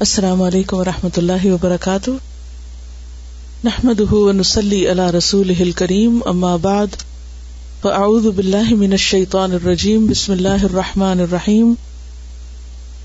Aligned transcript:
السلام 0.00 0.42
علیکم 0.42 0.76
و 0.76 0.84
رحمۃ 0.84 1.16
اللہ 1.16 1.44
وبرکاتہ۔ 1.44 2.10
نحمد 3.64 4.00
نسلی 4.36 4.88
اللہ 4.88 5.10
رسول 5.10 5.72
کریم 5.72 6.18
اما 6.26 6.56
بعد، 6.56 6.86
فاعوذ 7.82 8.26
باللہ 8.26 8.74
من 8.74 8.90
الشیطان 8.90 9.52
الرجیم، 9.52 10.06
بسم 10.06 10.32
اللہ 10.32 10.48
الرحمٰن 10.48 11.20
الرحیم۔ 11.20 11.74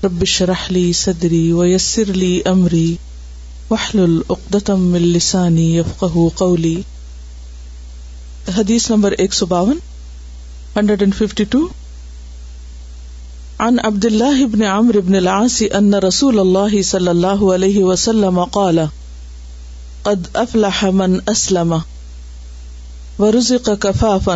ربش 0.04 0.42
رحلی 0.42 0.92
صدری 0.92 1.52
ویسر 1.52 2.04
لی 2.04 2.40
امری 2.44 2.96
وحل 3.70 3.98
العقدم 3.98 4.94
السانی 4.94 5.78
یفق 5.78 6.04
قولی۔ 6.34 6.82
حدیث 8.58 8.90
نمبر 8.90 9.12
ایک 9.12 9.34
سو 9.34 9.46
باون، 9.46 9.78
ہنڈریڈ 10.76 11.02
اینڈ 11.02 11.14
ففٹی 11.14 11.44
ٹو۔ 11.44 11.68
عن 13.58 13.78
عبد 13.78 14.04
الله 14.04 14.44
بن 14.44 14.62
عمرو 14.62 15.00
بن 15.00 15.14
العاص 15.14 15.62
ان 15.74 15.94
رسول 15.94 16.38
الله 16.38 16.82
صلى 16.82 17.10
الله 17.10 17.54
عليه 17.54 17.84
وسلم 17.84 18.44
قال، 18.44 18.80
قد 20.02 20.26
افلح 20.34 20.84
من 20.84 21.16
اسلم 21.26 21.74
ورزق 23.18 23.70
كفافا 23.80 24.34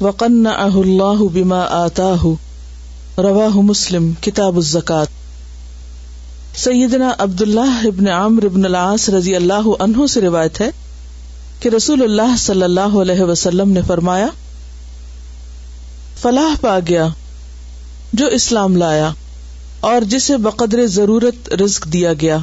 وقنعه 0.00 0.80
الله 0.84 1.28
بما 1.32 1.60
آتاه 1.60 2.26
رواه 3.18 3.60
مسلم، 3.60 4.12
کتاب 4.20 4.56
الزکات۔ 4.56 5.06
سیدنا 6.56 7.12
عبد 7.18 7.42
اللہ 7.42 7.86
ابن 7.86 8.08
عمر 8.08 8.44
ابن 8.44 8.64
العاص 8.64 9.08
رضی 9.08 9.36
اللہ 9.36 9.68
عنہ 9.78 10.06
سے 10.06 10.20
روایت 10.20 10.60
ہے 10.60 10.70
کہ 11.60 11.68
رسول 11.68 12.02
اللہ 12.02 12.36
صلی 12.38 12.62
اللہ 12.62 12.96
علیہ 13.02 13.20
وسلم 13.20 13.70
نے 13.70 13.82
فرمایا، 13.82 14.26
فلاح 16.22 16.54
پا 16.60 16.78
گیا۔ 16.88 17.08
جو 18.14 18.26
اسلام 18.26 18.76
لایا 18.76 19.10
اور 19.80 20.02
جسے 20.02 20.36
بقدر 20.36 20.86
ضرورت 20.86 21.54
رزق 21.54 21.84
دیا 21.84 22.12
گیا 22.12 22.38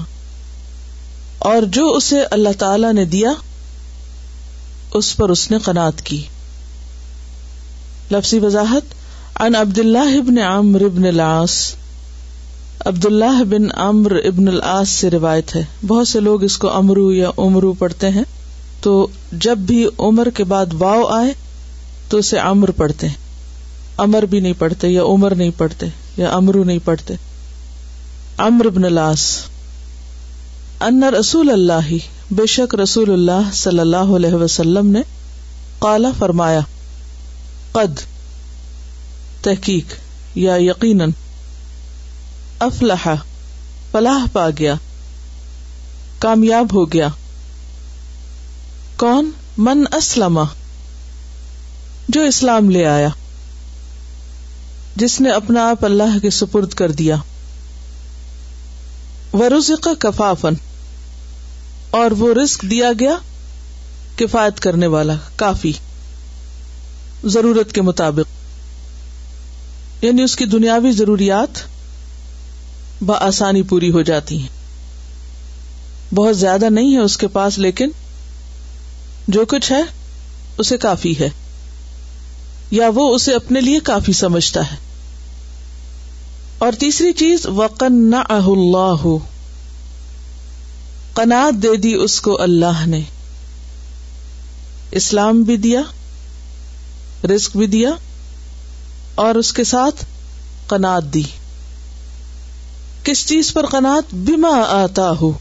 اور 1.39 1.61
جو 1.61 1.87
اسے 1.87 2.23
اللہ 2.31 2.49
تعالی 2.59 2.87
نے 2.93 3.05
دیا، 3.05 3.31
اس 4.93 5.17
پر 5.17 5.29
اس 5.29 5.51
نے 5.51 5.57
قناط 5.57 6.01
کی۔ 6.01 6.21
لفظی 8.11 8.39
وضاحت 8.39 8.93
ان 9.41 9.55
عبد 9.55 9.79
اللہ 9.79 10.17
ابن 10.17 10.37
عمر 10.37 10.81
ابن 10.81 11.05
العاص۔ 11.05 11.73
عبد 12.85 13.05
اللہ 13.05 13.43
بن 13.43 13.67
عمر 13.75 14.11
ابن 14.11 14.47
العاص 14.47 14.89
سے 14.89 15.09
روایت 15.09 15.55
ہے۔ 15.55 15.63
بہت 15.87 16.07
سے 16.07 16.19
لوگ 16.19 16.43
اس 16.43 16.57
کو 16.57 16.73
امرو 16.73 17.11
یا 17.11 17.29
امرو 17.37 17.73
پڑھتے 17.73 18.09
ہیں۔ 18.09 18.23
تو 18.81 19.07
جب 19.31 19.57
بھی 19.57 19.85
عمر 19.97 20.29
کے 20.29 20.43
بعد 20.43 20.65
واؤ 20.73 21.03
آئے، 21.05 21.33
تو 22.09 22.17
اسے 22.17 22.39
امر 22.39 22.71
پڑھتے 22.71 23.07
ہیں۔ 23.07 23.30
امر 23.97 24.23
بھی 24.23 24.39
نہیں 24.39 24.53
پڑھتے 24.57 24.87
یا 24.87 25.03
عمر 25.03 25.35
نہیں 25.35 25.51
پڑھتے 25.57 25.85
یا 26.17 26.31
امرو 26.31 26.63
نہیں 26.63 26.79
پڑھتے۔ 26.85 27.13
امر 28.37 28.65
ابن 28.65 28.93
لاس 28.93 29.39
ان 30.79 31.03
رسول 31.03 31.49
اللہ، 31.49 31.95
بے 32.31 32.45
شک 32.45 32.75
رسول 32.75 33.13
اللہ 33.13 33.49
صلی 33.53 33.79
اللہ 33.79 34.15
علیہ 34.15 34.33
وسلم 34.33 34.87
نے 34.87 35.01
کالا 35.79 36.09
فرمایا، 36.19 36.59
قد، 37.71 37.99
تحقیق 39.43 39.85
یا 40.35 40.55
یقیناً 40.55 41.11
افلاح 42.59 43.07
فلاح 43.91 44.25
پا 44.33 44.49
گیا، 44.59 44.73
کامیاب 46.19 46.73
ہو 46.73 46.91
گیا۔ 46.93 47.07
کون؟ 48.97 49.31
من 49.57 49.83
اسلم، 49.91 50.39
جو 52.09 52.21
اسلام 52.21 52.69
لے 52.69 52.85
آیا۔ 52.85 53.09
جس 54.95 55.21
نے 55.21 55.29
اپنا 55.29 55.69
آپ 55.69 55.85
اللہ 55.85 56.19
کے 56.21 56.29
سپرد 56.29 56.69
کر 56.69 56.91
دیا۔ 56.91 57.15
وہ 59.33 59.49
کفافن 59.99 60.53
اور 61.91 62.11
وہ 62.11 62.33
رزق 62.33 62.61
دیا 62.61 62.91
گیا 62.99 63.15
کفایت 64.15 64.59
کرنے 64.59 64.87
والا، 64.87 65.13
کافی۔ 65.35 65.73
ضرورت 67.23 67.71
کے 67.71 67.81
مطابق۔ 67.81 68.41
یعنی 70.03 70.23
اس 70.23 70.35
کی 70.35 70.45
دنیاوی 70.45 70.91
ضروریات 70.91 71.59
بآسانی 73.03 73.63
پوری 73.63 73.91
ہو 73.91 74.01
جاتی 74.01 74.37
ہیں۔ 74.37 74.47
بہت 76.15 76.37
زیادہ 76.37 76.69
نہیں 76.69 76.93
ہے 76.93 76.99
اس 76.99 77.17
کے 77.17 77.27
پاس، 77.27 77.59
لیکن 77.59 77.89
جو 79.27 79.45
کچھ 79.45 79.71
ہے، 79.71 79.81
اسے 80.57 80.77
کافی 80.77 81.19
ہے۔ 81.19 81.29
یا 82.71 82.89
وہ 82.95 83.15
اسے 83.15 83.33
اپنے 83.33 83.61
لیے 83.61 83.79
کافی 83.79 84.13
سمجھتا 84.13 84.71
ہے۔ 84.71 84.75
اور 86.57 86.71
تیسری 86.79 87.13
چیز 87.13 87.45
وقن 87.45 87.93
نہ 87.93 88.15
اللہ 88.15 89.17
قناط 91.13 91.63
دے 91.63 91.75
دی 91.77 91.93
اس 91.93 92.21
کو 92.21 92.41
اللہ 92.41 92.85
نے۔ 92.85 93.01
اسلام 94.91 95.43
بھی 95.43 95.57
دیا 95.57 95.81
رسک 97.35 97.57
بھی 97.57 97.67
دیا، 97.67 97.89
اور 99.15 99.35
اس 99.35 99.53
کے 99.53 99.63
ساتھ 99.63 100.05
قناط 100.67 101.03
دی۔ 101.03 101.23
کس 103.03 103.25
چیز 103.25 103.53
پر 103.53 103.65
قناط 103.65 104.13
بیما 104.13 104.61
آتا 104.61 105.11
ہو 105.21 105.31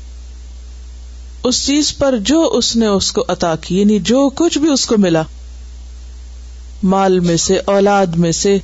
اس 1.44 1.66
چیز 1.66 1.96
پر 1.96 2.18
جو 2.18 2.50
اس 2.52 2.76
نے 2.76 2.86
اس 2.86 3.12
کو 3.12 3.24
عطا 3.28 3.56
کی 3.56 3.80
یعنی 3.80 3.98
جو 3.98 4.30
کچھ 4.34 4.58
بھی 4.58 4.72
اس 4.72 4.86
کو 4.86 4.98
ملا۔ 4.98 5.22
مال 6.82 7.20
میں 7.20 7.36
سے، 7.36 7.58
اولاد 7.66 8.06
میں 8.06 8.32
سے، 8.32 8.58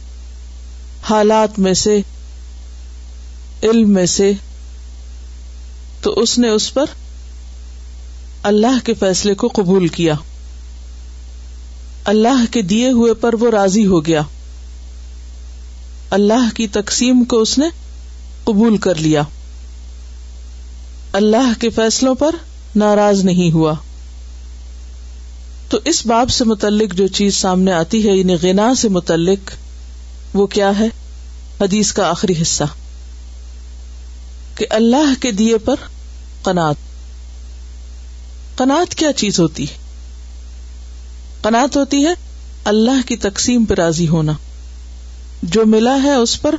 حالات 1.02 1.58
میں 1.58 1.74
سے، 1.74 2.00
علم 3.62 3.90
میں 3.90 4.06
سے، 4.06 4.32
تو 6.02 6.12
اس 6.12 6.38
نے 6.38 6.48
اس 6.48 6.74
پر 6.74 6.84
اللہ 8.42 8.84
کے 8.84 8.94
فیصلے 8.94 9.34
کو 9.34 9.48
قبول 9.54 9.88
کیا۔ 9.88 10.14
اللہ 12.04 12.44
کے 12.50 12.62
دیے 12.62 12.90
ہوئے 12.90 13.14
پر 13.14 13.34
وہ 13.34 13.50
راضی 13.50 13.86
ہو 13.86 14.06
گیا۔ 14.06 14.22
اللہ 16.10 16.56
کی 16.56 16.68
تقسیم 16.68 17.24
کو 17.24 17.40
اس 17.40 17.58
نے 17.58 17.66
قبول 18.44 18.76
کر 18.76 18.94
لیا۔ 18.94 19.22
اللہ 21.12 21.60
کے 21.60 21.70
فیصلوں 21.70 22.14
پر 22.14 22.34
ناراض 22.76 23.24
نہیں 23.24 23.52
ہوا۔ 23.52 23.74
تو 25.68 25.78
اس 25.84 26.06
باب 26.06 26.30
سے 26.30 26.44
متعلق 26.44 26.94
جو 26.94 27.06
چیز 27.06 27.36
سامنے 27.36 27.72
آتی 27.72 28.08
ہے 28.08 28.12
یعنی 28.12 28.36
غنا 28.42 28.74
سے 28.74 28.88
متعلق، 28.88 29.50
وہ 30.34 30.46
کیا 30.46 30.78
ہے؟ 30.78 30.86
حدیث 31.60 31.92
کا 31.92 32.08
آخری 32.08 32.42
حصہ۔ 32.42 32.64
کہ 34.54 34.66
اللہ 34.70 35.22
کے 35.22 35.32
دیے 35.32 35.58
پر 35.58 35.74
قناط 36.42 36.76
قناط 38.56 38.94
کیا 38.94 39.12
چیز 39.12 39.40
ہوتی؟ 39.40 39.64
ہے 39.64 39.76
قناط 41.42 41.76
ہوتی 41.76 42.04
ہے 42.04 42.12
اللہ 42.64 43.08
کی 43.08 43.16
تقسیم 43.16 43.64
پہ 43.64 43.74
راضی 43.74 44.08
ہونا۔ 44.08 44.32
جو 45.42 45.66
ملا 45.66 45.96
ہے 46.02 46.14
اس 46.14 46.42
پر 46.42 46.54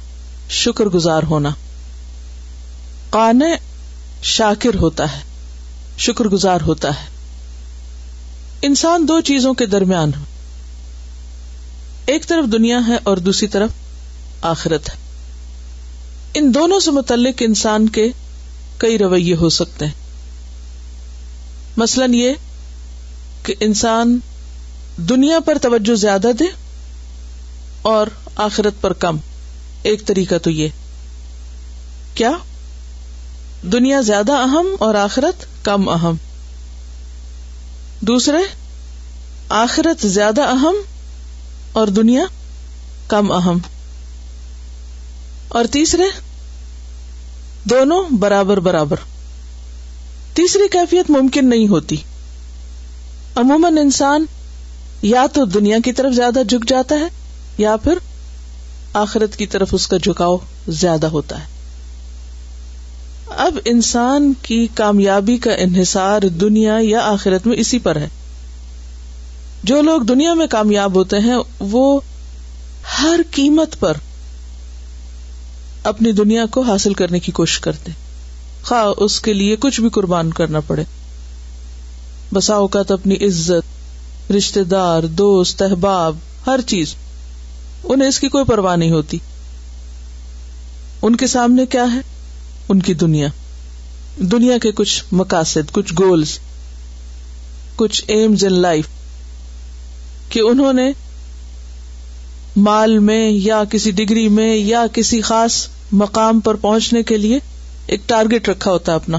شکر 0.50 0.86
گزار 0.86 1.24
ہونا۔ 1.24 1.50
قان 3.10 3.42
شاکر 4.24 4.76
ہوتا 4.76 5.18
ہے، 5.18 5.22
شکر 5.98 6.26
گزار 6.26 6.62
ہوتا 6.62 6.90
ہے۔ 6.90 7.17
انسان 8.62 9.08
دو 9.08 9.22
چیزوں 9.22 9.54
کے 9.54 9.66
درمیان 9.66 10.12
ایک 12.06 12.28
طرف 12.28 12.52
دنیا 12.52 12.80
ہے 12.88 12.98
اور 13.04 13.18
دوسری 13.18 13.48
طرف 13.48 13.70
آخرت 14.42 14.90
ہے۔ 14.90 14.96
ان 16.34 16.54
دونوں 16.54 16.80
سے 16.80 16.92
متعلق 16.92 17.36
انسان 17.40 17.90
کے 17.90 18.08
کئی 18.78 18.98
رویے 18.98 19.36
ہو 19.36 19.50
سکتے 19.50 19.86
ہیں۔ 19.86 19.94
مثلاً 21.78 22.14
یہ 22.14 22.34
کہ 23.44 23.56
انسان 23.60 24.20
دنیا 24.98 25.40
پر 25.40 25.58
توجہ 25.62 25.96
زیادہ 25.96 26.28
دے 26.40 26.46
اور 27.82 28.08
آخرت 28.36 28.74
پر 28.82 28.94
کم۔ 28.94 29.18
ایک 29.82 30.06
طریقہ 30.06 30.36
تو 30.42 30.50
یہ۔ 30.50 30.68
کیا؟ 32.14 32.32
دنیا 33.62 34.02
زیادہ 34.02 34.32
اہم 34.32 34.76
اور 34.80 34.96
آخرت 34.96 35.66
کم 35.66 35.90
اہم۔ 35.90 36.16
دوسرے، 38.02 38.38
آخرت 39.50 40.08
زیادہ 40.08 40.42
اہم 40.42 40.76
اور 41.72 41.88
دنیا 41.88 42.24
کم 43.08 43.32
اہم۔ 43.32 43.58
اور 45.48 45.66
تیسرے، 45.72 46.04
دونوں 47.64 48.04
برابر 48.10 48.58
برابر۔ 48.58 48.96
تیسری 50.34 50.68
کیفیت 50.72 51.10
ممکن 51.10 51.50
نہیں 51.50 51.68
ہوتی۔ 51.68 51.96
عموماً 53.36 53.78
انسان 53.78 54.26
یا 55.02 55.26
تو 55.34 55.46
دنیا 55.46 55.78
کی 55.86 55.92
طرف 55.92 56.14
زیادہ 56.14 56.40
جھک 56.50 56.70
جاتا 56.70 56.96
ہے 56.96 57.08
یا 57.58 57.76
پھر 57.78 57.98
آخرت 58.94 59.36
کی 59.36 59.48
طرف 59.48 59.70
اس 59.72 59.88
کا 59.88 59.98
جھکاؤ 59.98 60.38
زیادہ 60.68 61.08
ہوتا 61.08 61.40
ہے۔ 61.40 61.57
اب 63.30 63.60
انسان 63.66 64.34
کی 64.42 64.68
کامیابی 64.74 65.38
کا 65.38 65.54
انحصار 65.54 66.22
دنیا 66.22 66.78
یا 66.82 67.00
آخرت 67.00 67.48
میں 67.48 67.58
اسی 67.58 67.80
پر 67.80 67.96
ہے۔ 67.96 68.08
جو 69.64 69.82
لوگ 69.82 70.02
دنیا 70.02 70.34
میں 70.34 70.48
کامیاب 70.48 70.96
ہوتے 70.96 71.18
ہیں، 71.20 71.38
وہ 71.60 72.00
ہر 73.02 73.20
قیمت 73.32 73.80
پر 73.80 73.94
اپنی 75.84 76.12
دنیا 76.12 76.46
کو 76.46 76.62
حاصل 76.62 76.94
کرنے 76.94 77.20
کی 77.20 77.32
کوشش 77.32 77.60
کرتے۔ 77.60 77.92
خواہ 78.64 78.94
اس 78.98 79.20
کے 79.20 79.34
لیے 79.34 79.56
کچھ 79.60 79.82
بھی 79.82 79.90
قربان 79.90 80.34
کرنا 80.34 80.60
پڑے۔ 80.60 80.84
بسا 82.34 82.56
اوقات 82.56 82.92
اپنی 82.92 83.16
عزت 83.16 83.78
رشتے 84.32 84.64
دار، 84.64 85.04
دوست، 85.04 85.62
احباب، 85.62 86.16
ہر 86.48 86.60
چیز، 86.68 86.96
انہیں 87.84 88.10
اس 88.10 88.20
کی 88.20 88.30
کوئی 88.30 88.46
پرواہ 88.46 88.76
نہیں 88.76 88.92
ہوتی۔ 88.92 89.18
ان 91.02 91.16
کے 91.16 91.28
سامنے 91.28 91.66
کیا 91.66 91.86
ہے؟ 91.94 92.17
ان 92.70 92.82
کی 92.82 92.94
دنیا۔ 92.94 93.28
دنیا 94.18 94.58
کے 94.58 94.72
کچھ 94.72 95.04
مقاصد، 95.12 95.72
کچھ 95.72 95.94
گولز 96.00 96.38
کچھ 97.76 98.04
ایمز 98.08 98.46
ان 98.46 98.54
لائف 98.54 98.86
کہ 100.30 100.40
انہوں 100.40 100.74
نے 100.74 100.92
مال 102.58 103.00
میں 103.00 103.30
یا 103.30 103.64
کسی 103.64 103.92
ڈگری 103.92 104.28
میں 104.30 104.56
یا 104.56 104.86
کسی 104.94 105.22
خاص 105.22 105.68
مقام 105.92 106.40
پر 106.40 106.56
پہنچنے 106.56 107.04
کے 107.04 107.18
لیے 107.18 107.40
ایک 107.88 108.02
ٹارگیٹ 108.06 108.50
رکھا 108.50 108.72
ہوتا 108.72 108.92
ہے 108.92 108.96
اپنا۔ 108.96 109.18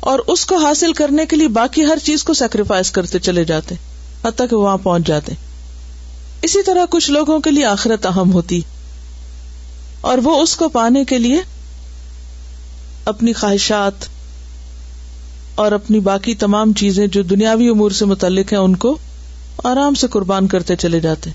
اور 0.00 0.18
اس 0.26 0.46
کو 0.46 0.56
حاصل 0.56 0.92
کرنے 0.92 1.26
کے 1.26 1.36
لیے 1.36 1.48
باقی 1.48 1.84
ہر 1.84 1.98
چیز 2.04 2.24
کو 2.24 2.34
سیکریفائس 2.34 2.90
کرتے 2.90 3.18
چلے 3.18 3.44
جاتے، 3.44 3.74
حتیٰ 4.24 4.46
کہ 4.50 4.56
وہاں 4.56 4.76
پہنچ 4.76 5.06
جاتے۔ 5.06 5.32
اسی 6.42 6.62
طرح 6.62 6.84
کچھ 6.90 7.10
لوگوں 7.10 7.40
کے 7.40 7.50
لیے 7.50 7.64
آخرت 7.64 8.06
اہم 8.06 8.32
ہوتی، 8.32 8.60
اور 10.00 10.18
وہ 10.18 10.42
اس 10.42 10.56
کو 10.56 10.68
پانے 10.68 11.04
کے 11.04 11.18
لیے 11.18 11.40
اپنی 13.04 13.32
خواہشات 13.32 13.92
اور 15.54 15.72
اپنی 15.72 16.00
باقی 16.00 16.34
تمام 16.34 16.72
چیزیں 16.72 17.06
جو 17.06 17.22
دنیاوی 17.22 17.68
امور 17.68 17.90
سے 17.90 18.04
متعلق 18.04 18.52
ہیں 18.52 18.60
ان 18.60 18.76
کو 18.76 18.98
آرام 19.64 19.94
سے 19.94 20.06
قربان 20.06 20.46
کرتے 20.46 20.76
چلے 20.76 21.00
جاتے 21.00 21.30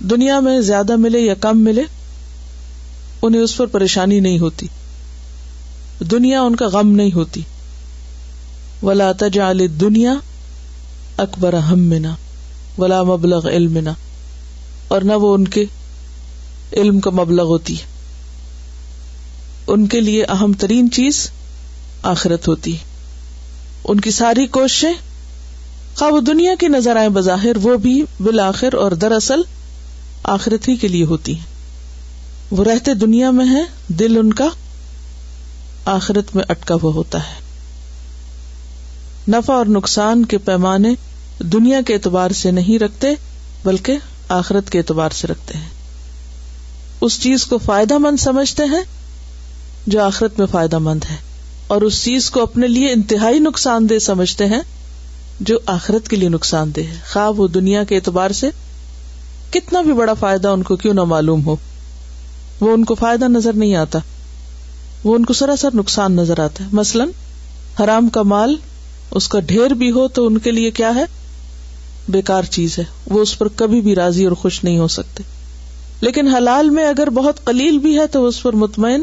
دنیا 0.00 0.40
میں 0.40 0.60
زیادہ 0.60 0.96
ملے 0.96 1.18
یا 1.18 1.34
کم 1.34 1.58
ملے، 1.58 1.82
انہیں 3.22 3.40
اس 3.40 3.56
پر 3.56 3.66
پریشانی 3.66 4.20
نہیں 4.20 4.38
ہوتی۔ 4.38 4.66
دنیا 6.10 6.42
ان 6.42 6.56
کا 6.56 6.66
غم 6.66 6.90
نہیں 6.90 7.12
ہوتی۔ 7.12 7.42
ولا 8.82 9.12
تجعل 9.12 9.66
دنیا 9.80 10.14
اکبر 11.16 11.52
ہمنا 11.52 12.14
ولا 12.78 13.02
مبلغ 13.02 13.48
علمنا۔ 13.48 13.92
اور 14.88 15.00
نہ 15.00 15.12
وہ 15.12 15.34
ان 15.34 15.48
کے 15.48 15.64
علم 16.72 17.00
کا 17.00 17.10
مبلغ 17.10 17.44
ہوتی 17.44 17.74
ہے۔ 17.74 17.95
ان 19.66 19.86
کے 19.86 20.00
لیے 20.00 20.24
اہم 20.24 20.52
ترین 20.52 20.90
چیز 20.90 21.30
آخرت 22.02 22.48
ہوتی۔ 22.48 22.76
ان 23.84 24.00
کی 24.00 24.10
ساری 24.10 24.46
کوششیں، 24.46 24.92
خواہ 25.96 26.10
وہ 26.10 26.20
دنیا 26.20 26.54
کی 26.58 26.68
نظر 26.68 26.96
آئے 26.96 27.08
بظاہر، 27.08 27.56
وہ 27.62 27.76
بھی 27.76 28.04
بالآخر 28.20 28.74
اور 28.74 28.92
دراصل 28.92 29.40
آخرت 30.22 30.68
ہی 30.68 30.76
کے 30.76 30.88
لیے 30.88 31.04
ہوتی۔ 31.04 31.34
ہیں 31.34 31.56
وہ 32.50 32.64
رہتے 32.64 32.94
دنیا 32.94 33.30
میں 33.30 33.46
ہے 33.50 33.62
دل 33.88 34.16
ان 34.18 34.32
کا 34.32 34.48
آخرت 35.84 36.36
میں 36.36 36.44
اٹکا 36.48 36.74
ہوا 36.82 36.92
ہوتا 36.92 37.18
ہے۔ 37.18 37.34
نفع 39.28 39.52
اور 39.52 39.66
نقصان 39.66 40.24
کے 40.24 40.38
پیمانے 40.38 40.88
دنیا 41.38 41.80
کے 41.86 41.94
اعتبار 41.94 42.30
سے 42.30 42.50
نہیں 42.50 42.78
رکھتے، 42.78 43.08
بلکہ 43.64 43.98
آخرت 44.28 44.70
کے 44.70 44.78
اعتبار 44.78 45.10
سے 45.10 45.26
رکھتے 45.26 45.58
ہیں۔ 45.58 45.68
اس 47.00 47.20
چیز 47.20 47.44
کو 47.44 47.58
فائدہ 47.58 47.98
مند 47.98 48.20
سمجھتے 48.20 48.62
ہیں 48.62 48.95
جو 49.86 50.02
آخرت 50.02 50.38
میں 50.38 50.46
فائدہ 50.46 50.78
مند 50.78 51.04
ہے 51.10 51.16
اور 51.66 51.82
اس 51.82 52.04
چیز 52.04 52.30
کو 52.30 52.42
اپنے 52.42 52.68
لیے 52.68 52.92
انتہائی 52.92 53.38
نقصان 53.38 53.90
دہ 53.90 53.98
سمجھتے 53.98 54.46
ہیں 54.46 54.60
جو 55.40 55.58
آخرت 55.66 56.08
کے 56.08 56.16
لیے 56.16 56.28
نقصان 56.28 56.70
دہ 56.76 56.80
ہے۔ 56.80 56.96
خواب 57.12 57.40
وہ 57.40 57.48
دنیا 57.48 57.84
کے 57.84 57.96
اعتبار 57.96 58.30
سے 58.30 58.50
کتنا 59.50 59.80
بھی 59.80 59.92
بڑا 59.92 60.14
فائدہ 60.14 60.48
ان 60.48 60.62
کو 60.62 60.76
کیوں 60.76 60.94
نہ 60.94 61.04
معلوم 61.04 61.46
ہو۔ 61.46 61.56
وہ 62.60 62.72
ان 62.72 62.84
کو 62.84 62.94
فائدہ 62.94 63.24
نظر 63.24 63.52
نہیں 63.52 63.74
آتا۔ 63.74 63.98
وہ 65.04 65.14
ان 65.14 65.24
کو 65.24 65.32
سراسر 65.32 65.68
نقصان 65.74 66.12
نظر 66.12 66.40
آتا 66.40 66.64
ہے۔ 66.64 66.68
مثلاً، 66.72 67.08
حرام 67.80 68.08
کا 68.08 68.22
مال 68.22 68.56
اس 69.10 69.28
کا 69.28 69.40
ڈھیر 69.40 69.70
بھی 69.70 69.90
ہو 69.90 70.08
تو 70.08 70.26
ان 70.26 70.38
کے 70.38 70.50
لیے 70.50 70.70
کیا 70.70 70.94
ہے؟ 70.94 71.04
بیکار 72.08 72.42
چیز 72.42 72.78
ہے۔ 72.78 72.84
وہ 73.06 73.20
اس 73.20 73.38
پر 73.38 73.48
کبھی 73.56 73.80
بھی 73.80 73.94
راضی 73.94 74.24
اور 74.24 74.32
خوش 74.32 74.64
نہیں 74.64 74.78
ہو 74.78 74.88
سکتے۔ 74.88 75.22
لیکن 76.00 76.28
حلال 76.28 76.70
میں 76.70 76.86
اگر 76.86 77.10
بہت 77.10 77.44
قلیل 77.44 77.78
بھی 77.78 77.98
ہے 77.98 78.06
تو 78.06 78.26
اس 78.26 78.42
پر 78.42 78.52
مطمئن 78.52 79.02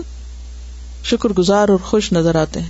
شکر 1.03 1.29
گزار 1.29 1.69
اور 1.69 1.77
خوش 1.77 2.11
نظر 2.11 2.35
آتے 2.35 2.61
ہیں 2.61 2.69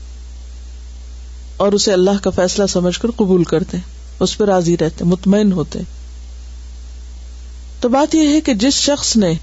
اور 1.57 1.71
اسے 1.71 1.93
اللہ 1.93 2.23
کا 2.23 2.29
فیصلہ 2.29 2.65
سمجھ 2.65 2.99
کر 2.99 3.11
قبول 3.11 3.43
کرتے 3.43 3.77
ہیں، 3.77 3.83
اس 4.19 4.37
پہ 4.37 4.43
راضی 4.43 4.77
رہتے 4.77 5.05
مطمئن 5.05 5.51
ہوتے 5.51 5.79
تو 7.81 7.89
بات 7.89 8.15
یہ 8.15 8.27
ہے 8.27 8.41
کہ 8.41 8.53
جس 8.53 8.73
شخص 8.73 9.15
نے 9.17 9.33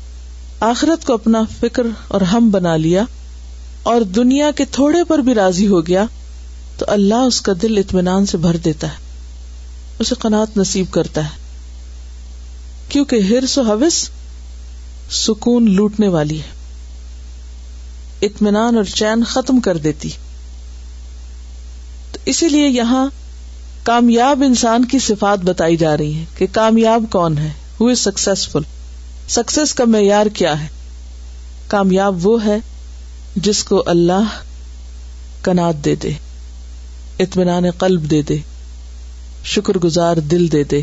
آخرت 0.61 1.07
کو 1.07 1.15
اپنا 1.15 1.43
فکر 1.61 1.87
اور 2.09 2.21
ہم 2.21 2.51
بنا 2.51 2.77
لیا 2.77 3.05
اور 3.83 4.01
دنیا 4.01 4.51
کے 4.51 4.65
تھوڑے 4.65 5.05
پر 5.05 5.19
بھی 5.19 5.35
راضی 5.35 5.67
ہو 5.67 5.87
گیا، 5.87 6.05
تو 6.79 6.87
اللہ 6.89 7.15
اس 7.15 7.41
کا 7.41 7.53
دل 7.63 7.79
اطمینان 7.79 8.27
سے 8.27 8.37
بھر 8.37 8.57
دیتا 8.57 8.87
ہے، 8.87 8.97
اسے 9.99 10.15
قناط 10.19 10.57
نصیب 10.57 10.87
کرتا 10.91 11.25
ہے۔ 11.25 11.39
کیونکہ 12.89 13.17
ہرس 13.17 13.59
و 13.59 13.63
حوث 13.63 14.09
سکون 15.11 15.71
لوٹنے 15.71 16.09
والی 16.09 16.39
ہے۔ 16.39 16.60
اطمینان 18.23 18.77
اور 18.77 18.85
چین 18.85 19.25
ختم 19.25 19.61
کر 19.61 19.77
دیتی۔ 19.77 20.11
تو 22.13 22.19
اسی 22.25 22.49
لیے 22.49 22.69
یہاں 22.69 23.07
کامیاب 23.83 24.43
انسان 24.47 24.85
کی 24.85 24.99
صفات 24.99 25.39
بتائی 25.39 25.77
جا 25.77 25.97
رہی 25.97 26.19
ہے 26.19 26.25
کہ 26.39 26.47
کامیاب 26.53 27.05
کون 27.11 27.39
ہے 27.39 27.51
ہو 27.81 27.89
از 27.89 27.99
سکسیسفل 27.99 28.63
سکسیس 29.29 29.75
کا 29.75 29.85
معیار 29.85 30.27
کیا 30.27 30.63
ہے؟ 30.63 30.67
کامیاب 31.69 32.27
وہ 32.27 32.45
ہے 32.45 32.57
جس 33.37 33.65
کو 33.65 33.83
اللہ 33.87 34.39
کنات 35.43 35.85
دے 35.85 35.95
دے، 35.95 36.11
اطمینان 37.19 37.71
قلب 37.71 38.11
دے 38.11 38.23
دے، 38.23 38.37
شکر 39.45 39.79
گزار 39.79 40.17
دل 40.17 40.53
دے 40.53 40.65
دے، 40.65 40.81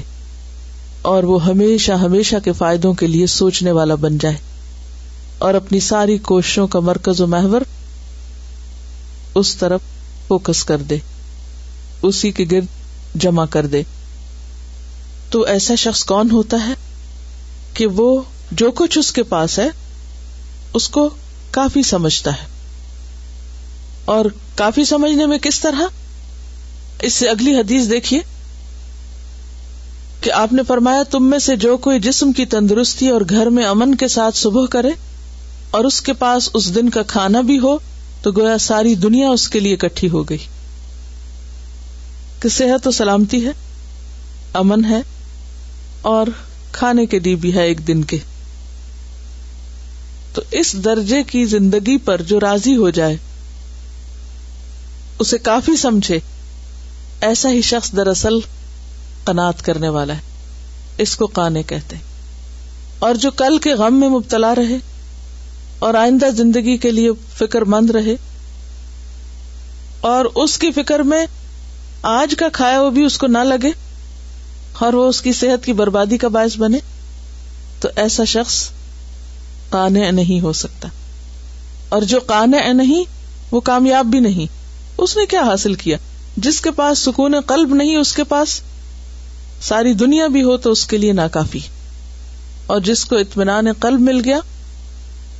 اور 1.02 1.24
وہ 1.24 1.46
ہمیشہ 1.46 1.92
ہمیشہ 1.92 2.36
کے 2.44 2.52
فائدوں 2.52 2.94
کے 2.94 3.08
لیے 3.08 3.28
سوچنے 3.28 3.72
والا 3.72 3.96
بن 3.96 4.18
جائے۔ 4.18 4.36
اور 5.40 5.54
اپنی 5.54 5.80
ساری 5.80 6.18
کوششوں 6.18 6.68
کا 6.68 6.80
مرکز 6.80 7.22
و 7.22 7.28
محور 7.28 7.62
اس 9.36 9.56
طرف 9.56 9.82
فوکس 10.28 10.64
کر 10.64 10.78
دے۔ 10.78 10.98
اسی 12.02 12.32
کے 12.32 12.46
گرد 12.52 12.66
جمع 13.16 13.46
کر 13.46 13.66
دے۔ 13.66 13.84
تو 15.30 15.42
ایسا 15.42 15.76
شخص 15.76 16.04
کون 16.04 16.32
ہوتا 16.32 16.58
ہے 16.68 16.74
کہ 17.74 17.88
وہ 17.88 18.22
جو 18.52 18.72
کچھ 18.72 18.98
اس 18.98 19.12
کے 19.12 19.24
پاس 19.24 19.60
ہے، 19.60 19.68
اس 20.74 20.90
کو 20.90 21.10
کافی 21.52 21.84
سمجھتا 21.84 22.32
ہے۔ 22.32 22.48
اور 24.06 24.26
کافی 24.56 24.86
سمجھنے 24.86 25.26
میں 25.26 25.38
کس 25.38 25.60
طرح؟ 25.60 25.82
اس 27.02 27.14
سے 27.14 27.30
اگلی 27.30 27.56
حدیث 27.56 27.90
دیکھیے 27.90 28.20
کہ 30.22 30.32
آپ 30.32 30.54
نے 30.54 30.62
فرمایا، 30.68 31.04
تم 31.04 31.30
میں 31.30 31.40
سے 31.40 31.56
جو 31.56 31.78
کوئی 31.78 32.00
جسم 32.00 32.32
کی 32.32 32.46
تندرستی 32.46 33.10
اور 33.10 33.22
گھر 33.30 33.50
میں 33.50 33.66
امن 33.66 33.96
کے 33.96 34.08
ساتھ 34.08 34.38
صبح 34.38 34.66
کرے 34.66 34.90
اور 35.72 35.86
اس 35.86 36.02
کے 36.02 36.14
پاس 36.14 36.50
اس 36.54 36.76
دن 36.76 36.90
کا 36.90 37.04
کھانا 37.04 37.42
بھی 37.42 37.60
ہو 37.60 37.78
تو 38.22 38.32
گویا 38.32 38.58
ساری 38.58 38.96
دنیا 38.96 39.30
اس 39.30 39.50
کے 39.50 39.60
لیے 39.60 39.74
اکٹھی 39.74 40.10
ہو 40.10 40.24
گئی۔ 40.24 40.38
کہ 42.40 42.50
صحت 42.50 42.88
و 42.88 42.92
سلامتی 42.92 43.46
ہے، 43.46 43.52
امن 44.54 44.86
ہے، 44.86 45.02
اور 46.02 46.28
کھانے 46.72 47.06
کے 47.06 47.20
لیے 47.20 47.36
بھی 47.36 47.54
ہے 47.54 47.64
ایک 47.64 47.88
دن 47.88 48.04
کے۔ 48.04 48.18
تو 50.34 50.42
اس 50.52 50.74
درجے 50.74 51.24
کی 51.24 51.46
زندگی 51.46 51.98
پر 51.98 52.22
جو 52.22 52.40
راضی 52.40 52.76
ہو 52.76 52.90
جائے، 52.90 53.16
اسے 55.20 55.38
کافی 55.38 55.76
سمجھے، 55.76 56.20
ایسا 57.22 57.52
ہی 57.52 57.62
شخص 57.62 57.92
دراصل 57.92 58.34
قناط 59.24 59.62
کرنے 59.62 59.90
والا 59.90 60.14
ہے۔ 60.14 60.22
اس 60.98 61.16
کو 61.16 61.28
کانے 61.28 61.64
کہتے 61.64 61.96
اور 63.00 63.16
جو 63.16 63.32
کل 63.32 63.58
کے 63.58 63.74
غم 63.74 64.00
میں 64.00 64.10
مبتلا 64.10 64.56
رہے 64.56 64.97
اور 65.80 65.94
آئندہ 65.94 66.30
زندگی 66.30 66.78
کے 66.78 66.92
لیے 66.92 67.10
فکر 67.38 67.62
مند 67.62 67.90
رہے 67.90 68.16
اور 70.02 70.26
اس 70.36 70.58
کی 70.58 70.72
فکر 70.72 71.00
میں 71.00 71.26
آج 72.02 72.36
کا 72.38 72.50
کھایا 72.54 72.82
وہ 72.82 72.90
بھی 72.90 73.04
اس 73.04 73.18
کو 73.18 73.28
نہ 73.28 73.38
لگے 73.38 73.72
اور 74.80 74.94
وہ 74.94 75.10
اس 75.10 75.22
کی 75.22 75.34
صحت 75.34 75.66
کی 75.66 75.74
بربادی 75.74 76.18
کا 76.18 76.28
باعث 76.28 76.58
بنے 76.58 76.78
تو 77.80 77.90
ایسا 77.96 78.24
شخص 78.24 78.70
کانے 79.70 80.12
نہیں 80.12 80.42
ہو 80.42 80.54
سکتا 80.54 80.88
اور 81.90 82.02
جو 82.02 82.20
کانے 82.20 82.74
نہیں، 82.74 83.04
وہ 83.52 83.60
کامیاب 83.60 84.06
بھی 84.06 84.20
نہیں۔ 84.20 84.46
اس 84.98 85.18
نے 85.18 85.26
کیا 85.26 85.42
حاصل 85.42 85.74
کیا؟ 85.74 85.98
جس 86.38 86.62
کے 86.62 86.72
پاس 86.72 87.00
سکون 87.00 87.36
قلب 87.46 87.76
نہیں، 87.76 87.96
اس 87.96 88.14
کے 88.14 88.24
پاس 88.24 88.62
ساری 89.62 89.94
دنیا 89.94 90.28
بھی 90.28 90.44
ہو 90.44 90.58
تو 90.58 90.72
اس 90.72 90.86
کے 90.86 90.98
لیے 90.98 91.14
ناکافی۔ 91.14 91.60
اور 92.66 92.80
جس 92.80 93.06
کو 93.06 93.16
اطمینان 93.16 93.66
قلب 93.80 94.00
مل 94.00 94.22
گیا 94.26 94.40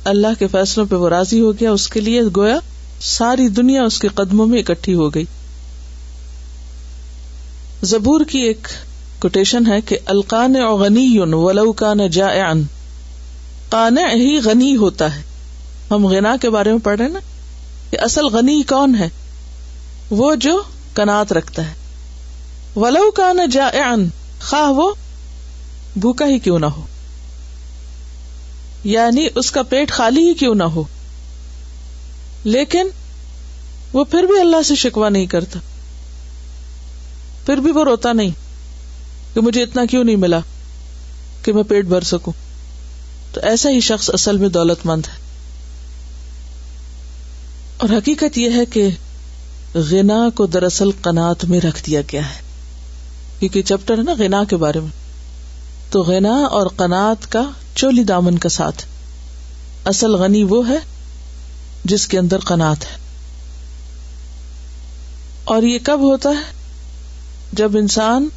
اللہ 0.08 0.26
کے 0.38 0.46
فیصلوں 0.46 0.86
پہ 0.86 0.96
وہ 0.96 1.08
راضی 1.08 1.40
ہو 1.40 1.52
گیا، 1.52 1.70
اس 1.70 1.88
کے 1.88 2.00
لیے 2.00 2.22
گویا 2.36 2.56
ساری 3.00 3.48
دنیا 3.48 3.82
اس 3.82 3.98
کے 3.98 4.08
قدموں 4.08 4.46
میں 4.46 4.58
اکٹھی 4.58 4.94
ہو 4.94 5.14
گئی۔ 5.14 5.24
زبور 7.82 8.20
کی 8.20 8.38
ایک 8.38 8.68
کوٹیشن 9.18 9.66
ہے 9.66 9.80
کہ 9.80 9.98
القان 10.06 10.54
غنی 10.54 11.18
ولو 11.18 11.72
کا 11.72 11.94
جا 12.12 12.26
کانا 13.68 14.14
ہی 14.14 14.38
غنی 14.38 14.76
ہوتا 14.76 15.16
ہے۔ 15.16 15.22
ہم 15.90 16.06
غنا 16.06 16.36
کے 16.40 16.50
بارے 16.50 16.70
میں 16.70 16.78
پڑھ 16.78 17.00
رہے 17.00 17.08
نا؟ 17.08 17.18
کہ 17.90 17.98
اصل 18.00 18.24
غنی 18.24 18.62
کون 18.62 18.94
ہے؟ 18.94 19.08
وہ 20.10 20.34
جو 20.34 20.62
کنات 20.94 21.32
رکھتا 21.32 21.62
ہے۔ 21.70 21.74
ولو 22.76 23.10
کا 23.10 23.32
نہ 23.32 23.46
جا 23.52 23.70
خواہ 24.48 24.70
وہ 24.70 24.94
بھوکا 25.96 26.26
ہی 26.26 26.38
کیوں 26.38 26.58
نہ 26.58 26.66
ہو۔ 26.66 26.86
یعنی 28.88 29.26
اس 29.34 29.50
کا 29.50 29.62
پیٹ 29.62 29.90
خالی 29.90 30.28
ہی 30.28 30.34
کیوں 30.34 30.54
نہ 30.54 30.62
ہو؟ 30.62 30.82
لیکن 32.44 32.86
وہ 33.92 34.04
پھر 34.04 34.22
بھی 34.22 34.40
اللہ 34.40 34.62
سے 34.62 34.74
شکوا 34.74 35.08
نہیں 35.08 35.26
کرتا۔ 35.26 35.58
پھر 37.46 37.56
بھی 37.56 37.72
وہ 37.72 37.84
روتا 37.84 38.12
نہیں 38.12 38.30
کہ 39.34 39.40
مجھے 39.40 39.62
اتنا 39.62 39.84
کیوں 39.84 40.04
نہیں 40.04 40.16
ملا 40.16 40.38
کہ 41.42 41.52
میں 41.52 41.62
پیٹ 41.62 41.84
بھر 41.84 42.00
سکوں۔ 42.00 42.32
تو 43.32 43.40
ایسا 43.40 43.70
ہی 43.70 43.80
شخص 43.80 44.10
اصل 44.12 44.36
میں 44.36 44.48
دولت 44.48 44.86
مند 44.86 45.02
ہے۔ 45.06 45.20
اور 47.76 47.88
حقیقت 47.88 48.38
یہ 48.38 48.50
ہے 48.50 48.64
کہ 48.64 48.88
غنا 49.74 50.28
کو 50.34 50.46
دراصل 50.46 50.90
قناط 51.02 51.44
میں 51.44 51.60
رکھ 51.60 51.84
دیا 51.86 52.00
گیا 52.12 52.30
ہے۔ 52.30 52.40
کیونکہ 53.38 53.62
چیپٹر 53.62 53.98
ہے 53.98 54.02
نا 54.02 54.12
غنا 54.18 54.44
کے 54.44 54.56
بارے 54.56 54.80
میں۔ 54.80 54.90
تو 55.90 56.02
غنا 56.02 56.34
اور 56.34 56.66
قناط 56.66 57.26
کا 57.26 57.42
چولی 57.78 58.04
دامن 58.04 58.38
کا 58.38 58.48
ساتھ۔ 58.48 58.84
اصل 59.84 60.10
غنی 60.10 60.44
وہ 60.44 60.68
ہے 60.68 60.76
جس 61.84 62.06
کے 62.06 62.18
اندر 62.18 62.38
قناط 62.38 62.84
ہے۔ 62.84 62.96
اور 65.44 65.62
یہ 65.62 65.78
کب 65.82 66.00
ہوتا 66.00 66.28
ہے؟ 66.28 66.52
جب 67.52 67.76
انسان 67.76 68.28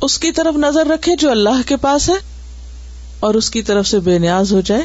اس 0.00 0.18
کی 0.18 0.32
طرف 0.32 0.54
نظر 0.56 0.86
رکھے 0.86 1.16
جو 1.16 1.30
اللہ 1.30 1.62
کے 1.66 1.76
پاس 1.76 2.08
ہے 2.08 2.14
اور 3.20 3.34
اس 3.34 3.50
کی 3.50 3.62
طرف 3.62 3.86
سے 3.86 4.00
بے 4.00 4.18
نیاز 4.18 4.52
ہو 4.52 4.60
جائے 4.60 4.82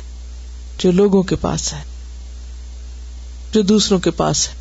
جو 0.78 0.92
لوگوں 0.92 1.24
کے 1.24 1.36
پاس 1.36 1.74
ہے، 1.74 1.84
جو 3.52 3.62
دوسروں 3.62 4.00
کے 4.00 4.12
پاس 4.12 4.48
ہے۔ 4.48 4.54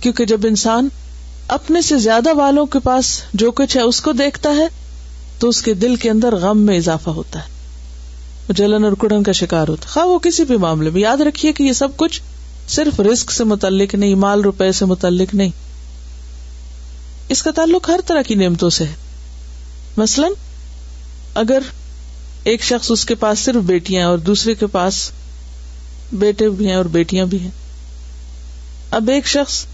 کیونکہ 0.00 0.24
جب 0.24 0.40
انسان 0.44 0.88
اپنے 1.48 1.82
سے 1.82 1.98
زیادہ 1.98 2.34
والوں 2.34 2.66
کے 2.66 2.78
پاس 2.78 3.22
جو 3.34 3.50
کچھ 3.50 3.76
ہے 3.76 3.82
اس 3.82 4.00
کو 4.00 4.12
دیکھتا 4.12 4.50
ہے 4.50 4.87
تو 5.38 5.48
اس 5.48 5.62
کے 5.62 5.74
دل 5.74 5.96
کے 5.96 6.10
اندر 6.10 6.36
غم 6.36 6.58
میں 6.58 6.76
اضافہ 6.76 7.10
ہوتا 7.10 7.38
ہے۔ 7.38 7.58
جلن 8.52 8.84
اور 8.84 8.92
کڑن 8.92 9.22
کا 9.22 9.32
شکار 9.32 9.68
ہوتا 9.68 9.88
ہے۔ 9.88 9.92
خواہ 9.92 10.06
وہ 10.06 10.18
کسی 10.18 10.44
بھی 10.44 10.56
معاملے 10.56 10.90
میں 10.90 11.00
یاد 11.00 11.16
رکھیے 11.16 11.52
کہ 11.52 11.62
یہ 11.62 11.72
سب 11.72 11.96
کچھ 11.96 12.22
صرف 12.68 13.00
رسک 13.00 13.30
سے 13.30 13.44
متعلق 13.44 13.94
نہیں، 13.94 14.14
مال 14.14 14.40
روپے 14.40 14.72
سے 14.72 14.84
متعلق 14.84 15.34
نہیں۔ 15.34 15.48
اس 17.28 17.42
کا 17.42 17.50
تعلق 17.50 17.88
ہر 17.88 18.00
طرح 18.06 18.22
کی 18.22 18.34
نعمتوں 18.34 18.70
سے 18.70 18.84
ہے۔ 18.84 18.94
مثلاً، 19.96 20.32
اگر 21.34 21.58
ایک 22.44 22.62
شخص 22.62 22.90
اس 22.90 23.04
کے 23.04 23.14
پاس 23.14 23.38
صرف 23.38 23.62
بیٹیاں 23.62 24.08
اور 24.08 24.18
دوسرے 24.18 24.54
کے 24.54 24.66
پاس 24.66 25.10
بیٹے 26.12 26.48
بھی 26.48 26.68
ہیں 26.68 26.74
اور 26.74 26.84
بیٹیاں 26.84 27.26
بھی 27.26 27.40
ہیں۔ 27.40 27.50
اب 28.90 29.08
ایک 29.08 29.26
شخص 29.26 29.64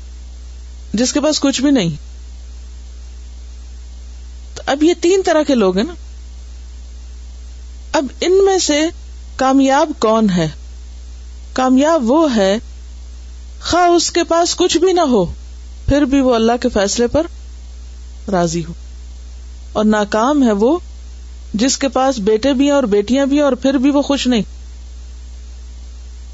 جس 0.95 1.13
کے 1.13 1.21
پاس 1.21 1.41
کچھ 1.41 1.63
بھی 1.63 1.71
نہیں 1.71 2.04
اب 4.67 4.83
یہ 4.83 4.95
تین 5.01 5.23
طرح 5.25 5.43
کے 5.43 5.55
لوگ 5.55 5.77
ہیں 5.77 5.85
نا۔ 5.85 5.95
اب 7.93 8.07
ان 8.21 8.45
میں 8.45 8.59
سے 8.59 8.81
کامیاب 9.37 9.91
کون 9.99 10.31
ہے؟ 10.31 10.49
کامیاب 11.53 12.11
وہ 12.11 12.37
ہے، 12.37 12.59
خواہ 13.63 13.89
اس 13.89 14.11
کے 14.11 14.25
پاس 14.25 14.57
کچھ 14.57 14.79
بھی 14.79 14.93
نہ 14.93 15.01
ہو، 15.01 15.25
پھر 15.89 16.03
بھی 16.03 16.21
وہ 16.21 16.35
اللہ 16.35 16.53
کے 16.63 16.69
فیصلے 16.69 17.07
پر 17.07 17.27
راضی 18.31 18.65
ہو۔ 18.65 18.73
اور 19.73 19.85
ناکام 19.85 20.43
ہے 20.43 20.53
وہ، 20.53 20.79
جس 21.55 21.79
کے 21.79 21.89
پاس 21.89 22.19
بیٹے 22.19 22.53
بھی 22.53 22.65
ہیں 22.65 22.73
اور 22.73 22.83
بیٹیاں 22.83 23.27
بھی 23.27 23.37
ہیں 23.37 23.45
اور 23.45 23.53
پھر 23.53 23.75
بھی 23.75 23.91
وہ 23.91 24.03
خوش 24.03 24.27
نہیں۔ 24.27 24.43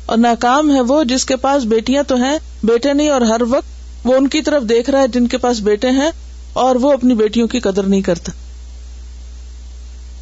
اور 0.07 0.19
ناکام 0.19 0.75
ہے 0.75 0.81
وہ 0.81 1.05
جس 1.05 1.25
کے 1.25 1.37
پاس 1.37 1.63
بیٹیاں 1.63 2.03
تو 2.03 2.17
ہیں، 2.17 2.39
بیٹے 2.63 2.93
نہیں، 2.93 3.09
اور 3.09 3.21
ہر 3.21 3.43
وقت 3.51 4.07
وہ 4.07 4.15
ان 4.15 4.29
کی 4.29 4.43
طرف 4.43 4.63
دیکھ 4.63 4.91
رہا 4.91 5.01
ہے 5.01 5.09
جن 5.09 5.27
کے 5.27 5.39
پاس 5.39 5.61
بیٹے 5.61 5.91
ہیں۔ 5.91 6.11
اور 6.53 6.77
وہ 6.77 6.93
اپنی 6.93 7.15
بیٹیوں 7.15 7.49
کی 7.49 7.61
قدر 7.61 7.83
نہیں 7.83 8.01
کرتا 8.01 8.33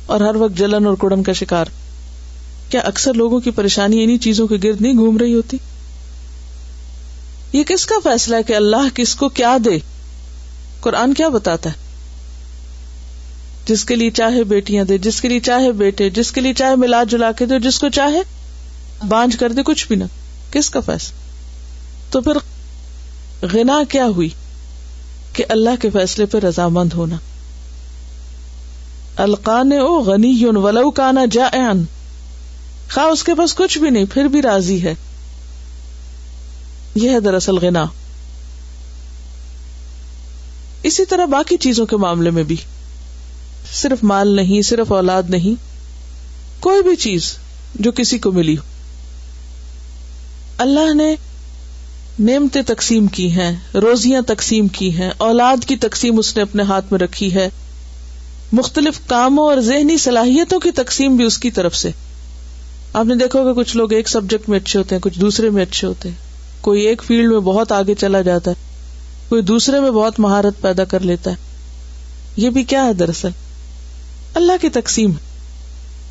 اور 0.07 0.21
ہر 0.21 0.37
وقت 0.37 0.59
جلن 0.59 0.87
اور 0.87 0.95
کڑن 0.95 1.23
کا 1.23 1.33
شکار 1.33 1.65
کیا 2.71 2.81
اکثر 2.81 3.15
لوگوں 3.15 3.41
کی 3.41 3.51
پریشانی 3.51 4.05
انہیں 4.05 4.19
چیزوں 4.19 4.47
کے 4.47 4.57
گرد 4.65 4.81
نہیں 4.81 4.95
گھوم 4.95 5.17
رہی 5.17 5.35
ہوتی؟ 5.35 5.57
یہ 7.53 7.63
کس 7.63 7.87
کا 7.87 7.95
فیصلہ 8.05 8.37
ہے 8.37 8.43
کہ 8.43 8.57
اللہ 8.57 8.89
کس 8.95 9.15
کو 9.15 9.29
کیا 9.29 9.57
دے؟ 9.65 9.79
قرآن 10.81 11.15
کیا 11.15 11.29
بتاتا 11.29 11.71
ہے؟ 11.71 11.75
جس 13.67 13.85
کے 13.85 13.97
لیے 13.97 14.11
چاہے 14.11 14.45
بیٹیاں 14.45 14.85
دے، 14.85 14.99
جس 14.99 15.21
کے 15.21 15.29
لیے 15.29 15.41
چاہے 15.41 15.73
بیٹے، 15.73 16.11
جس 16.11 16.33
کے 16.33 16.41
لیے 16.41 16.55
چاہے 16.55 16.77
ملا 16.77 17.05
جلا 17.05 17.33
کے 17.33 17.47
دے، 17.47 17.59
جس 17.59 17.79
کو 17.79 17.89
چاہے 17.89 18.23
بانج 19.09 19.37
کر 19.37 19.53
دے، 19.53 19.63
کچھ 19.63 19.89
بھی 19.89 19.97
نہ۔ 19.97 20.05
کس 20.51 20.71
کا 20.71 20.81
فیصلہ؟ 20.81 21.17
تو 22.11 22.21
پھر 22.21 22.33
غنا 23.43 23.83
کیا 23.89 24.07
ہوئی؟ 24.07 24.29
کہ 25.33 25.45
اللہ 25.49 25.71
کے 25.81 25.91
فیصلے 25.91 26.27
پہ 26.27 26.39
رضامند 26.39 26.93
ہونا۔ 26.93 27.17
القان 29.17 29.73
او 29.73 30.01
غنی 30.01 30.45
ولو 30.45 30.91
کانا 30.91 31.25
جا 31.31 31.49
خواہ 32.93 33.07
اس 33.07 33.25
کے 33.25 33.35
پاس 33.35 33.55
کچھ 33.55 33.79
بھی 33.79 33.91
نہیں، 33.91 34.05
پھر 34.13 34.25
بھی 34.25 34.43
راضی 34.43 34.83
ہے۔ 34.83 34.95
یہ 36.95 37.11
ہے 37.11 37.21
دراصل 37.21 37.57
غنا۔ 37.57 37.85
اسی 40.83 41.05
طرح 41.05 41.25
باقی 41.25 41.57
چیزوں 41.57 41.87
کے 41.87 41.97
معاملے 41.97 42.31
میں 42.31 42.43
بھی۔ 42.43 42.57
صرف 43.73 44.05
مال 44.05 44.29
نہیں، 44.29 44.63
صرف 44.63 44.93
اولاد 44.93 45.23
نہیں، 45.29 45.63
کوئی 46.61 46.83
بھی 46.83 46.97
چیز 46.97 47.37
جو 47.75 47.93
کسی 47.93 48.19
کو 48.19 48.33
ملی 48.33 48.57
ہو۔ 48.59 48.63
اللہ 50.59 50.95
نے 50.95 51.17
نعمتیں 52.19 52.63
تقسیم 52.67 53.07
کی 53.07 53.33
ہیں، 53.33 53.57
روزیاں 53.75 54.21
تقسیم 54.27 54.69
کی 54.69 54.99
ہیں، 54.99 55.11
اولاد 55.19 55.65
کی 55.65 55.77
تقسیم 55.77 56.19
اس 56.19 56.37
نے 56.37 56.43
اپنے 56.43 56.63
ہاتھ 56.63 56.85
میں 56.91 57.01
رکھی 57.01 57.35
ہے۔ 57.35 57.49
مختلف 58.53 59.01
کاموں 59.07 59.45
اور 59.45 59.59
ذہنی 59.59 59.99
صلاحیتوں 59.99 60.61
کی 60.61 60.71
تقسیم 60.71 61.17
بھی 61.17 61.25
اس 61.25 61.39
کی 61.39 61.51
طرف 61.51 61.77
سے۔ 61.77 61.91
آپ 62.93 63.05
نے 63.05 63.15
دیکھو 63.15 63.45
کہ 63.45 63.53
کچھ 63.53 63.77
لوگ 63.77 63.93
ایک 63.93 64.09
سبجیکٹ 64.09 64.49
میں 64.49 64.59
اچھے 64.59 64.79
ہوتے 64.79 64.95
ہیں، 64.95 65.03
کچھ 65.03 65.21
دوسرے 65.21 65.51
میں 65.51 65.63
اچھے 65.63 65.89
ہوتے 65.89 66.09
ہیں۔ 66.09 66.17
کوئی 66.61 66.83
ایک 66.83 67.03
فیلڈ 67.03 67.31
میں 67.31 67.41
بہت 67.41 67.73
آگے 67.73 67.95
چلا 67.95 68.21
جاتا 68.21 68.51
ہے، 68.51 68.57
کوئی 69.29 69.43
دوسرے 69.43 69.81
میں 69.81 69.91
بہت 69.91 70.21
مہارت 70.21 70.61
پیدا 70.61 70.85
کر 70.85 71.01
لیتا 71.01 71.31
ہے۔ 71.31 71.37
یہ 72.37 72.51
بھی 72.51 72.63
کیا 72.63 72.85
ہے 72.85 72.93
دراصل؟ 72.93 73.29
اللہ 74.35 74.53
کی 74.61 74.69
تقسیم۔ 74.69 75.13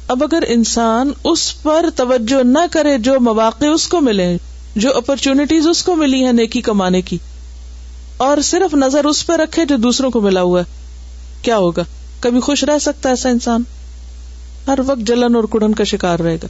اب 0.08 0.24
اگر 0.24 0.44
انسان 0.48 1.12
اس 1.24 1.64
پر 1.64 1.86
توجہ 1.96 2.44
نہ 2.44 2.60
کرے 2.72 2.98
جو 2.98 3.20
مواقع 3.20 3.66
اس 3.66 3.88
کو 3.88 4.02
ملے 4.02 4.38
جو 4.78 4.98
اپرچونٹیز 4.98 5.68
اس 5.68 5.84
کو 5.84 5.96
ملی 5.96 6.26
ہے 6.26 6.32
نیکی 6.32 6.62
کمانے 6.62 7.02
کی، 7.02 7.18
اور 8.18 8.42
صرف 8.42 8.74
نظر 8.74 9.06
اس 9.06 9.28
پہ 9.28 9.34
رکھے 9.34 9.66
جو 9.66 9.78
دوسروں 9.78 10.12
کو 10.12 10.22
ملا 10.22 10.42
ہوا 10.42 10.60
ہے۔ 10.60 10.66
کیا 11.42 11.58
ہوگا؟ 11.58 11.84
کبھی 12.20 12.40
خوش 12.40 12.64
رہ 12.64 12.80
سکتا 12.80 13.10
ہے 13.10 13.12
ایسا 13.12 13.30
انسان؟ 13.30 13.64
ہر 14.68 14.80
وقت 14.86 15.00
جلن 15.00 15.36
اور 15.36 15.44
کڑن 15.44 15.74
کا 15.74 15.84
شکار 15.84 16.20
رہے 16.20 16.36
گا۔ 16.36 16.48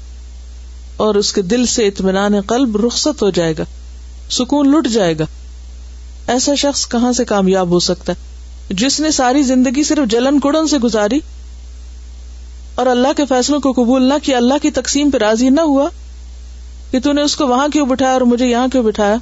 اور 0.98 1.15
اس 1.15 1.34
کے 1.34 1.41
دل 1.41 1.65
سے 1.65 1.88
اطمینان 1.88 2.41
قلب 2.41 2.86
رخصت 2.86 3.22
ہو 3.22 3.29
جائے 3.29 3.53
گا۔ 3.57 3.63
سکون 4.29 4.72
لٹ 4.72 4.88
جائے 4.93 5.19
گا۔ 5.19 5.25
ایسا 6.27 6.55
شخص 6.55 6.88
کہاں 6.88 7.13
سے 7.13 7.25
کامیاب 7.25 7.69
ہو 7.69 7.79
سکتا 7.79 8.13
ہے؟ 8.13 8.38
جس 8.74 9.00
نے 9.00 9.12
ساری 9.12 9.43
زندگی 9.43 9.84
صرف 9.84 10.12
جلن 10.12 10.39
کڑن 10.39 10.67
سے 10.67 10.77
گزاری 10.77 11.19
اور 12.75 12.86
اللہ 12.86 13.07
کے 13.17 13.25
فیصلوں 13.25 13.60
کو 13.60 13.72
قبول 13.72 14.03
نہ 14.03 14.13
کیا، 14.24 14.38
اللہ 14.38 14.53
کی 14.62 14.72
تقسیم 14.72 15.12
پہ 15.12 15.17
راضی 15.17 15.50
نہ 15.50 15.62
ہوا 15.62 15.89
کہ 16.91 17.00
تو 17.00 17.12
نے 17.12 17.22
اس 17.22 17.36
کو 17.36 17.48
وہاں 17.48 17.67
کیوں 17.67 17.86
بٹھایا 17.86 18.13
اور 18.13 18.22
مجھے 18.22 18.46
یہاں 18.46 18.67
کیوں 18.67 18.84
بٹھایا؟ 18.84 19.15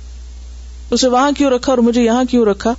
اسے 0.91 1.07
وہاں 1.07 1.31
کیوں 1.37 1.49
رکھا 1.49 1.71
اور 1.71 1.77
مجھے 1.77 2.01
یہاں 2.01 2.23
کیوں 2.29 2.45
رکھا؟ 2.45 2.73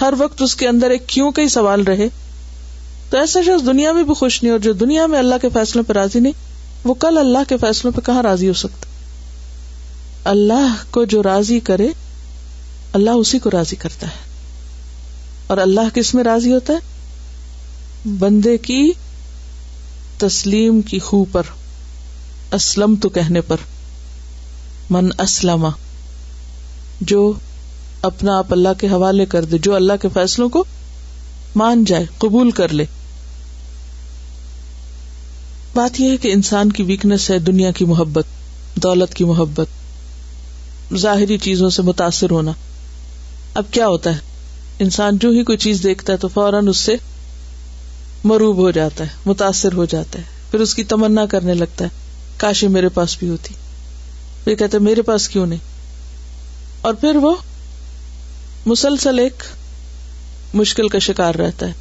ہر 0.00 0.14
وقت 0.18 0.42
اس 0.42 0.56
کے 0.56 0.68
اندر 0.68 0.90
ایک 0.90 1.06
کیوں 1.06 1.30
کا 1.30 1.42
ہی 1.42 1.48
سوال 1.48 1.82
رہے۔ 1.82 2.08
تو 3.10 3.18
ایسا 3.18 3.40
شخص 3.42 3.66
دنیا 3.66 3.92
میں 3.92 4.02
بھی 4.02 4.14
خوش 4.14 4.42
نہیں 4.42 4.52
اور 4.52 4.60
جو 4.60 4.72
دنیا 4.72 5.06
میں 5.06 5.18
اللہ 5.18 5.34
کے 5.42 5.48
فیصلوں 5.48 5.84
پہ 5.84 5.92
راضی 5.92 6.20
نہیں، 6.20 6.32
وہ 6.84 6.94
کل 6.94 7.18
اللہ 7.18 7.38
کے 7.48 7.56
فیصلوں 7.56 7.92
پہ 7.92 8.00
کہاں 8.00 8.22
راضی 8.22 8.48
ہو 8.48 8.52
سکتا؟ 8.52 8.86
اللہ 10.30 10.74
کو 10.90 11.04
جو 11.04 11.22
راضی 11.22 11.60
کرے، 11.60 11.88
اللہ 12.92 13.10
اسی 13.10 13.38
کو 13.38 13.50
راضی 13.50 13.76
کرتا 13.76 14.06
ہے۔ 14.06 14.30
اور 15.46 15.58
اللہ 15.58 15.94
کس 15.94 16.14
میں 16.14 16.24
راضی 16.24 16.52
ہوتا 16.52 16.72
ہے؟ 16.72 16.78
بندے 18.18 18.58
کی 18.58 18.92
تسلیم 20.18 20.80
کی 20.80 20.98
خو 20.98 21.24
پر، 21.24 21.42
اسلم 22.52 22.94
تو 22.94 23.08
کہنے 23.08 23.40
پر۔ 23.40 23.56
من 24.90 25.08
اسلم، 25.18 25.68
جو 27.00 27.32
اپنا 28.02 28.38
آپ 28.38 28.52
اللہ 28.52 28.68
کے 28.78 28.86
حوالے 28.86 29.26
کر 29.26 29.44
دے، 29.44 29.58
جو 29.58 29.74
اللہ 29.74 29.92
کے 30.02 30.08
فیصلوں 30.14 30.48
کو 30.48 30.64
مان 31.56 31.84
جائے، 31.84 32.06
قبول 32.18 32.50
کر 32.50 32.68
لے۔ 32.68 32.84
بات 35.74 36.00
یہ 36.00 36.10
ہے 36.10 36.16
کہ 36.16 36.32
انسان 36.32 36.72
کی 36.72 36.82
ویکنیس 36.82 37.30
ہے، 37.30 37.38
دنیا 37.38 37.70
کی 37.70 37.84
محبت، 37.84 38.24
دولت 38.74 39.14
کی 39.14 39.24
محبت، 39.24 39.66
ظاہری 40.96 41.38
چیزوں 41.38 41.70
سے 41.70 41.82
متاثر 41.82 42.30
ہونا۔ 42.30 42.52
اب 43.54 43.64
کیا 43.70 43.88
ہوتا 43.88 44.10
ہے؟ 44.10 44.18
انسان 44.78 45.18
جو 45.18 45.30
ہی 45.30 45.44
کوئی 45.44 45.58
چیز 45.58 45.82
دیکھتا 45.82 46.12
ہے 46.12 46.18
تو 46.18 46.28
فوراً 46.28 46.68
اس 46.68 46.76
سے 46.76 46.96
مروب 48.24 48.56
ہو 48.56 48.70
جاتا 48.70 49.04
ہے، 49.04 49.08
متاثر 49.26 49.72
ہو 49.72 49.84
جاتا 49.84 50.18
ہے، 50.18 50.24
پھر 50.50 50.60
اس 50.60 50.74
کی 50.74 50.84
تمنا 50.84 51.26
کرنے 51.26 51.54
لگتا 51.54 51.84
ہے، 51.84 51.88
کاشی 52.36 52.68
میرے 52.68 52.88
پاس 52.88 53.18
بھی 53.18 53.28
ہوتی۔ 53.28 53.54
پھر 54.44 54.54
کہتے 54.54 54.78
میرے 54.78 55.02
پاس 55.02 55.28
کیوں 55.28 55.46
نہیں؟ 55.46 55.58
اور 56.80 56.94
پھر 56.94 57.16
وہ 57.16 57.36
مسلسل 58.66 59.18
ایک 59.18 59.42
مشکل 60.54 60.88
کا 60.88 60.98
شکار 60.98 61.34
رہتا 61.34 61.66
ہے۔ 61.66 61.72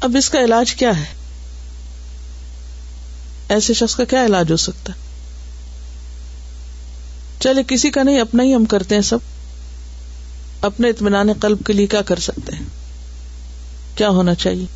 اب 0.00 0.16
اس 0.18 0.30
کا 0.30 0.40
علاج 0.40 0.74
کیا 0.74 0.98
ہے؟ 0.98 1.04
ایسے 3.48 3.74
شخص 3.74 3.96
کا 3.96 4.04
کیا 4.04 4.26
علاج 4.26 4.50
ہو 4.50 4.56
سکتا 4.56 4.92
ہے؟ 4.92 5.04
چلے، 7.40 7.62
کسی 7.68 7.90
کا 7.90 8.02
نہیں، 8.02 8.20
اپنا 8.20 8.42
ہی 8.42 8.54
ہم 8.54 8.64
کرتے 8.64 8.94
ہیں 8.94 9.02
سب۔ 9.02 9.18
اپنے 10.60 10.88
اطمینان 10.88 11.28
قلب 11.40 11.58
کے 11.66 11.72
لیے 11.72 11.86
کیا 11.86 12.02
کر 12.02 12.18
سکتے 12.18 12.56
ہیں؟ 12.56 12.64
کیا 13.94 14.08
ہونا 14.08 14.34
چاہیے؟ 14.34 14.66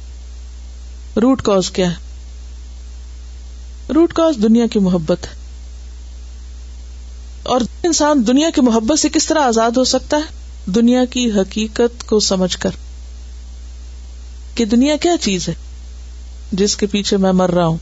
روٹ 1.21 1.43
کاز 1.43 1.71
کیا 1.71 1.90
ہے؟ 1.90 1.95
روٹ 3.95 4.12
کاز 4.12 4.35
دنیا 4.43 4.67
کی 4.67 4.78
محبت 4.78 5.26
ہے۔ 5.26 5.38
اور 7.49 7.61
انسان 7.83 8.26
دنیا 8.26 8.50
کی 8.55 8.61
محبت 8.61 8.99
سے 8.99 9.09
کس 9.09 9.26
طرح 9.26 9.38
آزاد 9.38 9.71
ہو 9.76 9.85
سکتا 9.85 10.17
ہے؟ 10.17 10.23
دنیا 10.67 11.05
کی 11.05 11.31
حقیقت 11.31 12.07
کو 12.07 12.21
سمجھ 12.21 12.59
کر۔ 12.59 12.71
کہ 14.55 14.64
دنیا 14.64 14.97
کیا 14.97 15.12
چیز 15.21 15.49
ہے؟ 15.49 15.55
جس 16.52 16.76
کے 16.76 16.87
پیچھے 16.87 17.17
میں 17.17 17.33
مر 17.33 17.50
رہا 17.50 17.67
ہوں۔ 17.67 17.76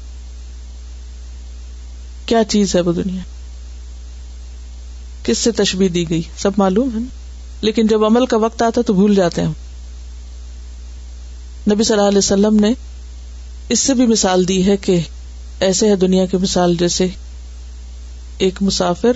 کیا 2.27 2.45
چیز 2.45 2.77
ہے 2.77 2.81
وہ 2.81 2.93
دنیا؟ 2.93 3.23
کس 5.23 5.39
سے 5.39 5.53
تشبیح 5.53 5.89
دی 5.95 6.11
گئی؟ 6.11 6.23
سب 6.39 6.51
معلوم 6.57 6.89
ہے 6.95 7.01
نا؟ 7.01 7.07
لیکن 7.61 7.87
جب 7.87 8.05
عمل 8.05 8.27
کا 8.27 8.37
وقت 8.37 8.63
آتا 8.63 8.81
تو 8.83 8.93
بھول 8.93 9.15
جاتے 9.15 9.43
ہیں 9.43 9.53
نبی 11.71 11.85
صلی 11.85 11.97
اللہ 11.97 12.09
علیہ 12.09 12.19
وسلم 12.19 12.57
نے 12.61 12.73
اس 13.69 13.81
سے 13.81 13.95
بھی 13.95 14.07
مثال 14.07 14.49
دی 14.49 14.67
ہے 14.67 14.77
کہ 14.77 15.01
ایسے 15.61 15.89
ہے 15.89 15.97
دنیا 15.97 16.27
کی 16.27 16.37
مثال 16.37 16.77
جیسے 16.79 17.07
ایک 18.39 18.63
مسافر 18.63 19.13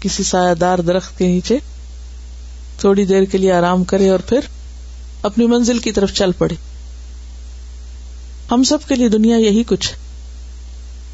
کسی 0.00 0.22
سایہ 0.22 0.54
دار 0.54 0.78
درخت 0.78 1.18
کے 1.18 1.26
نیچے 1.26 1.58
تھوڑی 2.78 3.04
دیر 3.04 3.22
کے 3.22 3.38
لیے 3.38 3.52
آرام 3.52 3.84
کرے 3.84 4.08
اور 4.08 4.18
پھر 4.18 4.40
اپنی 5.22 5.46
منزل 5.46 5.78
کی 5.78 5.92
طرف 5.92 6.12
چل 6.12 6.32
پڑے۔ 6.32 6.54
ہم 8.50 8.62
سب 8.62 8.78
کے 8.88 8.94
لیے 8.94 9.08
دنیا 9.08 9.36
یہی 9.36 9.62
کچھ 9.66 9.94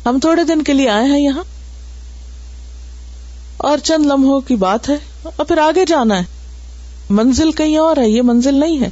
ہم 0.07 0.19
تھوڑے 0.21 0.45
دن 0.45 0.63
کے 0.63 0.73
لیے 0.73 0.89
آئے 0.89 1.05
ہیں 1.05 1.21
یہاں۔ 1.21 1.43
اور 3.57 3.79
چند 3.85 4.07
لمحوں 4.07 4.41
کی 4.41 4.57
بات 4.57 4.89
ہے۔ 4.89 4.97
اور 5.23 5.45
پھر 5.45 5.59
آگے 5.59 5.85
جانا 5.85 6.19
ہے۔ 6.19 6.25
منزل 7.11 7.53
کہیں 7.53 7.77
اور 7.77 7.97
ہے، 7.97 8.09
یہ 8.09 8.23
منزل 8.23 8.55
نہیں 8.55 8.81
ہے۔ 8.81 8.89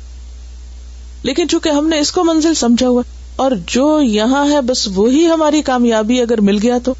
لیکن 1.22 1.48
چونکہ 1.48 1.68
ہم 1.68 1.88
نے 1.88 1.98
اس 1.98 2.12
کو 2.12 2.24
منزل 2.24 2.54
سمجھا 2.54 2.88
ہوا 2.88 3.02
اور 3.36 3.50
جو 3.66 4.00
یہاں 4.00 4.50
ہے، 4.50 4.60
بس 4.60 4.88
وہی 4.94 5.26
ہماری 5.26 5.62
کامیابی 5.62 6.20
اگر 6.20 6.40
مل 6.40 6.58
گیا 6.62 6.78
تو۔ 6.84 6.94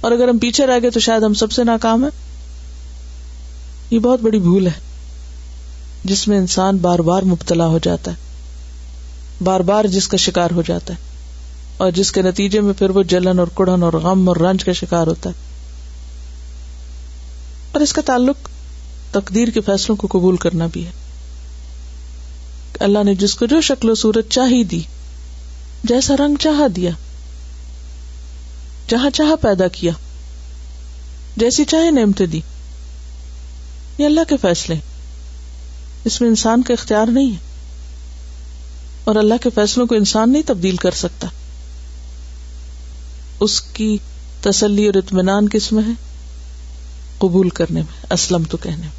اور 0.00 0.12
اگر 0.12 0.28
ہم 0.28 0.38
پیچھے 0.38 0.66
رہ 0.66 0.78
گئے 0.82 0.90
تو 0.90 1.00
شاید 1.00 1.22
ہم 1.22 1.34
سب 1.34 1.52
سے 1.52 1.64
ناکام 1.64 2.04
ہے 2.04 2.27
یہ 3.90 3.98
بہت 3.98 4.20
بڑی 4.20 4.38
بھول 4.38 4.66
ہے، 4.66 4.72
جس 6.04 6.28
میں 6.28 6.38
انسان 6.38 6.76
بار 6.76 6.98
بار 6.98 7.22
مبتلا 7.22 7.66
ہو 7.66 7.78
جاتا 7.82 8.10
ہے، 8.10 8.16
بار 9.44 9.60
بار 9.60 9.84
جس 9.84 10.08
کا 10.08 10.16
شکار 10.16 10.50
ہو 10.50 10.62
جاتا 10.62 10.94
ہے، 10.94 10.98
اور 11.76 11.90
جس 11.90 12.12
کے 12.12 12.22
نتیجے 12.22 12.60
میں 12.60 12.72
پھر 12.72 12.90
وہ 12.90 13.02
جلن 13.02 13.38
اور 13.38 13.46
کڑن 13.54 13.82
اور 13.82 13.92
غم 13.92 14.28
اور 14.28 14.36
رنج 14.36 14.64
کا 14.64 14.72
شکار 14.72 15.06
ہوتا 15.06 15.30
ہے۔ 15.30 15.34
اور 17.72 17.80
اس 17.80 17.92
کا 17.92 18.02
تعلق 18.02 18.48
تقدیر 19.10 19.48
کے 19.48 19.60
فیصلوں 19.60 19.96
کو 19.96 20.08
قبول 20.10 20.36
کرنا 20.36 20.66
بھی 20.72 20.86
ہے۔ 20.86 20.90
اللہ 22.80 23.04
نے 23.04 23.14
جس 23.14 23.34
کو 23.34 23.46
جو 23.46 23.60
شکل 23.60 23.90
و 23.90 23.94
صورت 23.94 24.30
چاہی 24.30 24.64
دی، 24.64 24.80
جیسا 25.84 26.14
رنگ 26.16 26.36
چاہا 26.40 26.66
دیا، 26.76 26.90
جہاں 28.88 29.10
چاہا 29.10 29.34
پیدا 29.36 29.68
کیا، 29.68 29.92
جیسی 31.36 31.64
چاہے 31.64 31.90
نعمتیں 31.90 32.26
دی۔ 32.26 32.40
یہ 33.98 34.06
اللہ 34.06 34.20
کے 34.28 34.36
فیصلے 34.36 34.74
اس 36.04 36.20
میں 36.20 36.28
انسان 36.28 36.62
کا 36.62 36.72
اختیار 36.72 37.06
نہیں 37.06 37.30
ہے 37.30 37.46
اور 39.04 39.16
اللہ 39.16 39.34
کے 39.42 39.50
فیصلوں 39.54 39.86
کو 39.86 39.94
انسان 39.94 40.32
نہیں 40.32 40.42
تبدیل 40.46 40.76
کر 40.76 40.90
سکتا 40.90 41.28
اس 43.40 43.60
کی 43.60 43.96
تسلی 44.40 44.86
اور 44.86 44.94
اطمینان 44.94 45.48
کس 45.48 45.72
میں 45.72 45.82
ہے؟ 45.82 45.92
قبول 47.18 47.48
کرنے 47.48 47.80
میں، 47.80 48.06
اسلم 48.10 48.42
تو 48.50 48.56
کہنے 48.56 48.76
میں۔ 48.76 48.98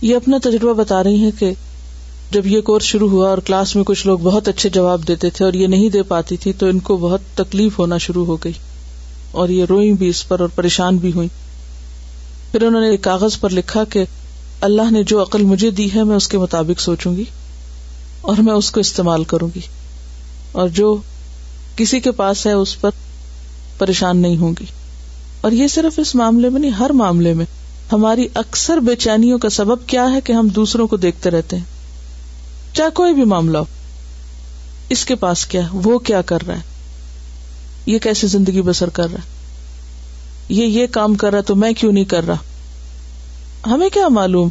یہ 0.00 0.16
اپنا 0.16 0.38
تجربہ 0.42 0.72
بتا 0.72 1.04
رہی 1.04 1.16
ہیں 1.16 1.30
کہ 1.38 1.52
جب 2.30 2.46
یہ 2.46 2.60
کورس 2.60 2.82
شروع 2.82 3.08
ہوا 3.10 3.30
اور 3.30 3.38
کلاس 3.38 3.76
میں 3.76 3.84
کچھ 3.84 4.06
لوگ 4.06 4.18
بہت 4.18 4.48
اچھے 4.48 4.68
جواب 4.68 5.08
دیتے 5.08 5.30
تھے 5.30 5.44
اور 5.44 5.52
یہ 5.52 5.66
نہیں 5.66 5.88
دے 5.88 6.02
پاتی 6.02 6.36
تھی 6.36 6.52
تو 6.52 6.66
ان 6.66 6.78
کو 6.78 6.96
بہت 6.96 7.20
تکلیف 7.34 7.78
ہونا 7.78 7.98
شروع 7.98 8.26
ہو 8.26 8.36
گئی 8.36 8.52
اور 9.30 9.48
یہ 9.48 9.64
روئی 9.68 9.92
بھی 9.92 10.08
اس 10.08 10.28
پر 10.28 10.40
اور 10.40 10.48
پریشان 10.48 10.96
بھی 10.96 11.12
ہوئی 11.12 11.28
پھر 12.52 12.62
انہوں 12.62 12.80
نے 12.80 12.88
ایک 12.90 13.02
کاغذ 13.02 13.40
پر 13.40 13.50
لکھا 13.50 13.84
کہ 13.84 14.04
اللہ 14.60 14.90
نے 14.90 15.02
جو 15.02 15.22
عقل 15.22 15.42
مجھے 15.42 15.70
دی 15.70 15.94
ہے 15.94 16.04
میں 16.04 16.16
اس 16.16 16.28
کے 16.28 16.38
مطابق 16.38 16.80
سوچوں 16.80 17.16
گی 17.16 17.24
اور 18.20 18.36
میں 18.36 18.52
اس 18.52 18.70
کو 18.70 18.80
استعمال 18.80 19.24
کروں 19.24 19.48
گی 19.54 19.60
اور 20.52 20.68
جو 20.68 20.96
کسی 21.76 22.00
کے 22.00 22.10
پاس 22.10 22.46
ہے 22.46 22.52
اس 22.52 22.80
پر 22.80 22.90
پریشان 23.78 24.16
نہیں 24.16 24.36
ہوں 24.36 24.54
گی 24.60 24.64
اور 25.40 25.52
یہ 25.52 25.66
صرف 25.66 25.98
اس 25.98 26.14
معاملے 26.14 26.48
میں 26.48 26.60
نہیں، 26.60 26.70
ہر 26.70 26.90
معاملے 26.90 27.34
میں۔ 27.34 27.46
ہماری 27.92 28.28
اکثر 28.34 28.76
بے 28.76 28.96
چینیوں 28.96 29.38
کا 29.38 29.48
سبب 29.48 29.86
کیا 29.86 30.12
ہے 30.12 30.20
کہ 30.20 30.32
ہم 30.32 30.48
دوسروں 30.48 30.86
کو 30.86 30.96
دیکھتے 30.96 31.30
رہتے 31.30 31.56
ہیں۔ 31.56 31.64
چاہے 32.74 32.90
کوئی 32.90 33.14
بھی 33.14 33.24
معاملہ 33.24 33.58
ہو، 33.58 33.64
اس 34.88 35.04
کے 35.04 35.14
پاس 35.14 35.46
کیا 35.46 35.60
وہ 35.72 35.98
کیا 35.98 36.22
کر 36.22 36.38
رہا 36.46 36.54
ہے؟ 36.54 36.62
یہ 37.86 37.98
کیسے 37.98 38.26
زندگی 38.26 38.62
بسر 38.62 38.88
کر 38.88 39.12
رہا 39.12 39.18
ہے؟ 39.18 39.35
یہ 40.48 40.66
یہ 40.66 40.86
کام 40.86 41.14
کر 41.14 41.32
رہا 41.32 41.40
تو 41.40 41.54
میں 41.54 41.72
کیوں 41.72 41.92
نہیں 41.92 42.04
کر 42.04 42.26
رہا؟ 42.26 42.36
ہمیں 43.66 43.88
کیا 43.88 44.08
معلوم 44.08 44.48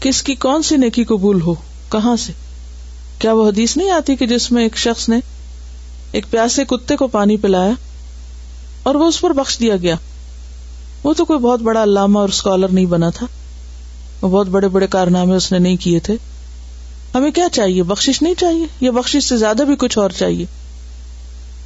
کس 0.00 0.22
کی 0.22 0.34
کون 0.34 0.62
سی 0.62 0.76
نیکی 0.76 1.04
قبول 1.04 1.40
ہو؟ 1.40 1.54
کہاں 1.88 2.16
سے؟ 2.16 2.32
کیا 3.18 3.32
وہ 3.32 3.48
حدیث 3.48 3.76
نہیں 3.76 3.90
آتی 3.90 4.16
کہ 4.16 4.26
جس 4.26 4.52
میں 4.52 4.62
ایک 4.62 4.76
شخص 4.76 5.08
نے 5.08 5.16
ایک 6.12 6.26
پیاسے 6.30 6.64
کتے 6.64 6.96
کو 6.96 7.06
پانی 7.06 7.36
پلایا 7.36 7.72
اور 8.82 8.94
وہ 8.94 9.04
اس 9.04 9.20
پر 9.20 9.30
بخش 9.30 9.58
دیا 9.60 9.76
گیا؟ 9.76 9.94
وہ 11.04 11.14
تو 11.14 11.24
کوئی 11.24 11.38
بہت 11.38 11.60
بڑا 11.60 11.82
علامہ 11.82 12.18
اور 12.18 12.28
اسکالر 12.28 12.68
نہیں 12.68 12.86
بنا 12.86 13.10
تھا۔ 13.10 13.26
وہ 14.22 14.28
بہت 14.28 14.46
بڑے 14.46 14.68
بڑے 14.68 14.86
کارنامے 14.86 15.36
اس 15.36 15.52
نے 15.52 15.58
نہیں 15.58 15.76
کیے 15.76 16.00
تھے۔ 16.00 16.16
ہمیں 17.14 17.30
کیا 17.30 17.48
چاہیے؟ 17.52 17.82
بخش 17.82 18.22
نہیں 18.22 18.34
چاہیے؟ 18.38 18.66
یا 18.80 18.90
بخش 18.90 19.16
سے 19.22 19.36
زیادہ 19.36 19.62
بھی 19.62 19.76
کچھ 19.76 19.98
اور 19.98 20.10
چاہیے؟ 20.10 20.44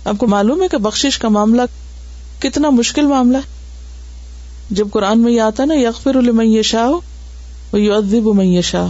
آپ 0.04 0.14
کو 0.18 0.26
معلوم 0.26 0.62
ہے 0.62 0.68
کہ 0.68 0.76
بخش 0.76 1.18
کا 1.18 1.28
معاملہ 1.28 1.62
کتنا 2.38 2.70
مشکل 2.70 3.02
معاملہ 3.02 3.36
ہے؟ 3.36 3.59
جب 4.70 4.88
قرآن 4.92 5.20
میں 5.20 5.32
یہ 5.32 5.40
آتا 5.40 5.64
نا، 5.64 5.74
یغفر 5.74 6.14
المن 6.14 6.62
شاہ 6.62 6.90
ادب 7.72 8.34
من 8.34 8.60
شاہ 8.60 8.86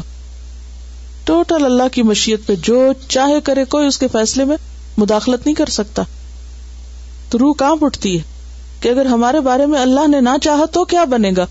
ٹوٹل 1.24 1.64
اللہ 1.64 1.82
کی 1.92 2.02
مشیت 2.02 2.46
پہ 2.46 2.54
جو 2.62 2.92
چاہے 3.08 3.40
کرے، 3.44 3.64
کوئی 3.64 3.86
اس 3.86 3.98
کے 3.98 4.08
فیصلے 4.08 4.44
میں 4.44 4.56
مداخلت 4.98 5.46
نہیں 5.46 5.54
کر 5.54 5.66
سکتا۔ 5.66 6.02
تو 7.30 7.38
روح 7.38 7.54
کہاں 7.58 7.76
اٹھتی 7.80 8.18
ہے؟ 8.18 8.22
کہ 8.80 8.88
اگر 8.88 9.06
ہمارے 9.06 9.40
بارے 9.40 9.66
میں 9.66 9.80
اللہ 9.80 10.08
نے 10.08 10.20
نہ 10.20 10.28
چاہا 10.42 10.64
تو 10.64 10.84
کیا 10.84 11.04
بنے 11.04 11.30
گا؟ 11.36 11.46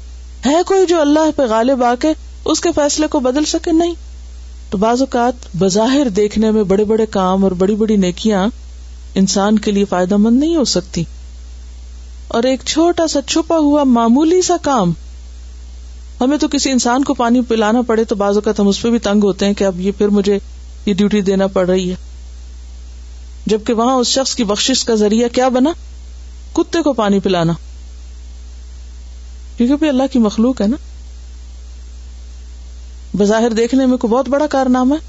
ہے 0.46 0.56
کوئی 0.66 0.86
جو 0.86 1.02
اللہ 1.02 1.32
پہ 1.36 1.42
غالب 1.42 1.84
آ 1.84 1.96
کے 2.00 2.14
اس 2.46 2.62
کے 2.62 2.70
فیصلے 2.76 3.08
کو 3.08 3.20
بدل 3.20 3.46
سکے؟ 3.46 3.72
نہیں۔ 3.72 3.94
تو 4.70 4.78
بعض 4.78 5.02
اوقات 5.02 5.34
بظاہر 5.60 6.10
دیکھنے 6.10 6.52
میں 6.52 6.64
بڑے 6.64 6.84
بڑے 6.84 7.06
کام 7.06 7.44
اور 7.44 7.52
بڑی 7.52 7.76
بڑی 7.76 7.96
نیکیاں 7.96 8.48
انسان 9.16 9.60
کے 9.60 9.72
لیے 9.72 9.86
فائدہ 9.86 10.18
مند 10.18 10.40
نہیں 10.40 10.56
ہو 10.56 10.64
سکتی۔ 10.64 11.04
اور 12.30 12.44
ایک 12.44 12.60
چھوٹا 12.66 13.08
سا 13.08 13.22
چھپا 13.22 13.58
ہوا 13.58 13.84
معمولی 13.84 14.42
سا 14.42 14.56
کام۔ 14.62 14.94
ہمیں 16.22 16.38
تو 16.38 16.48
کسی 16.48 16.72
انسان 16.72 17.04
کو 17.04 17.14
پانی 17.14 17.42
پلانا 17.42 17.82
پڑے 17.82 18.04
تو 18.04 18.16
بعض 18.16 18.36
اوقات 18.36 18.60
ہم 18.60 18.68
اس 18.68 18.82
پہ 18.82 18.90
بھی 18.90 19.00
تنگ 19.00 19.24
ہوتے 19.24 19.46
ہیں 19.46 19.54
کہ 19.54 19.64
اب 19.64 19.80
یہ 19.80 19.92
پھر 19.98 20.08
مجھے 20.08 20.40
یہ 20.86 20.94
ڈیوٹی 20.94 21.22
دینا 21.22 21.48
پڑ 21.48 21.70
رہی 21.70 21.90
ہے۔ 21.90 21.96
جبکہ 23.46 23.74
وہاں 23.74 23.96
اس 23.96 24.08
شخص 24.08 24.36
کی 24.36 24.44
بخش 24.44 24.84
کا 24.86 24.96
ذریعہ 24.96 25.28
کیا 25.28 25.50
بنا؟ 25.50 25.70
کتے 26.54 26.82
کو 26.82 26.94
پانی 26.94 27.20
پلانا۔ 27.20 27.54
کیونکہ 29.58 29.76
بھی 29.76 29.90
اللہ 29.90 30.04
کی 30.12 30.20
مخلوق 30.20 30.62
ہے 30.62 30.68
نا۔ 30.68 30.76
بظاہر 33.18 33.50
دیکھنے 33.50 33.86
میں 33.86 33.98
کوئی 33.98 34.14
بہت 34.14 34.30
بڑا 34.30 34.48
کارنامہ 34.48 34.96
ہے۔ 34.96 35.08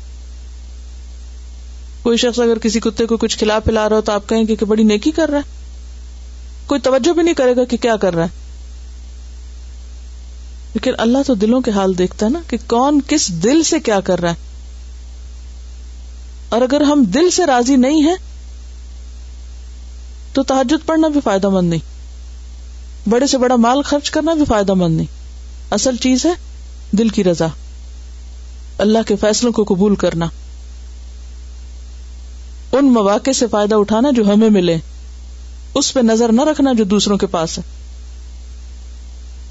کوئی 2.03 2.17
شخص 2.17 2.39
اگر 2.39 2.59
کسی 2.59 2.81
کتے 2.81 3.07
کو 3.07 3.17
کچھ 3.17 3.39
کھلا 3.39 3.59
پلا 3.59 3.89
رہا 3.89 3.97
ہو 3.97 4.01
تو 4.01 4.13
آپ 4.13 4.29
کہیں 4.29 4.45
گے 4.49 4.57
کہ 4.57 4.67
بڑی 4.67 4.83
نیکی 4.83 5.11
کر 5.11 5.29
رہا 5.29 5.39
ہے۔ 5.39 5.60
کوئی 6.71 6.81
توجہ 6.81 7.13
بھی 7.13 7.23
نہیں 7.23 7.35
کرے 7.35 7.57
گا 7.57 7.65
کہ 7.65 7.77
کیا 7.77 7.97
کر 7.97 8.15
رہا 8.15 8.23
ہے۔ 8.23 8.29
لیکن 10.75 10.93
اللہ 10.99 11.19
تو 11.27 11.35
دلوں 11.35 11.61
کے 11.61 11.71
حال 11.71 11.99
دیکھتا 11.99 12.27
ہے 12.27 12.31
نا 12.31 12.39
کہ 12.49 12.57
کون 12.67 13.01
کس 13.09 13.29
دل 13.29 13.63
سے 13.63 13.81
کیا 13.81 14.01
کر 14.01 14.21
رہا 14.21 14.31
ہے۔ 14.31 14.37
اور 16.49 16.61
اگر 16.61 16.81
ہم 16.81 17.05
دل 17.05 17.31
سے 17.31 17.47
راضی 17.47 17.77
نہیں 17.77 18.03
ہیں، 18.03 18.15
تو 20.33 20.43
تحجد 20.43 20.87
پڑھنا 20.87 21.09
بھی 21.09 21.21
فائدہ 21.25 21.49
مند 21.49 21.71
نہیں۔ 21.71 21.81
بڑے 23.09 23.27
سے 23.27 23.39
بڑا 23.39 23.57
مال 23.57 23.83
خرچ 23.83 24.11
کرنا 24.11 24.35
بھی 24.35 24.45
فائدہ 24.45 24.75
مند 24.75 24.97
نہیں۔ 24.97 25.07
اصل 25.71 25.97
چیز 25.97 26.27
ہے 26.27 26.33
دل 26.93 27.09
کی 27.09 27.25
رضا۔ 27.25 27.47
اللہ 28.79 28.99
کے 29.07 29.17
فیصلوں 29.17 29.53
کو 29.53 29.65
قبول 29.65 29.97
کرنا۔ 29.97 30.27
ان 32.73 32.93
مواقع 32.93 33.31
سے 33.31 33.47
فائدہ 33.47 33.75
اٹھانا 33.75 34.11
جو 34.11 34.33
ہمیں 34.33 34.51
ملے۔ 34.51 34.77
اس 35.75 35.95
پہ 35.95 36.01
نظر 36.01 36.33
نہ 36.33 36.41
رکھنا 36.45 36.73
جو 36.73 36.85
دوسروں 36.85 37.19
کے 37.19 37.27
پاس 37.27 37.59
ہے۔ 37.59 37.63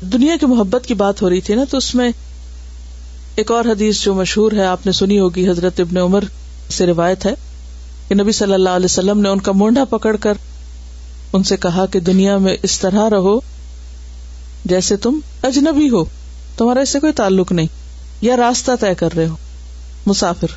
دنیا 0.01 0.35
کی 0.39 0.45
محبت 0.45 0.85
کی 0.85 0.93
بات 0.93 1.21
ہو 1.21 1.29
رہی 1.29 1.41
تھی 1.41 1.55
نا، 1.55 1.63
تو 1.69 1.77
اس 1.77 1.95
میں 1.95 2.09
ایک 3.35 3.51
اور 3.51 3.65
حدیث 3.65 4.03
جو 4.03 4.13
مشہور 4.13 4.51
ہے، 4.51 4.65
آپ 4.65 4.85
نے 4.85 4.91
سنی 4.91 5.19
ہوگی، 5.19 5.49
حضرت 5.49 5.79
ابن 5.79 5.97
عمر 5.97 6.23
سے 6.69 6.85
روایت 6.85 7.25
ہے 7.25 7.33
کہ 8.07 8.15
نبی 8.15 8.31
صلی 8.31 8.53
اللہ 8.53 8.69
علیہ 8.69 8.85
وسلم 8.85 9.19
نے 9.19 9.29
ان 9.29 9.39
کا 9.39 9.51
مونڈا 9.51 9.85
پکڑ 9.85 10.15
کر 10.15 10.33
ان 11.33 11.43
سے 11.43 11.57
کہا 11.57 11.85
کہ 11.85 11.99
دنیا 11.99 12.37
میں 12.37 12.57
اس 12.63 12.79
طرح 12.79 13.09
رہو 13.09 13.39
جیسے 14.65 14.97
تم 14.97 15.19
اجنبی 15.43 15.89
ہو۔ 15.89 16.05
تمہارا 16.57 16.79
اس 16.79 16.89
سے 16.89 16.99
کوئی 16.99 17.13
تعلق 17.13 17.51
نہیں۔ 17.51 17.67
یا 18.21 18.37
راستہ 18.37 18.71
طے 18.79 18.95
کر 18.95 19.09
رہے 19.15 19.27
ہو۔ 19.27 19.35
مسافر۔ 20.05 20.47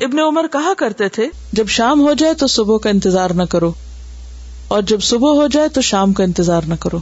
ابن 0.00 0.18
عمر 0.18 0.46
کہا 0.52 0.72
کرتے 0.78 1.08
تھے، 1.08 1.26
جب 1.52 1.68
شام 1.68 2.00
ہو 2.00 2.12
جائے 2.12 2.34
تو 2.34 2.46
صبح 2.46 2.78
کا 2.78 2.90
انتظار 2.90 3.30
نہ 3.30 3.42
کرو۔ 3.42 3.72
اور 4.68 4.82
جب 4.82 5.00
صبح 5.00 5.32
ہو 5.32 5.46
جائے 5.46 5.68
تو 5.68 5.80
شام 5.80 6.12
کا 6.12 6.24
انتظار 6.24 6.62
نہ 6.66 6.74
کرو۔ 6.80 6.98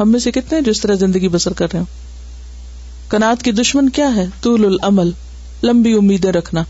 ہم 0.00 0.12
میں 0.12 0.20
سے 0.20 0.30
کتنے 0.30 0.60
جس 0.60 0.80
طرح 0.80 0.94
زندگی 0.94 1.28
بسر 1.28 1.52
کر 1.52 1.66
رہے 1.72 1.80
ہو 1.80 1.84
کنات 3.08 3.42
کی 3.42 3.52
دشمن 3.52 3.88
کیا 3.88 4.16
ہے؟ 4.16 4.26
طول 4.40 4.64
العمل، 4.64 5.10
لمبی 5.62 5.92
امیدیں 5.92 6.32
رکھنا۔ 6.32 6.62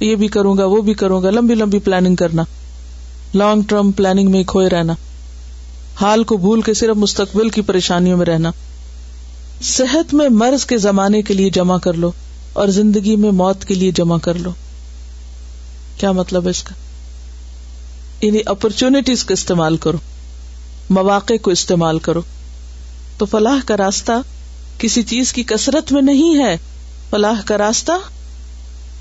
یہ 0.00 0.14
بھی 0.14 0.28
کروں 0.28 0.58
گا، 0.58 0.64
وہ 0.64 0.82
بھی 0.82 0.94
کروں 0.94 1.22
گا، 1.22 1.30
لمبی 1.30 1.54
لمبی 1.54 1.78
پلاننگ 1.78 2.16
کرنا۔ 2.16 2.42
لانگ 3.34 3.62
ٹرم 3.68 3.92
پلاننگ 3.92 4.30
میں 4.30 4.44
کھوئے 4.44 4.68
رہنا۔ 4.68 4.92
حال 6.00 6.24
کو 6.24 6.36
بھول 6.36 6.62
کے 6.62 6.74
صرف 6.74 6.96
مستقبل 6.96 7.48
کی 7.48 7.62
پریشانیوں 7.62 8.18
میں 8.18 8.26
رہنا۔ 8.26 8.50
صحت 9.62 10.14
میں 10.14 10.28
مرض 10.28 10.66
کے 10.66 10.76
زمانے 10.76 11.22
کے 11.22 11.34
لیے 11.34 11.50
جمع 11.50 11.78
کر 11.78 11.92
لو 11.92 12.12
اور 12.52 12.68
زندگی 12.68 13.16
میں 13.16 13.30
موت 13.30 13.64
کے 13.64 13.74
لیے 13.74 13.90
جمع 13.90 14.18
کر 14.18 14.34
لو۔ 14.34 14.50
کیا 15.98 16.12
مطلب 16.12 16.44
ہے 16.44 16.50
اس 16.50 16.62
کا؟ 16.62 16.83
یعنی 18.26 18.38
اپرچونٹیز 18.46 19.24
کا 19.24 19.32
استعمال 19.32 19.76
کرو، 19.76 19.98
مواقع 20.90 21.34
کو 21.42 21.50
استعمال 21.50 21.98
کرو۔ 21.98 22.22
تو 23.18 23.26
فلاح 23.26 23.58
کا 23.66 23.76
راستہ 23.76 24.12
کسی 24.78 25.02
چیز 25.02 25.32
کی 25.32 25.42
کثرت 25.42 25.92
میں 25.92 26.02
نہیں 26.02 26.44
ہے، 26.44 26.56
فلاح 27.10 27.40
کا 27.44 27.58
راستہ 27.58 27.92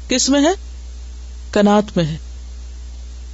کس 0.07 0.29
میں 0.29 0.41
ہے؟ 0.41 0.51
کنات 1.51 1.97
میں 1.97 2.05
ہے۔ 2.05 2.17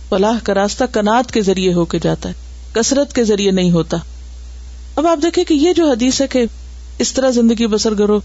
فلاح 0.09 0.37
کا 0.43 0.53
راستہ 0.53 0.83
کنات 0.91 1.31
کے 1.31 1.41
ذریعے 1.41 1.73
ہو 1.73 1.85
کے 1.85 1.99
جاتا 1.99 2.29
ہے، 2.29 2.33
کثرت 2.73 3.13
کے 3.13 3.23
ذریعے 3.23 3.51
نہیں 3.51 3.71
ہوتا۔ 3.71 3.97
اب 4.95 5.07
آپ 5.07 5.19
دیکھیں 5.21 5.43
کہ 5.43 5.53
یہ 5.53 5.73
جو 5.73 5.91
حدیث 5.91 6.21
ہے 6.21 6.27
کہ 6.27 6.45
اس 6.97 7.13
طرح 7.13 7.29
زندگی 7.29 7.67
بسر 7.67 7.93
کرو، 7.93 8.19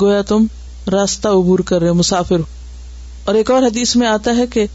گویا 0.00 0.22
تم 0.22 0.46
راستہ 0.92 1.28
عبور 1.28 1.58
کر 1.58 1.80
رہے 1.80 1.88
ہو، 1.88 1.94
مسافر 1.94 2.36
اور 3.24 3.34
ایک 3.34 3.50
اور 3.50 3.62
حدیث 3.62 3.96
میں 3.96 4.06
آتا 4.06 4.36
ہے 4.36 4.46
کہ 4.46 4.66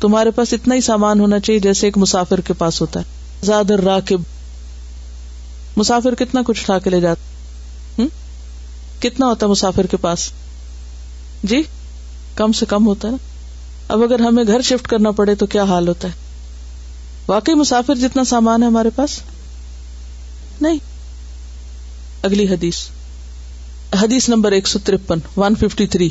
تمہارے 0.00 0.30
پاس 0.30 0.52
اتنا 0.52 0.74
ہی 0.74 0.80
سامان 0.80 1.20
ہونا 1.20 1.40
چاہیے 1.40 1.60
جیسے 1.60 1.86
ایک 1.86 1.98
مسافر 1.98 2.40
کے 2.40 2.52
پاس 2.52 2.80
ہوتا 2.80 3.00
ہے۔ 3.00 3.04
زیادہ 3.42 3.74
راکب 3.74 4.20
مسافر 5.76 6.14
کتنا 6.14 6.40
کچھ 6.46 6.60
اٹھا 6.62 6.78
کے 6.78 6.90
لے 6.90 7.00
جاتا 7.00 7.36
کتنا 9.00 9.26
ہوتا 9.26 9.46
ہے 9.46 9.50
مسافر 9.50 9.86
کے 9.86 9.96
پاس؟ 9.96 10.30
جی 11.42 11.62
کم 12.34 12.52
سے 12.52 12.66
کم 12.66 12.86
ہوتا 12.86 13.08
ہے 13.08 13.12
نا۔ 13.12 13.16
اب 13.88 14.02
اگر 14.02 14.20
ہمیں 14.20 14.44
گھر 14.46 14.60
شفٹ 14.60 14.88
کرنا 14.88 15.10
پڑے 15.10 15.34
تو 15.34 15.46
کیا 15.46 15.62
حال 15.62 15.88
ہوتا 15.88 16.08
ہے؟ 16.08 16.12
واقعی 17.28 17.54
مسافر 17.54 17.94
جتنا 17.94 18.24
سامان 18.24 18.62
ہے 18.62 18.66
ہمارے 18.66 18.90
پاس؟ 18.96 19.20
نہیں۔ 20.60 20.78
اگلی 22.22 22.48
حدیث۔ 22.48 22.76
حدیث 24.02 24.28
نمبر 24.28 24.52
ایک 24.52 24.68
سو 24.68 24.78
ترپن 24.84 25.18
ون 25.36 25.54
ففٹی 25.54 25.86
تھری 25.86 26.10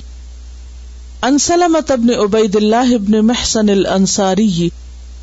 انسلمت 1.22 1.92
ابن 1.92 2.08
عبید 2.10 2.56
اللہ 2.56 2.94
ابن 2.96 3.26
محسن 3.26 3.70
الانصاری 3.70 4.70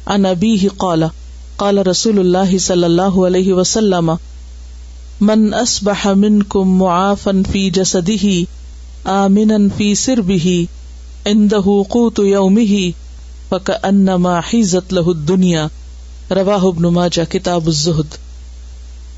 عن 0.06 0.26
ابیہ 0.26 0.68
قال 0.76 1.02
قال 1.56 1.78
رسول 1.78 2.18
اللہ 2.18 2.58
صلی 2.58 2.84
اللہ 2.84 3.18
علیہ 3.26 3.52
وسلم، 3.52 4.12
من 5.20 5.54
اصبح 5.54 6.08
منکم 6.12 6.78
معافا 6.78 7.30
فی 7.52 7.70
جسدہ، 7.70 8.26
آمنا 9.04 9.54
فی 9.76 9.94
سربہ، 9.94 10.46
عنده 11.26 11.82
قوت 11.88 12.20
یومہ، 12.20 12.90
فکأنما 13.48 14.38
حیزت 14.38 14.92
له 14.92 15.04
الدنیا 15.06 15.66
رواہ 16.30 16.64
ابن 16.64 16.82
ماجہ، 16.82 17.32
کتاب 17.32 17.66
الزہد۔ 17.66 18.14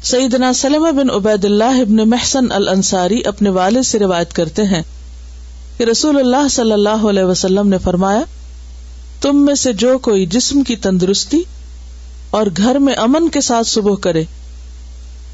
سیدنا 0.03 0.53
سلمہ 0.53 0.93
بن 0.93 1.11
عبید 1.11 1.45
اللہ 1.45 1.81
ابن 1.81 1.97
محسن 1.97 2.53
الانصاری 2.53 3.23
اپنے 3.25 3.51
والد 3.51 3.87
سے 3.87 3.99
روایت 3.99 4.33
کرتے 4.33 4.63
ہیں 4.63 4.83
کہ 5.79 5.85
رسول 5.85 6.17
اللہ 6.17 6.49
صلی 6.51 6.73
اللہ 6.73 7.07
علیہ 7.09 7.25
وسلم 7.25 7.69
نے 7.69 7.79
فرمایا، 7.79 8.21
تم 9.21 9.45
میں 9.45 9.55
سے 9.55 9.73
جو 9.73 9.99
کوئی 9.99 10.27
جسم 10.27 10.63
کی 10.63 10.77
تندرستی 10.77 11.43
اور 12.31 12.47
گھر 12.57 12.79
میں 12.79 12.95
امن 12.95 13.29
کے 13.29 13.41
ساتھ 13.41 13.67
صبح 13.67 13.95
کرے 13.95 14.25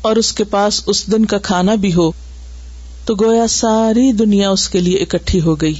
اور 0.02 0.16
اس 0.16 0.32
کے 0.32 0.44
پاس 0.44 0.82
اس 0.86 1.12
دن 1.12 1.24
کا 1.24 1.38
کھانا 1.38 1.74
بھی 1.74 1.94
ہو، 1.94 2.10
تو 3.04 3.14
گویا 3.14 3.46
ساری 3.46 4.12
دنیا 4.12 4.50
اس 4.50 4.68
کے 4.68 4.80
لیے 4.80 4.98
اکٹھی 4.98 5.40
ہو 5.40 5.54
گئی۔ 5.54 5.74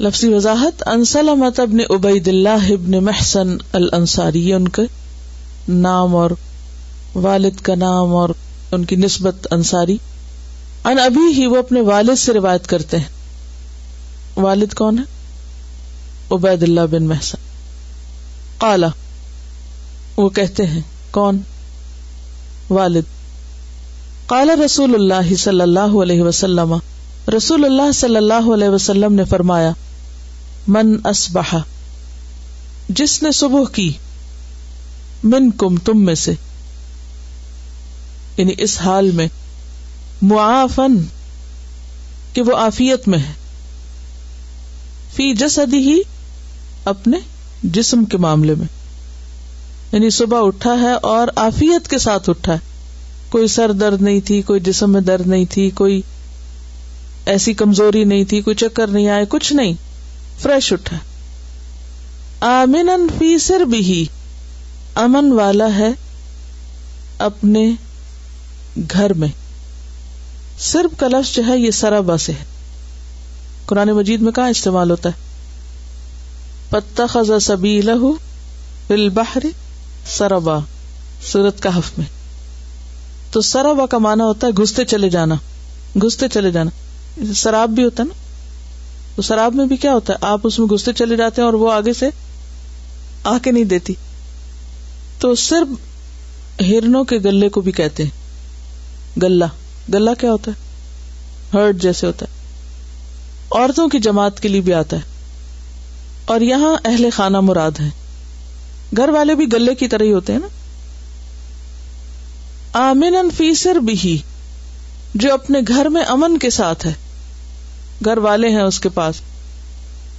لفظی 0.00 0.34
وضاحت 0.34 0.88
انسلمت 0.88 1.60
ابن 1.60 1.78
عبید 1.90 2.28
اللہ 2.28 2.72
ابن 2.72 3.04
محسن 3.04 3.56
الانصاری 3.72 4.52
ان 4.52 4.68
کے 4.68 4.82
نام 5.68 6.16
اور 6.16 6.30
والد 7.14 7.60
کا 7.62 7.74
نام 7.74 8.14
اور 8.14 8.28
ان 8.72 8.84
کی 8.84 8.96
نسبت 8.96 9.46
انصاری۔ 9.50 9.96
ان 10.88 10.98
ابھی 10.98 11.32
ہی 11.32 11.46
وہ 11.46 11.56
اپنے 11.56 11.80
والد 11.80 12.18
سے 12.18 12.32
روایت 12.32 12.66
کرتے 12.66 12.98
ہیں۔ 12.98 13.08
والد 14.36 14.74
کون 14.74 14.98
ہے؟ 14.98 15.02
عبید 16.34 16.62
اللہ 16.62 16.80
بن 16.90 17.04
محسن۔ 17.04 17.38
کالا 18.58 18.86
وہ 20.16 20.28
کہتے 20.28 20.66
ہیں، 20.66 20.80
کون؟ 21.10 21.38
والد۔ 22.70 23.02
کالا 24.26 24.54
رسول 24.64 24.94
اللہ 24.94 25.34
صلی 25.34 25.60
اللہ 25.60 26.02
علیہ 26.02 26.22
وسلم۔ 26.22 26.74
رسول 27.36 27.64
اللہ 27.64 27.92
صلی 27.92 28.16
اللہ 28.16 28.54
علیہ 28.54 28.68
وسلم 28.68 29.12
نے 29.12 29.24
فرمایا، 29.24 29.70
من 30.66 30.96
اسبہ 31.04 31.58
جس 32.88 33.22
نے 33.22 33.32
صبح 33.32 33.62
کی 33.72 33.92
من 35.24 35.50
کم 35.50 35.76
تم 35.76 36.04
میں 36.04 36.14
سے۔ 36.14 36.32
یعنی 38.36 38.52
اس 38.58 38.80
حال 38.80 39.10
میں 39.10 39.28
معافن، 40.22 40.96
کہ 42.32 42.42
وہ 42.42 42.56
آفیت 42.56 43.08
میں 43.08 43.18
ہے۔ 43.18 43.32
فی 45.14 45.34
جسدی 45.34 45.76
ہی 45.76 46.00
اپنے 46.84 47.16
جسم 47.62 48.04
کے 48.04 48.16
معاملے 48.16 48.54
میں۔ 48.54 48.66
یعنی 49.92 50.10
صبح 50.10 50.46
اٹھا 50.46 50.74
ہے 50.80 50.92
اور 50.92 51.28
آفیت 51.36 51.88
کے 51.88 51.98
ساتھ 51.98 52.30
اٹھا 52.30 52.52
ہے۔ 52.52 52.58
کوئی 53.28 53.46
سر 53.46 53.72
درد 53.72 54.02
نہیں 54.02 54.20
تھی، 54.20 54.42
کوئی 54.42 54.60
جسم 54.60 54.92
میں 54.92 55.00
درد 55.00 55.26
نہیں 55.26 55.44
تھی، 55.50 55.70
کوئی 55.70 56.02
ایسی 57.26 57.54
کمزوری 57.54 58.04
نہیں 58.04 58.24
تھی، 58.24 58.40
کوئی 58.40 58.56
چکر 58.56 58.86
نہیں 58.86 59.08
آئے 59.08 59.24
کچھ 59.28 59.52
نہیں۔ 59.52 59.72
فریش 60.38 60.72
اٹھا۔ 60.72 60.96
آمن 62.40 63.08
فی 63.18 63.38
سر 63.38 63.60
بھی 63.60 64.06
امن 64.94 65.32
والا 65.32 65.74
ہے 65.78 65.90
اپنے 67.18 67.70
گھر 68.92 69.12
میں۔ 69.12 69.47
صرف 70.60 71.00
کا 71.00 71.08
لفظ 71.08 71.34
جو 71.34 71.42
ہے 71.46 71.58
یہ 71.58 71.70
سرابا 71.70 72.16
سے 72.16 72.32
ہے۔ 72.32 72.44
قرآن 73.66 73.88
مجید 73.88 74.20
میں 74.20 74.32
کہاں 74.32 74.48
استعمال 74.48 74.90
ہوتا 74.90 75.08
ہے؟ 75.08 75.14
پتا 76.70 77.06
خزا 77.06 77.38
سبی 77.38 77.80
لہو 77.80 78.12
بل 78.88 79.08
بحر 79.08 79.40
سرابا۔ 80.06 80.58
سورت 81.32 81.62
کہف 81.62 81.98
میں۔ 81.98 82.06
تو 83.30 83.40
سرابا 83.40 83.86
کا 83.86 83.98
مانا 83.98 84.24
ہوتا 84.24 84.46
ہے 84.46 84.52
گھستے 84.52 84.84
چلے 84.84 85.10
جانا۔ 85.10 85.34
گھستے 86.02 86.28
چلے 86.28 86.50
جانا۔ 86.50 86.70
شراب 87.34 87.68
بھی 87.68 87.84
ہوتا 87.84 88.02
ہے 88.02 88.08
نا؟ 88.08 88.14
تو 89.16 89.22
شراب 89.22 89.54
میں 89.54 89.66
بھی 89.66 89.76
کیا 89.76 89.92
ہوتا 89.92 90.12
ہے؟ 90.12 90.18
آپ 90.20 90.40
اس 90.44 90.58
میں 90.58 90.66
گھستے 90.66 90.92
چلے 90.92 91.16
جاتے 91.16 91.42
ہیں 91.42 91.46
اور 91.46 91.54
وہ 91.54 91.72
آگے 91.72 91.92
سے 91.92 92.08
آ 93.24 93.38
کے 93.42 93.50
نہیں 93.50 93.64
دیتی۔ 93.64 93.94
تو 95.18 95.34
صرف 95.34 95.68
ہرنوں 96.60 97.04
کے 97.04 97.16
گلے 97.16 97.48
کو 97.48 97.60
بھی 97.60 97.72
کہتے 97.72 98.02
ہیں۔ 98.02 98.10
گلا 99.22 99.46
گلا 99.92 100.14
کیا 100.14 100.32
ہوتا 100.32 100.50
ہے؟ 100.50 100.56
ہرٹ 101.54 101.76
جیسے 101.76 102.06
ہوتا 102.06 102.26
ہے۔ 102.26 102.38
عورتوں 103.50 103.88
کی 103.88 103.98
جماعت 103.98 104.40
کے 104.40 104.48
لیے 104.48 104.60
بھی 104.60 104.74
آتا 104.74 104.96
ہے۔ 104.96 105.02
اور 106.24 106.40
یہاں 106.40 106.76
اہل 106.84 107.08
خانہ 107.12 107.40
مراد 107.40 107.70
ہے 107.80 107.88
گھر 108.96 109.08
والے 109.08 109.34
بھی 109.34 109.52
گلے 109.52 109.74
کی 109.74 109.88
طرح 109.88 110.04
ہی 110.04 110.12
ہوتے 110.12 110.32
ہیں 110.32 110.40
نا۔ 110.40 110.48
آمن 112.90 113.30
فیسر 113.36 113.74
بھی 113.74 114.18
جو 115.14 115.34
اپنے 115.34 115.58
گھر 115.68 115.88
میں 115.88 116.02
امن 116.02 116.38
کے 116.38 116.50
ساتھ 116.50 116.86
ہے۔ 116.86 116.92
گھر 118.04 118.18
والے 118.18 118.48
ہیں 118.48 118.62
اس 118.62 118.80
کے 118.80 118.88
پاس۔ 118.88 119.14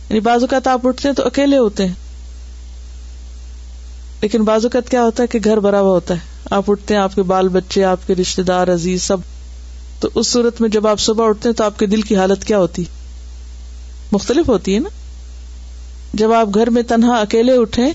یعنی 0.10 0.20
بازو 0.20 0.48
کا 0.48 0.60
آپ 0.66 0.88
اٹھتے 0.88 1.08
ہیں 1.08 1.16
تو 1.16 1.26
اکیلے 1.26 1.58
ہوتے 1.58 1.86
ہیں۔ 1.86 1.94
لیکن 4.22 4.44
بازو 4.44 4.70
کا 4.70 4.80
کیا 4.82 5.04
ہوتا 5.04 5.24
ہے 5.24 5.28
کہ 5.28 5.40
گھر 5.44 5.60
بھرا 5.60 5.80
ہوا 5.80 5.90
ہوتا 5.90 6.14
ہے۔ 6.14 6.20
آپ 6.52 6.64
اٹھتے 6.68 6.94
ہیں، 6.94 7.02
آپ 7.02 7.16
کے 7.16 7.24
بال 7.24 7.48
بچے، 7.48 7.84
آپ 7.84 8.08
کے 8.08 8.16
رشتے 8.16 8.44
دار، 8.44 8.74
عزیز، 8.74 9.04
سب۔ 9.04 9.18
تو 10.00 10.10
اس 10.16 10.28
صورت 10.28 10.62
میں 10.62 10.70
جب 10.70 10.88
آپ 10.88 11.00
صبح 11.00 11.28
اٹھتے 11.28 11.50
ہیں 11.50 11.56
تو 11.56 11.64
آپ 11.64 11.80
کے 11.80 11.86
دل 11.86 12.02
کی 12.02 12.16
حالت 12.16 12.46
کیا 12.46 12.58
ہوتی؟ 12.58 12.84
مختلف 14.12 14.50
ہوتی 14.50 14.74
ہے 14.74 14.80
نا؟ 14.80 14.90
جب 16.14 16.34
آپ 16.34 16.48
گھر 16.54 16.70
میں 16.70 16.84
تنہا 16.84 17.16
اکیلے 17.16 17.54
اٹھے 17.54 17.86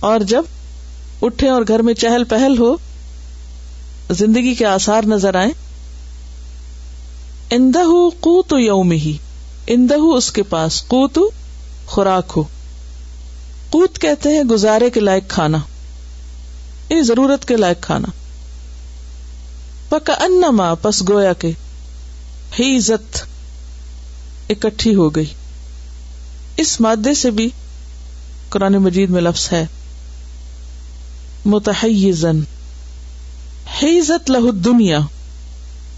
اور 0.00 0.20
جب 0.20 0.42
اٹھے 1.22 1.48
اور 1.48 1.62
گھر 1.68 1.82
میں 1.82 1.94
چہل 1.94 2.24
پہل 2.24 2.58
ہو، 2.58 2.76
زندگی 4.10 4.54
کے 4.54 4.66
آسار 4.66 5.02
نظر 5.06 5.34
آئے 5.34 5.50
اندہ 7.50 7.78
کو 8.20 8.42
تو 8.48 8.58
یوم 8.58 8.90
ہی 8.90 9.16
اندہ 9.66 9.94
اس 9.94 10.32
کے 10.32 10.42
پاس 10.42 10.82
کو 10.82 11.08
تو 11.08 11.30
خوراک 11.86 12.32
ہو۔ 12.36 12.42
قوت 13.70 13.98
کہتے 13.98 14.28
ہیں 14.28 14.42
گزارے 14.42 14.90
کے 14.90 15.00
لائق 15.00 15.28
کھانا 15.28 15.58
یہ 16.90 17.02
ضرورت 17.02 17.48
کے 17.48 17.56
لائق 17.56 17.80
کھانا۔ 17.80 18.08
پکا 19.88 20.12
ان 20.12 20.42
پس 20.82 21.08
گویا 21.08 21.32
کے 21.32 21.52
ہی 22.58 22.76
عزت 22.76 23.22
اکٹھی 24.50 24.94
ہو 24.94 25.08
گئی۔ 25.08 25.26
اس 26.56 26.80
مادے 26.80 27.14
سے 27.14 27.30
بھی 27.30 27.48
قرآن 28.48 28.72
مجید 28.72 29.10
میں 29.10 29.22
لفظ 29.22 29.52
ہے۔ 29.52 29.66
متحزن 31.44 32.40
حیزت 33.82 34.30
لہ 34.30 34.50
دنیا۔ 34.50 34.98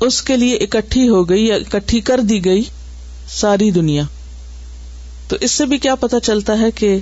اس 0.00 0.22
کے 0.22 0.36
لیے 0.36 0.56
اکٹھی 0.56 1.08
ہو 1.08 1.28
گئی 1.28 1.46
یا 1.46 1.54
اکٹھی 1.54 2.00
کر 2.00 2.20
دی 2.20 2.44
گئی 2.44 2.62
ساری 3.30 3.70
دنیا۔ 3.70 4.02
تو 5.28 5.36
اس 5.40 5.50
سے 5.50 5.66
بھی 5.66 5.78
کیا 5.78 5.94
پتا 5.94 6.20
چلتا 6.20 6.58
ہے 6.58 6.70
کہ 6.70 6.98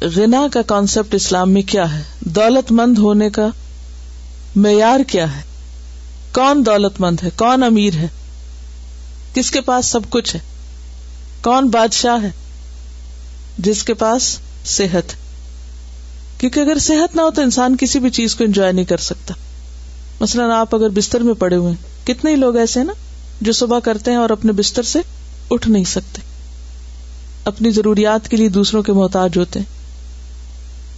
غنا 0.00 0.46
کا 0.52 0.62
کانسیپٹ 0.62 1.14
اسلام 1.14 1.50
میں 1.50 1.62
کیا 1.62 1.98
ہے؟ 1.98 2.02
دولت 2.20 2.72
مند 2.72 2.98
ہونے 2.98 3.30
کا 3.30 3.46
معیار 4.56 5.00
کیا 5.00 5.36
ہے؟ 5.36 5.51
کون 6.32 6.66
دولت 6.66 7.00
مند 7.00 7.16
ہے؟ 7.24 7.30
کون 7.36 7.62
امیر 7.62 7.94
ہے؟ 7.94 8.08
کس 9.34 9.50
کے 9.50 9.60
پاس 9.60 9.86
سب 9.86 10.00
کچھ 10.10 10.36
ہے؟ 10.36 10.40
کون 11.42 11.68
بادشاہ 11.68 12.22
ہے؟ 12.22 12.30
جس 13.58 13.84
کے 13.84 13.94
پاس 13.94 14.38
صحت 14.64 15.12
کیونکہ 16.40 16.60
اگر 16.60 16.78
صحت 16.78 17.16
نہ 17.16 17.20
ہو 17.20 17.30
تو 17.30 17.42
انسان 17.42 17.76
کسی 17.76 17.98
بھی 17.98 18.10
چیز 18.10 18.34
کو 18.34 18.44
انجوائے 18.44 18.72
نہیں 18.72 18.84
کر 18.84 18.96
سکتا۔ 18.96 19.34
مثلاً 20.20 20.50
آپ 20.50 20.74
اگر 20.74 20.88
بستر 20.88 21.20
میں 21.20 21.34
پڑے 21.34 21.56
ہوئے 21.56 21.72
ہیں، 21.72 22.06
کتنے 22.06 22.30
ہی 22.30 22.36
لوگ 22.36 22.56
ایسے 22.56 22.80
ہیں 22.80 22.86
نا 22.86 22.92
جو 23.40 23.52
صبح 23.52 23.78
کرتے 23.78 24.10
ہیں 24.10 24.18
اور 24.18 24.30
اپنے 24.30 24.52
بستر 24.52 24.82
سے 24.82 24.98
اٹھ 25.50 25.68
نہیں 25.68 25.84
سکتے۔ 25.84 26.20
اپنی 27.44 27.70
ضروریات 27.70 28.28
کے 28.28 28.36
لیے 28.36 28.48
دوسروں 28.48 28.82
کے 28.82 28.92
محتاج 28.92 29.38
ہوتے 29.38 29.58
ہیں۔ 29.58 29.66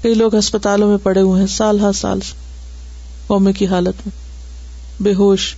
کئی 0.03 0.15
لوگ 0.15 0.39
ہسپتالوں 0.39 0.89
میں 0.89 0.99
پڑے 1.03 1.21
ہوئے 1.21 1.41
ہیں، 1.41 1.47
سال 1.47 1.81
ہر 1.81 1.93
سال 1.93 2.19
قومے 3.27 3.53
کی 3.53 3.67
حالت 3.67 4.07
میں۔ 4.07 4.24
بے 5.01 5.15
ہوش، 5.15 5.55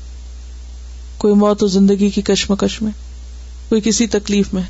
کوئی 1.18 1.34
موت 1.34 1.62
و 1.62 1.66
زندگی 1.66 2.10
کی 2.10 2.22
کشمکش 2.22 2.82
میں، 2.82 2.92
کوئی 3.68 3.80
کسی 3.80 4.06
تکلیف 4.06 4.54
میں۔ 4.54 4.62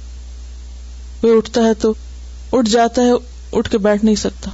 کوئی 1.21 1.37
اٹھتا 1.37 1.61
ہے 1.61 1.75
تو 1.75 1.95
اٹھ 2.53 2.71
جاتا 2.71 3.03
ہے، 3.03 3.11
اٹھ 3.53 3.71
کے 3.71 3.79
بیٹھ 3.79 4.05
نہیں 4.05 4.15
سکتا۔ 4.15 4.51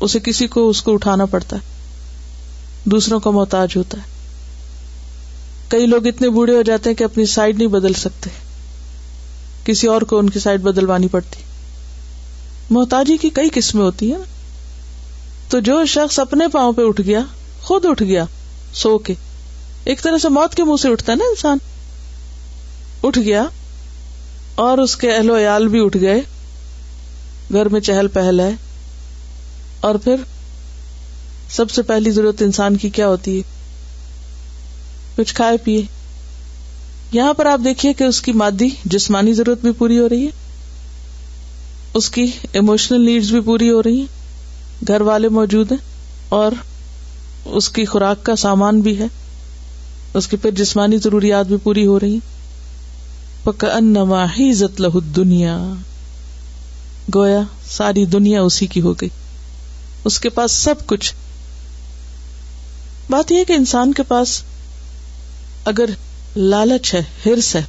اسے 0.00 0.18
کسی 0.20 0.46
کو 0.46 0.68
اس 0.68 0.82
کو 0.82 0.94
اٹھانا 0.94 1.24
پڑتا 1.24 1.56
ہے۔ 1.56 1.60
دوسروں 2.84 3.20
کا 3.20 3.30
محتاج 3.30 3.68
ہوتا 3.76 3.98
ہے۔ 3.98 4.02
کئی 5.68 5.86
لوگ 5.86 6.06
اتنے 6.06 6.28
بوڑھے 6.28 6.56
ہو 6.56 6.62
جاتے 6.62 6.90
ہیں 6.90 6.96
کہ 6.96 7.04
اپنی 7.04 7.26
سائڈ 7.26 7.58
نہیں 7.58 7.68
بدل 7.68 7.92
سکتے۔ 7.92 8.30
کسی 9.64 9.86
اور 9.86 10.02
کو 10.02 10.18
ان 10.18 10.30
کی 10.30 10.38
سائڈ 10.38 10.60
بدلوانی 10.60 11.08
پڑتی۔ 11.08 11.42
محتاجی 12.70 13.16
کی 13.16 13.30
کئی 13.30 13.48
قسمیں 13.54 13.82
ہوتی 13.82 14.10
ہیں 14.10 14.18
نا۔ 14.18 14.24
تو 15.48 15.60
جو 15.60 15.86
شخص 15.86 16.18
اپنے 16.18 16.48
پاؤں 16.48 16.72
پہ 16.72 16.82
اٹھ 16.84 17.00
گیا، 17.00 17.20
خود 17.62 17.86
اٹھ 17.86 18.02
گیا۔ 18.02 18.24
سو 18.72 18.98
کے۔ 18.98 19.14
ایک 19.84 20.02
طرح 20.02 20.18
سے 20.18 20.28
موت 20.28 20.54
کے 20.54 20.64
منہ 20.64 20.76
سے 20.82 20.88
اٹھتا 20.88 21.12
ہے 21.12 21.16
نا 21.16 21.24
انسان۔ 21.24 21.58
اٹھ 23.02 23.18
گیا 23.18 23.44
اور 24.54 24.78
اس 24.78 24.96
کے 24.96 25.10
اہل 25.16 25.30
و 25.30 25.38
عیال 25.38 25.68
بھی 25.68 25.84
اٹھ 25.84 25.96
گئے۔ 26.00 26.20
گھر 27.52 27.68
میں 27.68 27.80
چہل 27.80 28.08
پہل 28.08 28.40
ہے۔ 28.40 28.50
اور 29.80 29.94
پھر 29.94 30.16
سب 31.50 31.70
سے 31.70 31.82
پہلی 31.82 32.10
ضرورت 32.10 32.42
انسان 32.42 32.76
کی 32.76 32.90
کیا 32.90 33.08
ہوتی 33.08 33.36
ہے؟ 33.36 33.42
کچھ 35.16 35.34
کھائے 35.34 35.56
پیے۔ 35.56 35.82
یہاں 37.12 37.34
پر 37.34 37.46
آپ 37.46 37.60
دیکھیے 37.64 37.92
کہ 37.92 38.04
اس 38.04 38.22
کی 38.22 38.32
مادی 38.32 38.68
جسمانی 38.84 39.32
ضرورت 39.32 39.60
بھی 39.60 39.72
پوری 39.72 39.98
ہو 39.98 40.08
رہی 40.08 40.24
ہے۔ 40.24 40.30
اس 41.94 42.10
کی 42.10 42.30
ایموشنل 42.52 43.04
نیڈس 43.04 43.30
بھی 43.30 43.40
پوری 43.40 43.70
ہو 43.70 43.82
رہی 43.82 43.98
ہیں۔ 43.98 44.26
گھر 44.88 45.00
والے 45.00 45.28
موجود 45.28 45.72
ہیں 45.72 45.78
اور 46.28 46.52
اس 47.50 47.68
کی 47.68 47.84
خوراک 47.84 48.24
کا 48.24 48.36
سامان 48.36 48.80
بھی 48.80 48.98
ہے، 48.98 49.06
اس 50.14 50.28
کی 50.28 50.36
پھر 50.36 50.50
جسمانی 50.50 50.98
ضروریات 50.98 51.46
بھی 51.46 51.56
پوری 51.62 51.86
ہو 51.86 52.00
رہی 52.00 52.18
پکا 53.44 53.74
ان 53.74 53.96
ہی 54.38 54.52
لہ 54.78 54.98
دنیا 55.16 55.58
گویا 57.14 57.40
ساری 57.70 58.04
دنیا 58.04 58.42
اسی 58.42 58.66
کی 58.66 58.80
ہو 58.80 58.92
گئی۔ 58.92 59.08
اس 60.04 60.20
کے 60.20 60.28
پاس 60.28 60.52
سب 60.52 60.74
کچھ۔ 60.86 61.14
بات 63.10 63.32
یہ 63.32 63.44
کہ 63.44 63.52
انسان 63.52 63.92
کے 63.92 64.02
پاس 64.02 64.42
اگر 65.64 65.84
لالچ 66.36 66.94
ہے، 66.94 67.02
ہرس 67.26 67.56
ہے، 67.56 67.62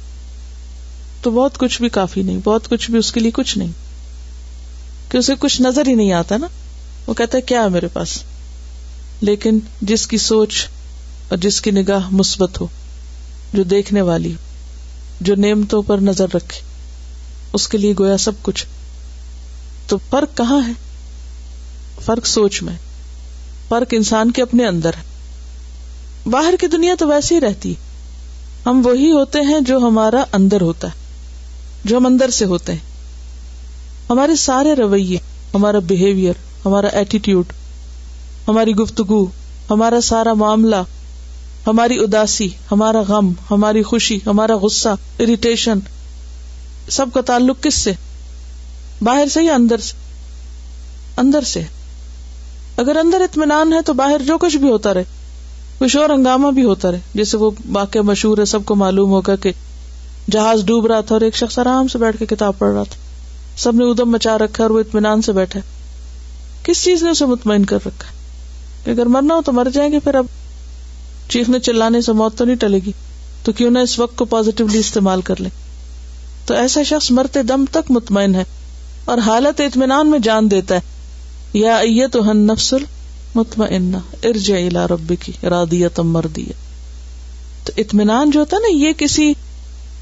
تو 1.22 1.30
بہت 1.30 1.58
کچھ 1.58 1.80
بھی 1.80 1.88
کافی 1.88 2.22
نہیں، 2.22 2.38
بہت 2.44 2.68
کچھ 2.68 2.90
بھی 2.90 2.98
اس 2.98 3.12
کے 3.12 3.20
لیے 3.20 3.30
کچھ 3.30 3.58
نہیں۔ 3.58 3.72
کہ 5.08 5.18
اسے 5.18 5.32
کچھ 5.38 5.62
نظر 5.62 5.88
ہی 5.88 5.94
نہیں 5.94 6.12
آتا 6.12 6.36
نا۔ 6.36 6.46
وہ 7.06 7.14
کہتا 7.14 7.36
ہے، 7.36 7.42
کیا 7.42 7.62
ہے 7.62 7.68
میرے 7.68 7.88
پاس؟ 7.88 8.18
لیکن 9.20 9.58
جس 9.82 10.06
کی 10.06 10.18
سوچ 10.18 10.66
اور 11.28 11.38
جس 11.38 11.60
کی 11.60 11.70
نگاہ 11.70 12.08
مثبت 12.10 12.60
ہو، 12.60 12.66
جو 13.54 13.62
دیکھنے 13.62 14.00
والی 14.00 14.34
جو 15.20 15.34
نعمتوں 15.34 15.82
پر 15.82 15.98
نظر 15.98 16.26
رکھے، 16.34 16.60
اس 17.52 17.68
کے 17.68 17.78
لیے 17.78 17.94
گویا 17.98 18.16
سب 18.16 18.32
کچھ۔ 18.42 18.66
تو 19.86 19.98
فرق 20.10 20.36
کہاں 20.36 20.68
ہے؟ 20.68 20.72
فرق 22.04 22.26
سوچ 22.26 22.62
میں۔ 22.62 22.76
فرق 23.68 23.86
انسان 23.90 24.30
کے 24.30 24.42
اپنے 24.42 24.66
اندر 24.66 24.90
ہے۔ 24.98 25.02
باہر 26.30 26.54
کی 26.60 26.66
دنیا 26.66 26.94
تو 26.98 27.08
ویسے 27.08 27.34
ہی 27.34 27.40
رہتی۔ 27.40 27.74
ہم 28.66 28.82
وہی 28.84 29.10
ہوتے 29.12 29.40
ہیں 29.40 29.60
جو 29.60 29.78
ہمارا 29.78 30.24
اندر 30.32 30.60
ہوتا 30.60 30.88
ہے، 30.88 30.96
جو 31.84 31.96
ہم 31.96 32.06
اندر 32.06 32.30
سے 32.30 32.44
ہوتے 32.44 32.72
ہیں۔ 32.72 32.88
ہمارے 34.10 34.36
سارے 34.36 34.72
رویے، 34.72 35.18
ہمارا 35.54 35.78
بہیویئر 35.78 36.32
ہمارا 36.64 36.86
ایٹیٹیوڈ 36.86 37.44
ہماری 38.48 38.72
گفتگو، 38.72 39.26
ہمارا 39.70 40.00
سارا 40.00 40.34
معاملہ، 40.34 40.76
ہماری 41.66 41.98
اداسی، 41.98 42.48
ہمارا 42.72 43.00
غم، 43.08 43.32
ہماری 43.50 43.82
خوشی، 43.82 44.18
ہمارا 44.26 44.56
غصہ 44.56 44.88
اریٹیشن 45.18 45.78
سب 46.90 47.06
کا 47.14 47.20
تعلق 47.20 47.62
کس 47.62 47.74
سے؟ 47.74 47.92
باہر 49.02 49.28
سے 49.28 49.42
یا 49.42 49.54
اندر 49.54 49.78
سے؟ 49.78 49.94
اندر 51.16 51.40
سے۔ 51.42 51.62
اگر 52.76 52.96
اندر 52.96 53.20
اطمینان 53.20 53.72
ہے 53.72 53.82
تو 53.82 53.92
باہر 53.92 54.22
جو 54.26 54.38
کچھ 54.38 54.56
بھی 54.56 54.70
ہوتا 54.70 54.94
رہے، 54.94 55.04
کچھ 55.78 55.96
اور 55.96 56.10
ہنگامہ 56.10 56.50
بھی 56.50 56.64
ہوتا 56.64 56.90
رہے، 56.90 57.00
جیسے 57.14 57.36
وہ 57.36 57.50
واقع 57.72 57.98
مشہور 57.98 58.38
ہے، 58.38 58.44
سب 58.44 58.64
کو 58.64 58.74
معلوم 58.74 59.10
ہوگا 59.10 59.36
کہ 59.36 59.52
جہاز 60.30 60.64
ڈوب 60.64 60.86
رہا 60.86 61.00
تھا 61.00 61.14
اور 61.14 61.20
ایک 61.20 61.36
شخص 61.36 61.58
آرام 61.58 61.88
سے 61.88 61.98
بیٹھ 61.98 62.16
کے 62.18 62.26
کتاب 62.26 62.58
پڑھ 62.58 62.74
رہا 62.74 62.82
تھا۔ 62.82 62.96
سب 63.56 63.74
نے 63.74 63.84
ادم 63.84 64.10
مچا 64.10 64.38
رکھا 64.38 64.64
اور 64.64 64.70
وہ 64.70 64.80
اطمینان 64.80 65.22
سے 65.22 65.32
بیٹھا 65.32 65.60
کس 66.62 66.84
چیز 66.84 67.02
نے 67.02 67.10
اسے 67.10 67.26
مطمئن 67.26 67.64
کر 67.64 67.78
رکھا 67.86 68.17
کہ 68.84 68.90
اگر 68.90 69.06
مرنا 69.06 69.34
ہو 69.34 69.42
تو 69.42 69.52
مر 69.52 69.66
جائیں 69.72 69.92
گے، 69.92 69.98
پھر 69.98 70.14
اب 70.14 70.26
چیخنے 71.28 71.58
چلانے 71.60 72.00
سے 72.00 72.12
موت 72.12 72.38
تو 72.38 72.44
نہیں 72.44 72.56
ٹلے 72.56 72.78
گی۔ 72.86 72.92
تو 73.44 73.52
کیوں 73.52 73.70
نہ 73.70 73.78
اس 73.78 73.98
وقت 73.98 74.16
کو 74.16 74.24
پازیٹیولی 74.24 74.78
استعمال 74.78 75.20
کر 75.20 75.40
لیں؟ 75.40 75.50
تو 76.46 76.54
ایسا 76.54 76.82
شخص 76.82 77.10
مرتے 77.10 77.42
دم 77.42 77.64
تک 77.70 77.90
مطمئن 77.90 78.34
ہے 78.34 78.44
اور 79.04 79.18
حالت 79.18 79.60
اطمینان 79.60 80.10
میں 80.10 80.18
جان 80.18 80.50
دیتا 80.50 80.74
ہے۔ 80.74 80.80
یا 81.54 82.06
تو 82.12 82.30
ہن 82.30 82.36
نفسل 82.36 82.84
مطمئن 83.34 83.94
ارج 84.24 84.52
الا 84.52 84.88
ربی 84.88 85.16
کی 85.16 85.32
رادیت 85.42 86.00
مردیت 86.00 86.68
تو 87.66 87.72
اطمینان 87.76 88.30
جو 88.30 88.40
ہوتا 88.40 88.56
ہے 88.56 88.60
نا، 88.62 88.86
یہ 88.86 88.92
کسی 88.92 89.32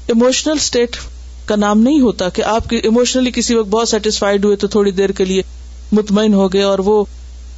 ایموشنل 0.07 0.55
اسٹیٹ 0.55 0.97
کا 1.45 1.55
نام 1.55 1.79
نہیں 1.79 2.01
ہوتا 2.01 2.29
کہ 2.29 2.43
آپ 2.43 2.63
ایموشنلی 2.69 3.31
کسی 3.31 3.55
وقت 3.55 3.67
بہت 3.67 3.89
سیٹسفائڈ 3.89 4.45
ہوئے 4.45 4.55
تو 4.55 4.67
تھوڑی 4.67 4.91
دیر 4.91 5.09
کے 5.09 5.25
لیے 5.25 5.41
مطمئن 5.91 6.33
ہو 6.33 6.53
گئے 6.53 6.61
اور 6.61 6.79
وہ 6.79 7.05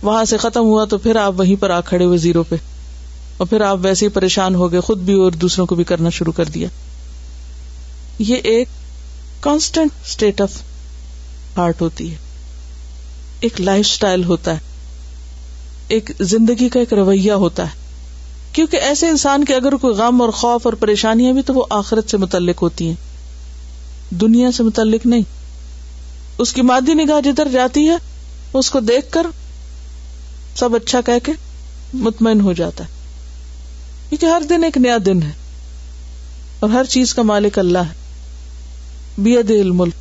وہاں 0.04 0.26
سے 0.26 0.38
ختم 0.38 0.62
ہوا 0.62 0.86
تو 0.86 0.98
پھر 0.98 1.16
آپ 1.16 1.34
وہیں 1.38 1.62
پر 1.62 1.70
آ 1.70 1.82
کھڑے 1.82 2.06
ہوئے 2.06 2.18
زیرو 2.18 2.44
پہ 2.44 2.56
اور 3.38 3.48
پھر 3.48 3.62
آپ 3.62 3.78
ویسے 3.82 4.06
ہی 4.06 4.12
پریشان 4.12 4.56
ہو 4.56 4.72
گئے، 4.72 4.80
خود 4.80 4.98
بھی 4.98 5.14
اور 5.14 5.32
دوسروں 5.32 5.66
کو 5.66 5.76
بھی 5.76 5.84
کرنا 5.84 6.10
شروع 6.10 6.34
کر 6.34 6.46
دیا۔ 6.46 6.68
یہ 8.20 8.36
ایک 8.36 8.68
کانسٹنٹ 9.40 9.92
اسٹیٹ 10.08 10.42
آف 10.42 10.50
ہارٹ 11.58 11.82
ہوتی 11.82 12.12
ہے۔ 12.12 12.16
ایک 13.40 13.62
لائف 13.62 13.86
اسٹائل 13.86 14.24
ہوتا 14.24 14.54
ہے۔ 14.54 14.60
ایک 15.88 16.12
زندگی 16.22 16.70
کا 16.70 16.80
ایک 16.80 16.94
رویہ 16.94 17.32
ہوتا 17.32 17.64
ہے۔ 17.64 17.78
کیونکہ 18.54 18.78
ایسے 18.78 19.10
انسان 19.10 19.46
کے 19.46 19.56
اگر 19.56 19.76
کوئی 19.76 19.96
غم 19.96 20.22
اور 20.22 20.30
خوف 20.30 20.66
اور 20.66 20.74
پریشانیاں 20.74 21.34
بھی 21.34 21.42
تو 21.42 21.54
وہ 21.54 21.66
آخرت 21.70 22.10
سے 22.10 22.18
متعلق 22.18 22.62
ہوتی 22.62 22.88
ہیں۔ 22.88 22.96
دنیا 24.12 24.52
سے 24.52 24.64
متعلق 24.64 25.06
نہیں۔ 25.06 25.24
اس 26.38 26.54
کی 26.54 26.62
مادی 26.62 26.94
نگاہ 26.94 27.22
جدھر 27.22 27.48
جاتی 27.52 27.88
ہے، 27.88 27.96
اس 28.54 28.70
کو 28.70 28.80
دیکھ 28.80 29.12
کر 29.12 29.28
سب 30.60 30.76
اچھا 30.76 31.02
کہہ 31.02 31.26
کے 31.26 31.32
مطمئن 31.94 32.42
ہو 32.42 32.54
جاتا 32.54 32.84
ہے۔ 32.84 32.90
کیونکہ 34.10 34.26
ہر 34.26 34.42
دن 34.50 34.64
ایک 34.64 34.78
نیا 34.78 34.98
دن 35.06 35.24
ہے۔ 35.24 35.32
اور 36.60 36.70
ہر 36.70 36.84
چیز 36.84 37.14
کا 37.14 37.22
مالک 37.22 37.60
اللہ 37.60 37.78
ہے۔ 37.78 37.94
بید 39.18 39.52
الملک 39.52 39.94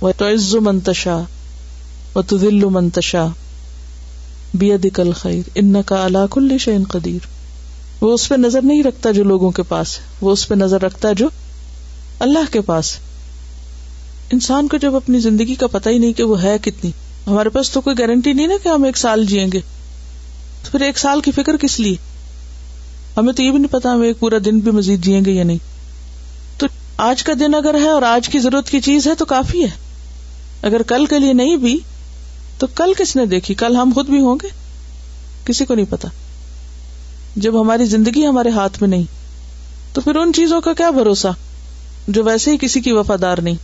وہ 0.00 0.12
تو 0.18 0.60
منتشا 0.60 1.20
و 2.14 2.22
تل 2.22 2.64
منتشا 2.64 3.26
بید 4.54 4.86
کل 4.94 5.12
خیر 5.12 5.48
ان 5.54 5.82
کا 5.86 6.04
اللہ 6.04 6.26
کل 6.30 6.58
شعین 6.60 6.84
قدیر۔ 6.84 7.26
وہ 8.00 8.14
اس 8.14 8.28
پہ 8.28 8.34
نظر 8.34 8.62
نہیں 8.62 8.82
رکھتا 8.82 9.10
جو 9.10 9.24
لوگوں 9.24 9.50
کے 9.50 9.62
پاس 9.62 9.98
ہے۔ 9.98 10.04
وہ 10.20 10.30
اس 10.30 10.48
پہ 10.48 10.54
نظر 10.54 10.82
رکھتا 10.82 11.08
ہے 11.08 11.14
جو 11.14 11.28
اللہ 12.18 12.52
کے 12.52 12.60
پاس 12.60 12.94
ہے۔ 12.94 13.00
انسان 14.30 14.68
کو 14.68 14.76
جب 14.76 14.96
اپنی 14.96 15.20
زندگی 15.20 15.54
کا 15.54 15.66
پتہ 15.66 15.88
ہی 15.88 15.98
نہیں 15.98 16.12
کہ 16.12 16.22
وہ 16.22 16.42
ہے 16.42 16.56
کتنی، 16.62 16.90
ہمارے 17.26 17.48
پاس 17.48 17.70
تو 17.70 17.80
کوئی 17.80 17.98
گارنٹی 17.98 18.32
نہیں 18.32 18.46
نا 18.46 18.54
کہ 18.62 18.68
ہم 18.68 18.84
ایک 18.84 18.96
سال 18.96 19.26
جیئیں 19.26 19.48
گے۔ 19.52 19.60
تو 20.64 20.70
پھر 20.70 20.80
ایک 20.80 20.98
سال 20.98 21.20
کی 21.20 21.30
فکر 21.30 21.56
کس 21.56 21.80
لیے؟ 21.80 21.96
ہمیں 23.16 23.32
تو 23.32 23.42
یہ 23.42 23.50
بھی 23.50 23.58
نہیں 23.58 23.72
پتا 23.72 23.92
ہم 23.92 24.00
ایک 24.00 24.18
پورا 24.18 24.36
دن 24.44 24.58
بھی 24.58 24.70
مزید 24.70 25.04
جیئیں 25.04 25.24
گے 25.24 25.32
یا 25.32 25.44
نہیں۔ 25.44 25.58
تو 26.58 26.66
آج 26.96 27.22
کا 27.22 27.32
دن 27.40 27.54
اگر 27.54 27.74
ہے 27.74 27.88
اور 27.88 28.02
آج 28.02 28.28
کی 28.28 28.38
ضرورت 28.38 28.70
کی 28.70 28.80
چیز 28.80 29.06
ہے 29.06 29.14
تو 29.14 29.24
کافی 29.24 29.62
ہے۔ 29.62 29.70
اگر 30.62 30.82
کل 30.82 31.06
کے 31.06 31.18
لیے 31.18 31.32
نہیں 31.32 31.56
بھی، 31.56 31.78
تو 32.58 32.66
کل 32.66 32.92
کس 32.98 33.16
نے 33.16 33.26
دیکھی؟ 33.26 33.54
کل 33.54 33.76
ہم 33.76 33.92
خود 33.94 34.06
بھی 34.06 34.20
ہوں 34.20 34.36
گے؟ 34.42 34.48
کسی 35.44 35.64
کو 35.64 35.74
نہیں 35.74 35.86
پتا۔ 35.90 36.08
جب 37.36 37.60
ہماری 37.60 37.84
زندگی 37.84 38.26
ہمارے 38.26 38.50
ہاتھ 38.50 38.78
میں 38.80 38.88
نہیں، 38.88 39.04
تو 39.92 40.00
پھر 40.00 40.16
ان 40.16 40.32
چیزوں 40.32 40.60
کا 40.60 40.72
کیا 40.72 40.90
بھروسہ؟ 40.90 41.28
جو 42.08 42.24
ویسے 42.24 42.50
ہی 42.50 42.56
کسی 42.60 42.80
کی 42.80 42.92
وفادار 42.92 43.38
نہیں۔ 43.38 43.54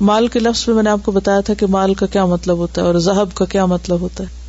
مال 0.00 0.28
کے 0.28 0.38
لفظ 0.38 0.64
میں 0.66 0.74
میں 0.74 0.82
نے 0.82 0.90
آپ 0.90 1.00
کو 1.04 1.12
بتایا 1.12 1.40
تھا 1.40 1.54
کہ 1.54 1.66
مال 1.66 1.94
کا 1.94 2.06
کیا 2.06 2.26
مطلب 2.26 2.56
ہوتا 2.56 2.82
ہے 2.82 2.86
اور 2.86 2.94
زہب 2.94 3.36
کا 3.36 3.44
کیا 3.44 3.66
مطلب 3.66 4.00
ہوتا 4.00 4.24
ہے۔ 4.24 4.39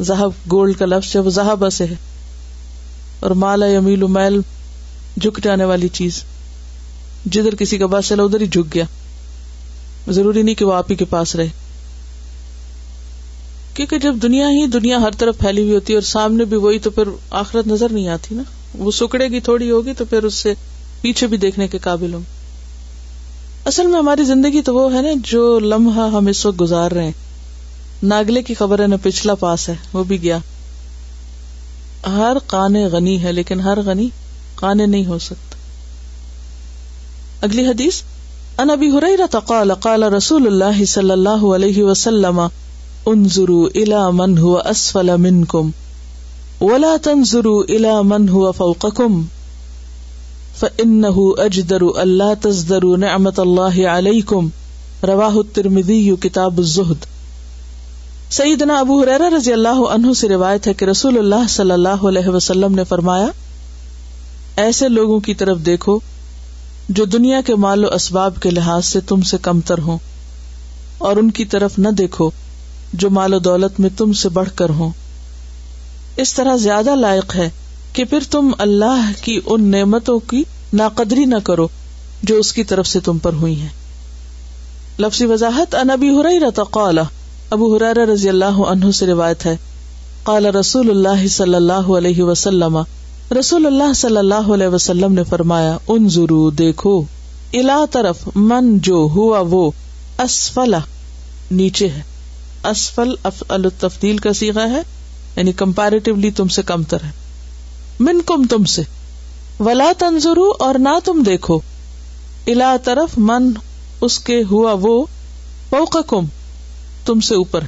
زہب 0.00 0.52
گولڈ 0.52 0.78
کا 0.78 0.86
لفظ 0.86 1.12
جب 1.12 1.28
زہب 1.28 1.70
سے 1.72 1.84
ہے۔ 1.84 1.94
اور 3.20 3.30
مالا 3.30 3.66
یمیل 3.66 4.02
میل 4.02 4.40
جھک 5.20 5.44
جانے 5.44 5.64
والی 5.64 5.88
چیز۔ 5.88 6.22
جدھر 7.26 7.54
کسی 7.54 7.78
کا 7.78 7.86
بس 7.86 8.08
چلا 8.08 8.22
ادھر 8.22 8.40
ہی 8.40 8.46
جھک 8.46 8.74
گیا۔ 8.74 8.84
ضروری 10.08 10.42
نہیں 10.42 10.54
کہ 10.54 10.64
وہ 10.64 10.74
آپ 10.74 10.90
ہی 10.90 10.96
کے 10.96 11.04
پاس 11.04 11.34
رہے۔ 11.34 11.48
کیونکہ 13.74 13.98
جب 13.98 14.14
دنیا 14.22 14.50
ہی 14.50 14.66
دنیا 14.66 15.00
ہر 15.00 15.10
طرف 15.10 15.38
پھیلی 15.38 15.62
ہوئی 15.62 15.74
ہوتی 15.74 15.92
ہے 15.92 15.96
اور 15.96 16.02
سامنے 16.02 16.44
بھی 16.44 16.56
وہی، 16.56 16.78
تو 16.78 16.90
پھر 16.90 17.02
آخرت 17.30 17.66
نظر 17.66 17.92
نہیں 17.92 18.08
آتی 18.08 18.34
نا۔ 18.34 18.42
وہ 18.78 18.90
سکڑے 18.90 19.28
گی، 19.28 19.40
تھوڑی 19.40 19.70
ہوگی، 19.70 19.92
تو 19.94 20.04
پھر 20.04 20.22
اس 20.22 20.34
سے 20.34 20.54
پیچھے 21.00 21.26
بھی 21.26 21.36
دیکھنے 21.36 21.68
کے 21.68 21.78
قابل 21.78 22.14
ہوں۔ 22.14 22.22
اصل 23.64 23.86
میں 23.86 23.98
ہماری 23.98 24.24
زندگی 24.24 24.62
تو 24.62 24.74
وہ 24.74 24.94
ہے 24.94 25.02
نا، 25.02 25.08
جو 25.24 25.58
لمحہ 25.58 26.08
ہم 26.08 26.26
اس 26.26 26.46
وقت 26.46 26.60
گزار 26.60 26.90
رہے 26.90 27.04
ہیں۔ 27.04 27.29
ناگلے 28.02 28.42
کی 28.42 28.54
خبر 28.54 28.82
ہے 28.82 28.86
نا 28.86 28.96
پچھلا 29.02 29.34
پاس 29.34 29.68
ہے، 29.68 29.74
وہ 29.92 30.04
بھی 30.04 30.22
گیا۔ 30.22 30.38
ہر 32.06 32.36
کانے 32.46 32.86
غنی 32.86 33.22
ہے، 33.22 33.32
لیکن 33.32 33.60
ہر 33.60 33.78
غنی 33.86 34.08
کانے 34.54 34.86
نہیں 34.86 35.06
ہو 35.06 35.18
سکتا۔ 35.18 35.56
اگلی 37.40 37.66
حدیث 37.66 38.02
ان 38.58 38.70
ابی 38.70 38.90
حریرہ 38.90 39.38
قال 39.38 39.72
قال 39.80 40.02
رسول 40.02 40.46
اللہ 40.46 40.84
صلی 40.84 41.10
اللہ 41.10 41.44
علیہ 41.54 41.82
وسلم، 41.82 42.40
انظروا 43.06 43.68
الى 43.74 44.00
من 44.12 44.38
هو 44.38 44.56
اسفل 44.56 45.16
منكم 45.16 45.70
ولا 46.60 46.96
تنظروا 47.02 47.62
الى 47.68 47.92
من 48.04 48.28
هو 48.28 48.52
فوقكم 48.52 49.22
فانه 50.58 51.26
اجدر 51.44 51.86
الا 52.02 52.34
تزدروا 52.42 52.96
نعمت 52.96 53.40
الله 53.40 53.86
عليكم 53.94 54.48
رواه 55.02 55.44
الترمذي 55.44 56.14
كتاب 56.20 56.58
الزهد 56.58 57.09
سیدنا 58.30 58.74
ابو 58.78 59.00
حریرہ 59.02 59.28
رضی 59.34 59.52
اللہ 59.52 59.78
عنہ 59.92 60.12
سے 60.16 60.28
روایت 60.28 60.66
ہے 60.66 60.72
کہ 60.74 60.84
رسول 60.84 61.16
اللہ 61.18 61.46
صلی 61.48 61.70
اللہ 61.70 62.04
علیہ 62.08 62.28
وسلم 62.28 62.74
نے 62.74 62.84
فرمایا، 62.84 63.26
ایسے 64.56 64.88
لوگوں 64.88 65.18
کی 65.20 65.34
طرف 65.34 65.58
دیکھو 65.66 65.98
جو 66.88 67.04
دنیا 67.04 67.40
کے 67.40 67.54
مال 67.54 67.84
و 67.84 67.88
اسباب 67.94 68.40
کے 68.42 68.50
لحاظ 68.50 68.84
سے 68.86 69.00
تم 69.00 69.22
سے 69.22 69.38
کمتر 69.42 69.78
ہوں، 69.78 69.98
اور 70.98 71.16
ان 71.16 71.30
کی 71.30 71.44
طرف 71.44 71.78
نہ 71.78 71.88
دیکھو 71.98 72.30
جو 72.92 73.10
مال 73.10 73.34
و 73.34 73.38
دولت 73.38 73.80
میں 73.80 73.90
تم 73.98 74.12
سے 74.12 74.28
بڑھ 74.28 74.48
کر 74.54 74.70
ہوں۔ 74.70 74.90
اس 76.16 76.34
طرح 76.34 76.56
زیادہ 76.58 76.96
لائق 76.96 77.34
ہے 77.36 77.50
کہ 77.92 78.04
پھر 78.04 78.30
تم 78.30 78.50
اللہ 78.58 79.10
کی 79.22 79.40
ان 79.46 79.70
نعمتوں 79.70 80.18
کی 80.18 80.42
ناقدری 80.72 81.24
نہ 81.24 81.38
کرو 81.44 81.68
جو 82.22 82.36
اس 82.36 82.52
کی 82.52 82.64
طرف 82.64 82.86
سے 82.86 83.00
تم 83.00 83.18
پر 83.18 83.32
ہوئی 83.32 83.60
ہیں۔ 83.60 83.68
لفظی 84.98 85.26
وضاحت 85.26 85.74
انبی 85.74 86.08
ہو 86.08 86.64
قال 86.70 86.98
ابو 87.50 87.76
حرار 87.76 87.96
رضی 88.08 88.28
اللہ 88.28 88.58
عنہ 88.64 88.90
سے 88.90 89.06
روایت 89.06 89.44
ہے۔ 89.46 89.56
قال 90.22 90.46
رسول 90.46 90.90
اللہ 90.90 91.26
صلی 91.26 91.54
اللہ 91.54 91.88
علیہ 91.98 92.22
وسلم، 92.22 92.76
رسول 93.38 93.66
اللہ 93.66 93.92
صلی 93.96 94.16
اللہ 94.16 94.52
علیہ 94.54 94.66
وسلم 94.66 95.12
نے 95.12 95.24
فرمایا 95.24 95.76
ان 95.88 96.08
ضرو 96.08 96.50
دیکھو 96.50 97.02
الا 97.52 97.78
طرف 97.90 98.28
من 98.34 98.78
جو 98.78 99.08
ہوا 99.14 99.42
وہ 99.50 99.70
اسفلا 100.18 100.78
نیچے 101.50 101.88
ہے۔ 101.88 102.02
اسفل 102.64 103.14
التفدیل 103.48 104.18
کا 104.18 104.32
سیگا 104.32 104.68
ہے 104.70 104.82
یعنی 105.36 105.52
کمپیرٹیولی 105.52 106.30
تم 106.30 106.48
سے 106.48 106.62
کمتر 106.62 107.04
ہے۔ 107.04 107.10
من 108.00 108.20
کم 108.26 108.46
تم 108.50 108.64
سے، 108.64 108.82
ولا 109.60 109.92
تنظرو 109.98 110.50
اور 110.58 110.74
نہ 110.78 110.98
تم 111.04 111.22
دیکھو۔ 111.22 111.60
الا 112.46 112.76
طرف 112.84 113.18
من، 113.18 113.52
اس 114.00 114.18
کے 114.18 114.42
ہوا 114.50 114.74
وہ 114.80 115.04
کم 116.06 116.24
تم 117.04 117.20
سے 117.20 117.34
اوپر۔ 117.34 117.60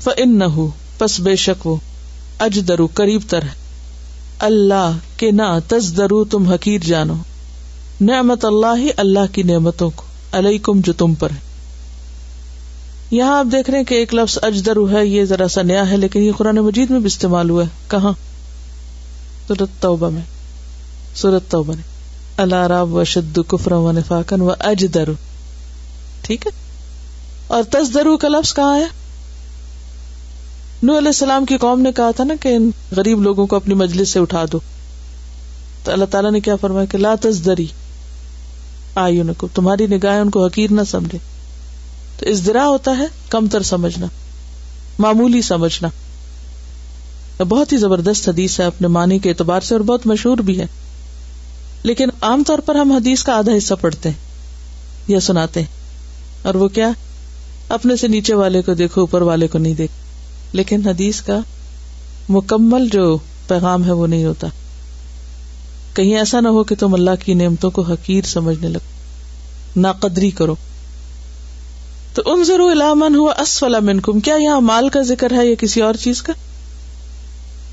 فن 0.00 0.38
نہ 0.38 0.44
ہو 0.44 0.70
پس 0.98 1.20
بے 1.20 1.36
شک 1.36 1.66
وہ 1.66 1.76
اج 2.38 2.60
درو 2.68 2.88
قریب 2.94 3.20
تر 3.28 3.42
ہے۔ 3.42 3.66
اللہ 4.38 4.92
کے 5.16 5.30
نہ 5.30 5.58
تز 5.68 5.96
درو 5.96 6.24
تم 6.24 6.48
حقیر 6.48 6.80
جانو۔ 6.80 7.14
نعمت 8.00 8.44
اللہ 8.44 8.78
ہی 8.78 8.88
اللہ 8.96 9.32
کی 9.32 9.42
نعمتوں 9.42 9.90
کو۔ 9.96 10.04
علیکم، 10.32 10.80
جو 10.80 10.92
تم 10.92 11.14
پر 11.14 11.30
ہے۔ 11.30 11.46
یہاں 13.10 13.38
آپ 13.38 13.46
دیکھ 13.52 13.70
رہے 13.70 13.78
ہیں 13.78 13.84
کہ 13.84 13.94
ایک 13.94 14.14
لفظ 14.14 14.38
اجدرو 14.42 14.90
ہے، 14.90 15.06
یہ 15.06 15.24
ذرا 15.24 15.48
سا 15.48 15.62
نیا 15.62 15.90
ہے، 15.90 15.96
لیکن 15.96 16.22
یہ 16.22 16.32
قرآن 16.32 16.56
مجید 16.56 16.90
میں 16.90 16.98
بھی 16.98 17.06
استعمال 17.06 17.50
ہوا 17.50 17.62
ہے۔ 17.62 17.68
کہاں؟ 17.88 18.12
سورت 19.48 19.82
توبہ 19.82 20.10
میں۔ 20.10 20.22
سورت 21.14 21.50
توبہ 21.50 21.74
نے 21.74 21.82
اللہ 22.36 22.66
راب 22.66 22.94
و 22.94 23.04
شد 23.04 23.38
کفر 23.48 23.72
و 23.72 23.92
نفاقن 23.92 24.40
و 24.40 24.50
اجدرو۔ 24.60 25.12
ٹھیک 26.22 26.46
ہے؟ 26.46 26.65
اور 27.46 27.62
تصدرو 27.62 28.16
کا 28.16 28.28
لفظ 28.28 28.54
کہاں 28.54 28.78
ہے؟ 28.78 28.86
نو 30.82 30.98
علیہ 30.98 31.08
السلام 31.08 31.44
کی 31.44 31.56
قوم 31.56 31.80
نے 31.80 31.92
کہا 31.92 32.10
تھا 32.10 32.24
نا 32.24 32.34
کہ 32.40 32.48
ان 32.48 32.70
غریب 32.96 33.22
لوگوں 33.22 33.46
کو 33.46 33.56
اپنی 33.56 33.74
مجلس 33.74 34.08
سے 34.08 34.18
اٹھا 34.18 34.44
دو۔ 34.52 34.58
تو 35.84 35.92
اللہ 35.92 36.04
تعالیٰ 36.04 36.30
نے 36.30 36.40
کیا 36.40 36.56
فرمایا 36.56 36.84
کہ 36.84 36.98
لا 36.98 37.14
تصدری 37.20 37.66
آئی 38.94 39.20
ان 39.20 39.34
کو 39.34 39.48
تمہاری 39.54 39.86
نگاہیں 39.86 40.20
ان 40.20 40.30
کو 40.30 40.46
حقیر 40.46 40.72
نہ 40.72 40.80
سمجھے 40.90 41.18
تو 42.18 42.26
اس 42.26 42.46
درا 42.46 42.66
ہوتا 42.66 42.98
ہے 42.98 43.06
کم 43.30 43.46
تر 43.46 43.62
سمجھنا، 43.62 44.06
معمولی 44.98 45.42
سمجھنا۔ 45.42 45.88
بہت 47.48 47.72
ہی 47.72 47.76
زبردست 47.76 48.28
حدیث 48.28 48.60
ہے 48.60 48.64
اپنے 48.64 48.88
معنی 48.88 49.18
کے 49.18 49.28
اعتبار 49.28 49.60
سے 49.60 49.74
اور 49.74 49.80
بہت 49.80 50.06
مشہور 50.06 50.38
بھی 50.38 50.60
ہے۔ 50.60 50.66
لیکن 51.82 52.08
عام 52.20 52.42
طور 52.46 52.58
پر 52.58 52.74
ہم 52.74 52.92
حدیث 52.92 53.22
کا 53.22 53.32
آدھا 53.32 53.52
حصہ 53.58 53.74
پڑھتے 53.80 54.08
ہیں 54.08 54.16
یا 55.08 55.20
سناتے 55.20 55.60
ہیں۔ 55.60 55.66
اور 56.42 56.54
وہ 56.54 56.68
کیا؟ 56.68 56.90
اپنے 57.68 57.96
سے 57.96 58.08
نیچے 58.08 58.34
والے 58.34 58.62
کو 58.62 58.74
دیکھو، 58.74 59.00
اوپر 59.00 59.22
والے 59.22 59.48
کو 59.48 59.58
نہیں 59.58 59.74
دیکھ۔ 59.74 59.92
لیکن 60.52 60.88
حدیث 60.88 61.20
کا 61.20 61.38
مکمل 62.28 62.88
جو 62.92 63.18
پیغام 63.48 63.84
ہے 63.84 63.92
وہ 63.92 64.06
نہیں 64.06 64.24
ہوتا۔ 64.24 64.46
کہیں 65.94 66.16
ایسا 66.16 66.40
نہ 66.40 66.48
ہو 66.48 66.64
کہ 66.64 66.74
تم 66.78 66.94
اللہ 66.94 67.10
کی 67.24 67.34
نعمتوں 67.34 67.70
کو 67.70 67.82
حقیر 67.82 68.24
سمجھنے 68.24 68.68
لگو۔ 68.68 69.80
نا 69.80 69.92
قدری 69.92 70.30
کرو۔ 70.30 70.54
تو 72.14 72.22
ان 72.26 72.44
ضرور 72.44 72.72
علامن 72.72 73.14
ہوا 73.14 73.32
اسفلا 73.38 73.78
منکم۔ 73.78 74.20
کیا 74.20 74.34
یہاں 74.34 74.60
مال 74.60 74.88
کا 74.88 75.02
ذکر 75.02 75.32
ہے 75.32 75.46
یا 75.46 75.54
کسی 75.58 75.82
اور 75.82 75.94
چیز 75.94 76.22
کا؟ 76.22 76.32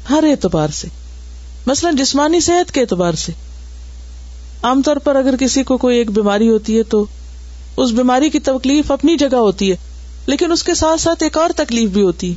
ہر 0.09 0.23
اعتبار 0.23 0.67
سے۔ 0.67 0.87
مثلاً 1.65 1.95
جسمانی 1.95 2.39
صحت 2.39 2.71
کے 2.71 2.81
اعتبار 2.81 3.13
سے۔ 3.13 3.31
عام 4.63 4.81
طور 4.81 4.95
پر 4.95 5.15
اگر 5.15 5.35
کسی 5.39 5.63
کو 5.63 5.77
کوئی 5.77 5.97
ایک 5.97 6.11
بیماری 6.11 6.49
ہوتی 6.49 6.77
ہے 6.77 6.83
تو 6.83 7.05
اس 7.77 7.91
بیماری 7.91 8.29
کی 8.29 8.39
تکلیف 8.39 8.91
اپنی 8.91 9.17
جگہ 9.17 9.35
ہوتی 9.35 9.71
ہے، 9.71 9.75
لیکن 10.25 10.51
اس 10.51 10.63
کے 10.63 10.73
ساتھ 10.73 11.01
ساتھ 11.01 11.23
ایک 11.23 11.37
اور 11.37 11.49
تکلیف 11.55 11.89
بھی 11.89 12.03
ہوتی۔ 12.03 12.29
ہے 12.29 12.35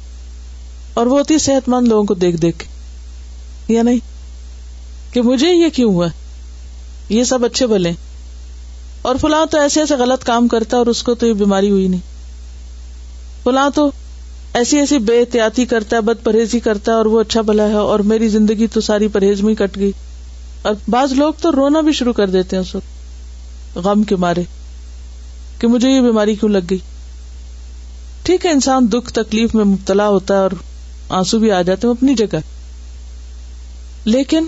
اور 0.95 1.07
وہ 1.07 1.19
ہوتی 1.19 1.35
ہے 1.35 1.39
صحت 1.39 1.69
مند 1.69 1.89
لوگوں 1.89 2.05
کو 2.05 2.15
دیکھ 2.15 2.37
دیکھ 2.37 2.65
یا 3.69 3.83
نہیں؟ 3.83 3.99
کہ 5.15 5.23
مجھے 5.23 5.53
یہ 5.53 5.69
کیوں 5.69 5.95
ہوا؟ 5.95 6.07
یہ 7.09 7.25
سب 7.25 7.45
اچھے 7.45 7.67
بلے 7.67 7.93
اور 9.03 9.17
فلاں 9.21 9.47
تو 9.47 9.59
ایسے 9.59 9.81
ایسے 9.81 9.95
غلط 9.95 10.25
کام 10.25 10.49
کرتا 10.49 10.77
اور 10.77 10.87
اس 10.87 11.03
کو 11.03 11.15
تو 11.15 11.27
یہ 11.27 11.33
بیماری 11.33 11.71
ہوئی 11.71 11.89
نہیں۔ 11.89 12.01
فلاں 13.45 13.71
تو 13.75 13.91
ایسی 14.55 14.79
ایسی 14.79 14.99
بے 14.99 15.21
احتیاطی 15.21 15.65
کرتا 15.65 15.97
ہے 15.97 16.01
بد 16.01 16.25
پرہیزی 16.25 16.61
کرتا 16.61 16.93
ہے 16.93 16.97
اور 16.97 17.07
وہ 17.07 17.21
اچھا 17.21 17.41
بلا 17.41 17.69
ہے 17.69 17.73
اور 17.73 18.01
میری 18.01 18.29
زندگی 18.29 18.67
تو 18.67 18.81
ساری 18.81 19.09
پرہیز 19.09 19.41
میں 19.41 19.55
کٹ 19.55 19.77
گئی۔ 19.77 19.93
اور 20.63 20.75
بعض 20.89 21.13
لوگ 21.13 21.33
تو 21.41 21.53
رونا 21.53 21.81
بھی 21.81 21.93
شروع 21.93 22.13
کر 22.13 22.27
دیتے 22.27 22.57
ہیں 22.57 22.63
اس 22.63 22.75
وقت۔ 22.75 22.87
غم 23.79 24.03
کے 24.03 24.17
مارے۔ 24.17 24.43
کہ 25.59 25.69
مجھے 25.69 25.91
یہ 25.91 26.01
بیماری 26.01 26.35
کیوں 26.35 26.51
لگ 26.51 26.59
گئی؟ 26.71 26.79
ٹھیک 28.23 28.47
ہے، 28.47 28.51
انسان 28.51 28.93
دکھ، 28.93 29.13
تکلیف 29.13 29.55
میں 29.55 29.65
مبتلا 29.65 30.09
ہوتا 30.09 30.35
ہے 30.35 30.39
اور 30.39 30.51
آنسو 31.09 31.39
بھی 31.39 31.53
آ 31.53 31.63
جاتے 31.63 31.87
ہیں 31.87 31.95
اپنی 31.95 32.15
جگہ 32.15 32.37
لیکن 34.05 34.45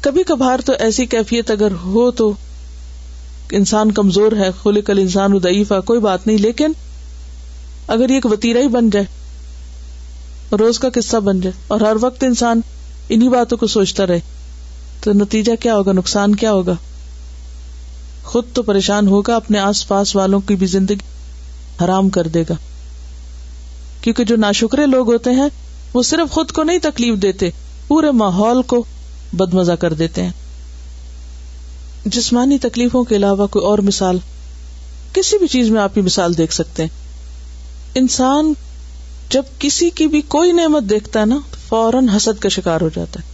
کبھی 0.00 0.22
کبھار 0.22 0.58
تو 0.64 0.72
ایسی 0.78 1.06
کیفیت 1.06 1.50
اگر 1.50 1.72
ہو 1.72 2.10
تو 2.10 2.32
انسان 3.52 3.92
کمزور 3.92 4.32
ہے 4.32 4.50
خلی 4.62 4.80
کل 4.80 4.98
انسان 4.98 5.32
ادعیف 5.32 5.72
ہے 5.72 5.76
کوئی 5.84 6.00
بات 6.00 6.26
نہیں۔ 6.26 6.38
لیکن 6.38 6.72
اگر 7.86 8.08
یہ 8.08 8.14
ایک 8.14 8.26
وتیرا 8.26 8.60
ہی 8.60 8.68
بن 8.68 8.90
جائے، 8.90 9.06
روز 10.56 10.78
کا 10.78 10.88
قصہ 10.94 11.16
بن 11.16 11.40
جائے 11.40 11.62
اور 11.68 11.80
ہر 11.80 11.96
وقت 12.00 12.24
انسان 12.24 12.60
انہیں 13.08 13.28
باتوں 13.28 13.58
کو 13.58 13.66
سوچتا 13.66 14.06
رہے، 14.06 14.20
تو 15.00 15.12
نتیجہ 15.12 15.52
کیا 15.60 15.76
ہوگا؟ 15.76 15.92
نقصان 15.92 16.34
کیا 16.34 16.52
ہوگا؟ 16.52 16.74
خود 18.28 18.44
تو 18.52 18.62
پریشان 18.62 19.08
ہوگا، 19.08 19.36
اپنے 19.36 19.58
آس 19.58 19.88
پاس 19.88 20.16
والوں 20.16 20.40
کی 20.40 20.54
بھی 20.54 20.66
زندگی 20.66 20.96
حرام 21.84 22.08
کر 22.08 22.28
دے 22.28 22.42
گا۔ 22.42 22.54
کیونکہ 24.00 24.24
جو 24.24 24.36
ناشکرے 24.36 24.86
لوگ 24.86 25.12
ہوتے 25.12 25.30
ہیں، 25.30 25.48
وہ 25.94 26.02
صرف 26.02 26.32
خود 26.32 26.50
کو 26.50 26.62
نہیں 26.62 26.78
تکلیف 26.78 27.22
دیتے، 27.22 27.50
پورے 27.88 28.10
ماحول 28.10 28.62
کو 28.62 28.84
بد 29.32 29.54
مزہ 29.54 29.72
کر 29.72 29.92
دیتے 29.92 30.22
ہیں۔ 30.22 30.32
جسمانی 32.04 32.58
تکلیفوں 32.58 33.04
کے 33.04 33.16
علاوہ 33.16 33.46
کوئی 33.46 33.64
اور 33.64 33.78
مثال، 33.78 34.18
کسی 35.12 35.38
بھی 35.38 35.46
چیز 35.46 35.70
میں 35.70 35.80
آپ 35.80 35.94
کی 35.94 36.00
مثال 36.00 36.38
دیکھ 36.38 36.54
سکتے 36.54 36.82
ہیں۔ 36.82 36.90
انسان 37.94 38.52
جب 39.30 39.42
کسی 39.58 39.90
کی 39.90 40.06
بھی 40.06 40.20
کوئی 40.20 40.52
نعمت 40.52 40.82
دیکھتا 40.82 41.20
ہے 41.20 41.24
نا، 41.24 41.38
فوراً 41.68 42.08
حسد 42.08 42.42
کا 42.42 42.48
شکار 42.48 42.80
ہو 42.80 42.88
جاتا 42.94 43.20
ہے 43.20 43.24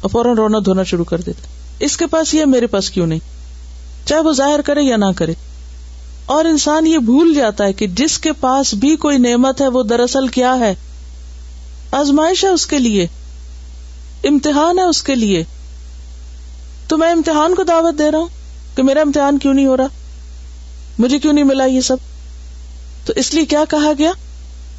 اور 0.00 0.10
فوراً 0.10 0.36
رونا 0.36 0.58
دھونا 0.64 0.82
شروع 0.82 1.04
کر 1.04 1.20
دیتا 1.20 1.42
ہے۔ 1.42 1.54
اس 1.78 1.96
کے 1.96 2.06
پاس 2.06 2.34
یہ 2.34 2.44
میرے 2.44 2.66
پاس 2.66 2.90
کیوں 2.90 3.06
نہیں؟ 3.06 3.33
چاہے 4.04 4.20
وہ 4.20 4.32
ظاہر 4.32 4.60
کرے 4.60 4.82
یا 4.82 4.96
نہ 4.96 5.04
کرے۔ 5.16 5.32
اور 6.26 6.44
انسان 6.44 6.86
یہ 6.86 6.98
بھول 6.98 7.34
جاتا 7.34 7.64
ہے 7.64 7.72
کہ 7.72 7.86
جس 7.86 8.18
کے 8.18 8.32
پاس 8.32 8.74
بھی 8.74 8.96
کوئی 8.96 9.18
نعمت 9.18 9.60
ہے، 9.60 9.68
وہ 9.68 9.82
دراصل 9.82 10.28
کیا 10.28 10.58
ہے؟ 10.58 10.74
آزمائش 11.92 12.44
ہے 12.44 12.48
اس 12.48 12.66
کے 12.66 12.78
لیے۔ 12.78 13.06
امتحان 14.24 14.78
ہے 14.78 14.84
اس 14.84 15.02
کے 15.02 15.14
لیے۔ 15.14 15.44
تو 16.88 16.96
میں 16.96 17.12
امتحان 17.12 17.54
کو 17.54 17.62
دعوت 17.62 17.98
دے 17.98 18.10
رہا 18.10 18.18
ہوں 18.18 18.28
کہ 18.74 18.82
میرا 18.82 19.00
امتحان 19.00 19.38
کیوں 19.38 19.54
نہیں 19.54 19.66
ہو 19.66 19.76
رہا؟ 19.76 19.86
مجھے 20.98 21.18
کیوں 21.18 21.32
نہیں 21.32 21.44
ملا 21.44 21.64
یہ 21.64 21.80
سب؟ 21.80 21.96
تو 23.06 23.12
اس 23.16 23.34
لیے 23.34 23.44
کیا 23.44 23.64
کہا 23.68 23.92
گیا؟ 23.98 24.10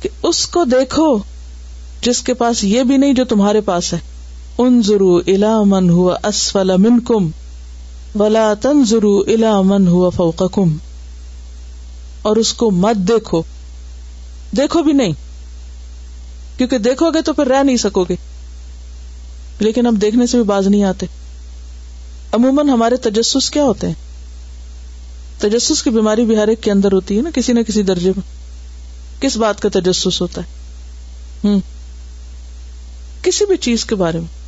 کہ 0.01 0.09
اس 0.23 0.47
کو 0.47 0.63
دیکھو، 0.63 1.17
جس 2.01 2.21
کے 2.21 2.33
پاس 2.33 2.63
یہ 2.63 2.83
بھی 2.83 2.97
نہیں 2.97 3.13
جو 3.13 3.25
تمہارے 3.25 3.61
پاس 3.61 3.93
ہے۔ 3.93 3.99
ان 4.57 4.81
ضرو 4.81 5.17
الا 5.27 5.63
من 5.63 5.89
ہوا 5.89 6.15
اسفل 6.23 6.77
من 6.77 6.99
کم 6.99 7.29
ولا 8.15 8.53
تن 8.61 8.83
الا 9.27 9.61
من 9.61 9.87
ہوا 9.87 10.09
فوقکم 10.09 10.77
اور 12.21 12.35
اس 12.35 12.53
کو 12.53 12.71
مت 12.71 12.95
دیکھو۔ 12.95 13.41
دیکھو 14.57 14.83
بھی 14.83 14.93
نہیں۔ 14.93 15.13
کیونکہ 16.57 16.77
دیکھو 16.77 17.11
گے 17.11 17.21
تو 17.21 17.33
پھر 17.33 17.47
رہ 17.47 17.63
نہیں 17.63 17.77
سکو 17.77 18.03
گے۔ 18.03 18.15
لیکن 19.59 19.87
ہم 19.87 19.95
دیکھنے 19.95 20.27
سے 20.27 20.37
بھی 20.37 20.43
باز 20.43 20.67
نہیں 20.67 20.83
آتے۔ 20.83 21.05
عموماً 22.31 22.69
ہمارے 22.69 22.95
تجسس 22.95 23.49
کیا 23.49 23.63
ہوتے 23.63 23.87
ہیں؟ 23.87 23.93
تجسس 25.39 25.83
کی 25.83 25.89
بیماری 25.89 26.25
بھی 26.25 26.37
ہر 26.37 26.47
ایک 26.47 26.63
کے 26.63 26.71
اندر 26.71 26.91
ہوتی 26.91 27.17
ہے 27.17 27.21
نا، 27.21 27.29
کسی 27.33 27.53
نہ 27.53 27.59
کسی 27.67 27.83
درجے 27.83 28.09
میں۔ 28.09 28.45
کس 29.21 29.37
بات 29.37 29.61
کا 29.61 29.69
تجسس 29.73 30.21
ہوتا 30.21 30.41
ہے؟ 30.41 30.47
ہوں 31.43 31.59
کسی 33.21 33.45
بھی 33.45 33.57
چیز 33.57 33.85
کے 33.85 33.95
بارے 33.95 34.19
میں۔ 34.19 34.44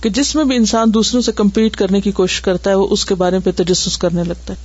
کہ 0.00 0.10
جس 0.10 0.34
میں 0.34 0.44
بھی 0.44 0.56
انسان 0.56 0.94
دوسروں 0.94 1.22
سے 1.22 1.32
کمپیٹ 1.32 1.76
کرنے 1.76 2.00
کی 2.00 2.10
کوشش 2.10 2.40
کرتا 2.40 2.70
ہے، 2.70 2.74
وہ 2.74 2.86
اس 2.90 3.04
کے 3.04 3.14
بارے 3.14 3.38
میں 3.38 3.52
تجسس 3.56 3.98
کرنے 3.98 4.24
لگتا 4.24 4.54
ہے۔ 4.54 4.58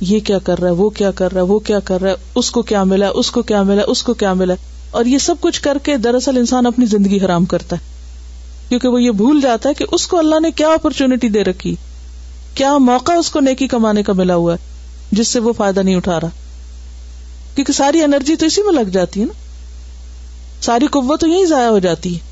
یہ 0.00 0.20
کیا 0.20 0.38
کر 0.38 0.58
رہا 0.58 0.66
ہے، 0.66 0.72
وہ 0.72 0.90
کیا 0.90 1.10
کر 1.10 1.32
رہا 1.32 1.40
ہے، 1.40 1.46
وہ 1.46 1.58
کیا 1.58 1.78
کر 1.78 2.00
رہا 2.00 2.10
ہے، 2.10 2.14
اس 2.34 2.50
کو 2.50 2.62
کیا 2.62 2.84
ملا، 2.84 3.08
اس 3.08 3.30
کو 3.30 3.42
کیا 3.42 3.62
ملا، 3.62 3.82
اس 3.86 4.02
کو 4.02 4.14
کیا 4.14 4.32
ملا۔ 4.32 4.54
اور 4.90 5.04
یہ 5.04 5.18
سب 5.18 5.34
کچھ 5.40 5.60
کر 5.60 5.78
کے 5.82 5.96
دراصل 5.96 6.36
انسان 6.36 6.66
اپنی 6.66 6.86
زندگی 6.86 7.24
حرام 7.24 7.44
کرتا 7.44 7.76
ہے۔ 7.76 7.96
کیونکہ 8.68 8.88
وہ 8.88 9.02
یہ 9.02 9.10
بھول 9.10 9.40
جاتا 9.40 9.68
ہے 9.68 9.74
کہ 9.74 9.84
اس 9.92 10.06
کو 10.06 10.18
اللہ 10.18 10.40
نے 10.40 10.50
کیا 10.50 10.68
اپرچونٹی 10.68 11.28
دے 11.28 11.44
رکھی۔ 11.44 11.74
کیا 12.54 12.78
موقع 12.78 13.12
اس 13.12 13.30
کو 13.30 13.40
نیکی 13.40 13.66
کمانے 13.66 14.02
کا 14.02 14.12
ملا 14.12 14.34
ہوا 14.34 14.52
ہے، 14.52 14.58
جس 15.12 15.28
سے 15.28 15.40
وہ 15.40 15.52
فائدہ 15.52 15.80
نہیں 15.80 15.96
اٹھا 15.96 16.20
رہا۔ 16.20 16.28
کیونکہ 17.54 17.72
ساری 17.72 18.02
انرجی 18.02 18.36
تو 18.36 18.46
اسی 18.46 18.62
میں 18.62 18.72
لگ 18.72 18.88
جاتی 18.88 19.20
ہے 19.20 19.24
نا۔ 19.24 19.32
ساری 20.62 20.86
قوت 20.86 21.20
تو 21.20 21.26
یہی 21.26 21.46
ضائع 21.46 21.68
ہو 21.68 21.78
جاتی 21.78 22.14
ہے۔ 22.14 22.25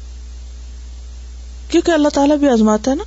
کیونکہ 1.69 1.91
اللہ 1.91 2.09
تعالیٰ 2.09 2.37
بھی 2.37 2.49
آزماتا 2.49 2.91
ہے 2.91 2.97
نا۔ 2.97 3.05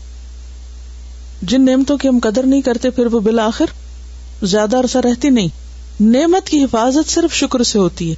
جن 1.41 1.65
نعمتوں 1.65 1.97
کی 1.97 2.07
ہم 2.07 2.19
قدر 2.23 2.43
نہیں 2.43 2.61
کرتے، 2.61 2.89
پھر 2.89 3.05
وہ 3.05 3.19
بالآخر 3.19 3.65
زیادہ 4.45 4.79
عرصہ 4.79 4.97
رہتی 4.97 5.29
نہیں۔ 5.29 5.47
نعمت 5.99 6.49
کی 6.49 6.63
حفاظت 6.63 7.09
صرف 7.09 7.33
شکر 7.33 7.63
سے 7.63 7.79
ہوتی 7.79 8.09
ہے۔ 8.09 8.15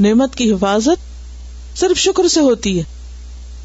نعمت 0.00 0.34
کی 0.34 0.52
حفاظت 0.52 1.12
صرف 1.78 1.98
شکر 1.98 2.28
سے 2.28 2.40
ہوتی 2.40 2.78
ہے۔ 2.78 2.82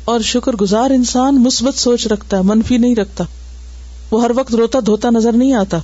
اور 0.06 0.20
شکر 0.20 0.54
گزار 0.54 0.90
انسان 0.90 1.44
مثبت 1.44 1.80
سوچ 1.80 2.08
رکھتا 2.08 2.38
ہے، 2.38 2.42
منفی 2.42 2.78
نہیں 2.78 2.96
رکھتا۔ 2.96 3.24
وہ 4.12 4.22
ہر 4.24 4.32
وقت 4.36 4.56
روتا 4.56 4.80
دھوتا 4.86 5.10
نظر 5.10 5.32
نہیں 5.32 5.54
آتا۔ 5.54 5.78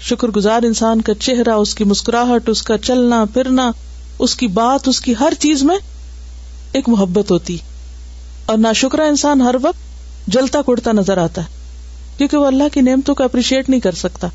شکر 0.00 0.28
گزار 0.28 0.62
انسان 0.62 1.00
کا 1.00 1.14
چہرہ، 1.14 1.50
اس 1.50 1.74
کی 1.74 1.84
مسکراہٹ، 1.84 2.48
اس 2.48 2.62
کا 2.62 2.78
چلنا، 2.78 3.24
پھرنا، 3.24 3.70
اس 4.18 4.34
کی 4.34 4.46
بات، 4.46 4.88
اس 4.88 5.00
کی 5.00 5.14
ہر 5.20 5.32
چیز 5.38 5.62
میں 5.62 5.76
ایک 6.72 6.88
محبت 6.88 7.30
ہوتی۔ 7.30 7.54
ہے 7.54 7.69
اور 8.50 8.58
نہ 8.58 8.68
شکرا 8.74 9.04
انسان 9.04 9.40
ہر 9.40 9.54
وقت 9.62 9.78
جلتا 10.30 10.62
کڑتا 10.62 10.92
نظر 10.92 11.18
آتا 11.18 11.42
ہے، 11.42 11.46
کیونکہ 12.18 12.36
وہ 12.36 12.46
اللہ 12.46 12.64
کی 12.72 12.80
نعمتوں 12.80 13.14
کو 13.14 13.24
اپریشیٹ 13.24 13.70
نہیں 13.70 13.80
کر 13.80 13.92
سکتا۔ 13.92 14.28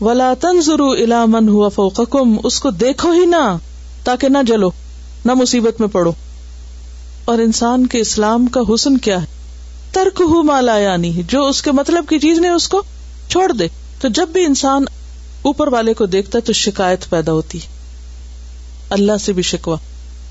ولا 0.00 0.34
تنظرو 0.40 0.90
الا 0.90 1.24
من 1.24 1.48
ہوا 1.48 1.68
فوقکم 1.68 2.36
اس 2.44 2.60
کو 2.60 2.70
دیکھو 2.70 3.10
ہی 3.10 3.26
نہ، 3.26 3.56
تاکہ 4.04 4.28
نہ 4.28 4.38
جلو، 4.46 4.70
نہ 5.24 5.34
مصیبت 5.34 5.80
میں 5.80 5.88
پڑو۔ 5.88 6.12
اور 7.24 7.38
انسان 7.38 7.86
کے 7.86 8.00
اسلام 8.00 8.46
کا 8.46 8.60
حسن 8.74 8.98
کیا 8.98 9.20
ہے؟ 9.20 9.26
ترک 9.92 10.20
ہو 10.20 10.42
مالا 10.42 10.78
یعنی 10.78 11.22
جو 11.28 11.46
اس 11.46 11.62
کے 11.62 11.72
مطلب 11.72 12.04
کی 12.08 12.18
چیز 12.18 12.38
نے 12.38 12.48
اس 12.48 12.68
کو 12.68 12.82
چھوڑ 13.28 13.52
دے۔ 13.52 13.68
تو 14.00 14.08
جب 14.08 14.28
بھی 14.28 14.44
انسان 14.44 14.84
اوپر 15.42 15.68
والے 15.68 15.94
کو 15.94 16.06
دیکھتا 16.06 16.38
ہے، 16.38 16.46
تو 16.46 16.52
شکایت 16.52 17.10
پیدا 17.10 17.32
ہوتی 17.32 17.58
ہے۔ 17.58 17.66
اللہ 18.90 19.16
سے 19.20 19.32
بھی 19.32 19.42
شکوا 19.42 19.76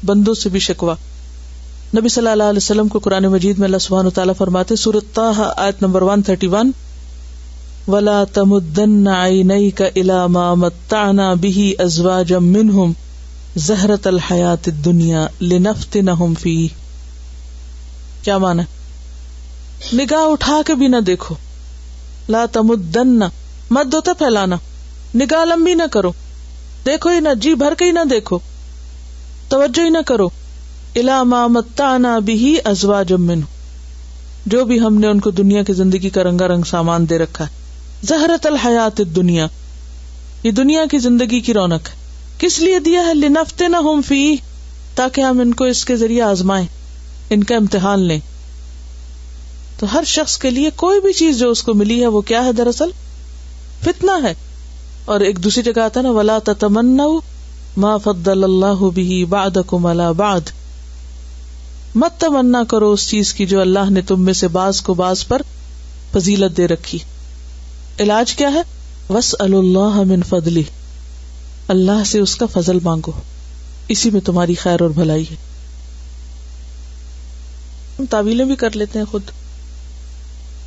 بندوں 0.06 0.34
سے 0.34 0.50
بھی 0.50 0.60
شکوا 0.60 0.96
نبی 1.96 2.10
صلی 2.10 2.28
اللہ 2.28 2.44
علیہ 2.44 2.58
وسلم 2.58 2.88
کو 2.88 3.00
قرآن 3.00 3.24
مجید 3.24 3.58
میں 3.58 3.66
اللہ 3.66 3.78
سبحانہ 3.78 4.10
تعالیٰ 4.10 4.34
فرماتے 4.38 4.76
سورت 4.76 5.04
تاہ 5.14 5.54
آیت 5.58 5.82
نمبر 5.82 6.02
131 6.02 6.72
ولا 7.88 8.24
تمدن 8.34 9.08
عینیک 9.08 9.82
الی 9.82 10.28
ما 10.28 10.54
متعنا 10.54 11.34
به 11.34 11.68
ازواجا 11.80 12.40
منهم 12.40 12.92
زہرت 13.58 14.08
الحیات 14.08 14.68
الدنیا 14.68 15.28
لنفتنہم 15.42 16.34
فی 16.40 16.68
کیا 18.22 18.38
مانا 18.38 18.64
نگاہ 19.94 20.26
اٹھا 20.32 20.62
کے 20.66 20.74
بھی 20.74 20.88
نہ 20.88 21.00
دیکھو۔ 21.08 21.36
لا 22.30 22.46
تمدن، 22.52 23.20
مت 23.70 23.92
دوتا 23.92 24.14
پھیلانا۔ 24.14 24.56
نگاہ 25.16 25.46
لمبی 25.46 25.74
نہ 25.74 25.84
کرو۔ 25.92 26.12
دیکھو 26.86 27.10
ہی 27.10 27.20
نہ 27.20 27.30
جی 27.42 27.54
بھر 27.54 27.74
کے 27.74 27.86
ہی 27.86 27.92
نہ 27.92 28.04
دیکھو۔ 28.10 28.40
توجہ 29.50 29.84
ہی 29.84 29.90
نہ 29.90 29.98
کرو۔ 30.06 30.30
الا 31.00 32.20
بھی 32.20 32.58
ازوا 32.66 33.04
جمن 33.04 33.42
جو 34.46 34.66
بھی 34.66 34.80
ہم 34.80 34.96
نے 34.96 35.08
ان 35.08 35.20
کو 35.20 35.32
دنیا 35.32 35.64
کی 35.64 35.74
زندگی 35.74 36.10
کا 36.10 36.24
رنگا 36.24 36.48
رنگ 36.48 36.64
سامان 36.64 37.10
دے 37.10 37.18
رکھا 37.18 37.46
ہے۔ 37.46 37.50
زہرت 38.04 38.46
الحیات 38.46 39.02
دنیا 39.16 39.48
یہ 40.44 40.52
دنیا 40.52 40.86
کی 40.92 40.98
زندگی 40.98 41.40
کی 41.40 41.54
رونق 41.54 41.82
ہے۔ 41.90 41.96
کس 42.38 42.60
لیے 42.60 42.80
دیا 42.80 43.08
ہے؟ 43.08 43.14
لنفتے 43.14 43.68
نہ 43.68 43.78
ہوم 43.78 44.02
فی 44.02 44.36
تاکہ 44.96 45.22
ہم 45.22 45.40
ان 45.40 45.54
کو 45.54 45.64
اس 45.64 45.86
کے 45.86 45.96
ذریعے 45.96 46.22
آزمائیں۔ 46.22 46.68
ان 47.30 47.44
کا 47.44 47.56
امتحان 47.56 48.00
لیں۔ 48.00 48.20
تو 49.80 49.94
ہر 49.94 50.04
شخص 50.06 50.38
کے 50.38 50.50
لیے 50.50 50.70
کوئی 50.76 51.02
بھی 51.02 51.14
چیز 51.14 51.40
جو 51.40 51.50
اس 51.50 51.64
کو 51.64 51.74
ملی 51.74 52.02
ہے، 52.02 52.08
وہ 52.08 52.22
کیا 52.22 52.46
ہے 52.46 52.52
دراصل؟ 52.52 52.90
فتنا 53.82 54.14
ہے۔ 54.24 54.34
اور 55.06 55.20
ایک 55.20 55.44
دوسری 55.44 55.64
جگہ 55.64 55.80
آتا 55.80 56.00
ہے 56.00 56.04
نا، 56.04 56.12
ولا 56.12 56.38
تمنا 56.60 57.04
ما 57.78 57.98
فضل 57.98 58.44
اللہ 58.44 58.90
بھی 58.94 59.26
باد 59.26 59.58
کو 59.66 59.80
ملا 59.80 60.12
باد 60.12 60.42
مت 61.98 62.22
تمنا 62.22 62.64
کرو 62.64 62.92
اس 62.92 63.10
چیز 63.10 63.34
کی 63.34 63.46
جو 63.46 63.62
اللہ 63.62 63.90
نے 63.90 64.02
تم 64.02 64.22
میں 64.22 64.34
سے 64.34 64.48
باز 64.48 64.82
کو 64.82 64.94
باز 64.94 65.28
پر 65.28 65.42
فضیلت 66.12 66.58
دے 66.58 66.68
رکھی۔ 66.68 67.00
علاج 68.00 68.36
کیا 68.36 68.54
ہے؟ 68.54 68.62
وس 69.10 69.36
اللہ 69.40 70.04
من 70.06 70.24
فضلی 70.24 70.64
اللہ 71.68 72.04
سے 72.06 72.20
اس 72.20 72.36
کا 72.36 72.46
فضل 72.46 72.80
مانگو۔ 72.84 73.12
اسی 73.88 74.10
میں 74.10 74.22
تمہاری 74.22 74.56
خیر 74.56 74.82
اور 74.82 74.90
بھلائی 74.90 75.24
ہے۔ 75.24 75.36
ہم 78.00 78.06
تعویلیں 78.10 78.46
بھی 78.46 78.56
کر 78.56 78.76
لیتے 78.76 79.00
ہیں 79.00 79.06
خود۔ 79.06 79.22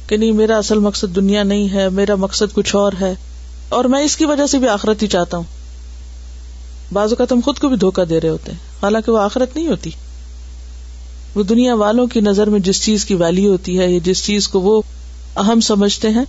کہ 0.07 0.17
نہیں، 0.17 0.33
میرا 0.33 0.59
اصل 0.59 0.79
مقصد 0.79 1.17
دنیا 1.17 1.43
نہیں 1.43 1.73
ہے، 1.73 1.89
میرا 1.89 2.15
مقصد 2.15 2.55
کچھ 2.55 2.77
اور 2.77 2.93
ہے۔ 3.01 3.15
اور 3.69 3.85
میں 3.85 4.03
اس 4.03 4.17
کی 4.17 4.25
وجہ 4.25 4.47
سے 4.47 4.59
بھی 4.59 4.69
آخرت 4.69 5.03
ہی 5.03 5.07
چاہتا 5.07 5.37
ہوں۔ 5.37 5.45
بعض 6.93 7.11
اوقات 7.11 7.33
ہم 7.33 7.41
خود 7.45 7.59
کو 7.59 7.69
بھی 7.69 7.77
دھوکا 7.77 8.03
دے 8.09 8.21
رہے 8.21 8.29
ہوتے 8.29 8.53
ہیں۔ 8.53 8.59
حالانکہ 8.83 9.13
وہ 9.13 9.19
آخرت 9.19 9.57
نہیں 9.57 9.69
ہوتی۔ 9.69 9.91
وہ 11.35 11.43
دنیا 11.43 11.75
والوں 11.75 12.07
کی 12.07 12.21
نظر 12.21 12.51
میں 12.51 12.61
جس 12.61 12.83
چیز 12.83 13.05
کی 13.05 13.15
ویلو 13.15 13.51
ہوتی 13.51 13.79
ہے 13.79 13.93
یا 13.93 13.99
جس 14.05 14.25
چیز 14.25 14.49
کو 14.49 14.61
وہ 14.61 14.83
اہم 15.37 15.61
سمجھتے 15.61 16.11
ہیں، 16.11 16.25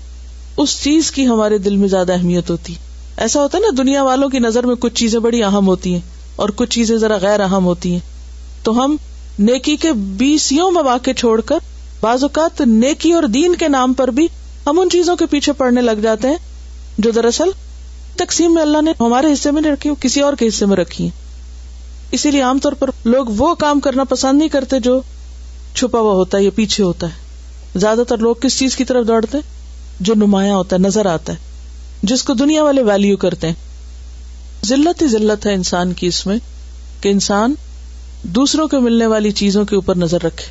اس 0.57 0.83
چیز 0.83 1.11
کی 1.11 1.27
ہمارے 1.27 1.57
دل 1.57 1.75
میں 1.75 1.87
زیادہ 1.87 2.13
اہمیت 2.13 2.49
ہوتی۔ 2.49 2.73
ایسا 3.17 3.41
ہوتا 3.41 3.57
ہے 3.57 3.63
نا، 3.63 3.75
دنیا 3.77 4.03
والوں 4.03 4.29
کی 4.29 4.39
نظر 4.39 4.65
میں 4.65 4.75
کچھ 4.75 4.95
چیزیں 4.95 5.19
بڑی 5.19 5.43
اہم 5.43 5.67
ہوتی 5.67 5.93
ہیں 5.93 5.99
اور 6.35 6.49
کچھ 6.49 6.69
چیزیں 6.69 6.97
ذرا 6.97 7.17
غیر 7.21 7.39
اہم 7.39 7.65
ہوتی 7.65 7.91
ہیں۔ 7.91 7.99
تو 8.63 8.85
ہم 8.85 8.95
نیکی 9.39 9.75
کے 9.75 9.91
بیسوں 9.91 10.71
مواقع 10.71 11.11
چھوڑ 11.17 11.41
کر، 11.41 11.57
بعض 12.01 12.23
اوقات 12.23 12.61
نیکی 12.61 13.11
اور 13.11 13.23
دین 13.23 13.55
کے 13.55 13.67
نام 13.67 13.93
پر 13.93 14.07
بھی 14.07 14.27
ہم 14.65 14.79
ان 14.79 14.89
چیزوں 14.89 15.15
کے 15.15 15.25
پیچھے 15.25 15.53
پڑنے 15.53 15.81
لگ 15.81 16.01
جاتے 16.01 16.27
ہیں 16.27 16.37
جو 16.97 17.11
دراصل 17.11 17.49
تقسیم 18.15 18.53
میں 18.53 18.61
اللہ 18.61 18.81
نے 18.81 18.91
ہمارے 18.99 19.33
حصے 19.33 19.51
میں 19.51 19.61
نہیں 19.61 19.71
رکھی 19.71 19.89
کسی 19.99 20.21
اور 20.21 20.33
کے 20.33 20.47
حصے 20.47 20.65
میں 20.65 20.77
رکھی 20.77 21.03
ہیں۔ 21.03 21.20
اسی 22.11 22.31
لیے 22.31 22.41
عام 22.41 22.59
طور 22.59 22.71
پر 22.71 22.89
لوگ 23.05 23.25
وہ 23.27 23.55
کام 23.55 23.79
کرنا 23.79 24.03
پسند 24.03 24.37
نہیں 24.37 24.49
کرتے 24.49 24.79
جو 24.79 25.01
چھپا 25.75 25.99
ہوا 25.99 26.13
ہوتا 26.13 26.37
ہے 26.37 26.43
یا 26.43 26.49
پیچھے 26.55 26.83
ہوتا 26.83 27.07
ہے۔ 27.07 27.13
زیادہ 27.79 28.01
تر 28.07 28.17
لوگ 28.17 28.35
کس 28.35 28.59
چیز 28.59 28.75
کی 28.75 28.83
طرف 28.83 29.07
دوڑتے 29.07 29.37
جو 29.99 30.13
نمایاں 30.15 30.55
ہوتا 30.55 30.75
ہے، 30.75 30.81
نظر 30.81 31.05
آتا 31.05 31.33
ہے۔ 31.33 31.37
جس 32.03 32.23
کو 32.23 32.33
دنیا 32.33 32.63
والے 32.63 32.81
ویلو 32.81 33.17
کرتے 33.17 33.47
ہیں۔ 33.47 33.53
ذلت 34.65 35.01
ہی 35.01 35.07
ذلت 35.07 35.45
ہے 35.45 35.53
انسان 35.53 35.93
کی 35.93 36.07
اس 36.07 36.25
میں 36.27 36.37
کہ 37.01 37.09
انسان 37.09 37.53
دوسروں 38.23 38.67
کو 38.67 38.79
ملنے 38.79 39.05
والی 39.05 39.31
چیزوں 39.31 39.65
کے 39.65 39.75
اوپر 39.75 39.95
نظر 39.95 40.23
رکھے۔ 40.23 40.45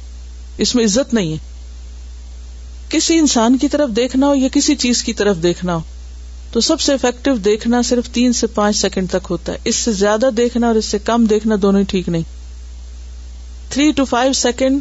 اس 0.58 0.74
میں 0.74 0.84
عزت 0.84 1.14
نہیں 1.14 1.32
ہے۔ 1.32 1.36
کسی 2.88 3.18
انسان 3.18 3.58
کی 3.58 3.68
طرف 3.68 3.90
دیکھنا 3.96 4.26
ہو 4.26 4.34
یا 4.34 4.48
کسی 4.52 4.76
چیز 4.76 5.02
کی 5.02 5.12
طرف 5.12 5.36
دیکھنا 5.42 5.74
ہو 5.74 5.80
تو 6.52 6.60
سب 6.60 6.80
سے 6.80 6.92
افیکٹو 6.92 7.36
دیکھنا 7.36 7.82
صرف 7.82 8.08
تین 8.08 8.32
سے 8.32 8.46
پانچ 8.46 8.76
سیکنڈ 8.76 9.10
تک 9.10 9.26
ہوتا 9.30 9.52
ہے۔ 9.52 9.58
اس 9.64 9.76
سے 9.76 9.92
زیادہ 9.92 10.30
دیکھنا 10.36 10.66
اور 10.66 10.74
اس 10.74 10.84
سے 10.84 10.98
کم 10.98 11.24
دیکھنا 11.24 11.54
دونوں 11.62 11.80
ہی 11.80 11.84
ٹھیک 11.84 12.08
نہیں۔ 12.08 12.22
Three 13.68 13.92
two 13.92 14.04
five 14.04 14.32
second 14.32 14.80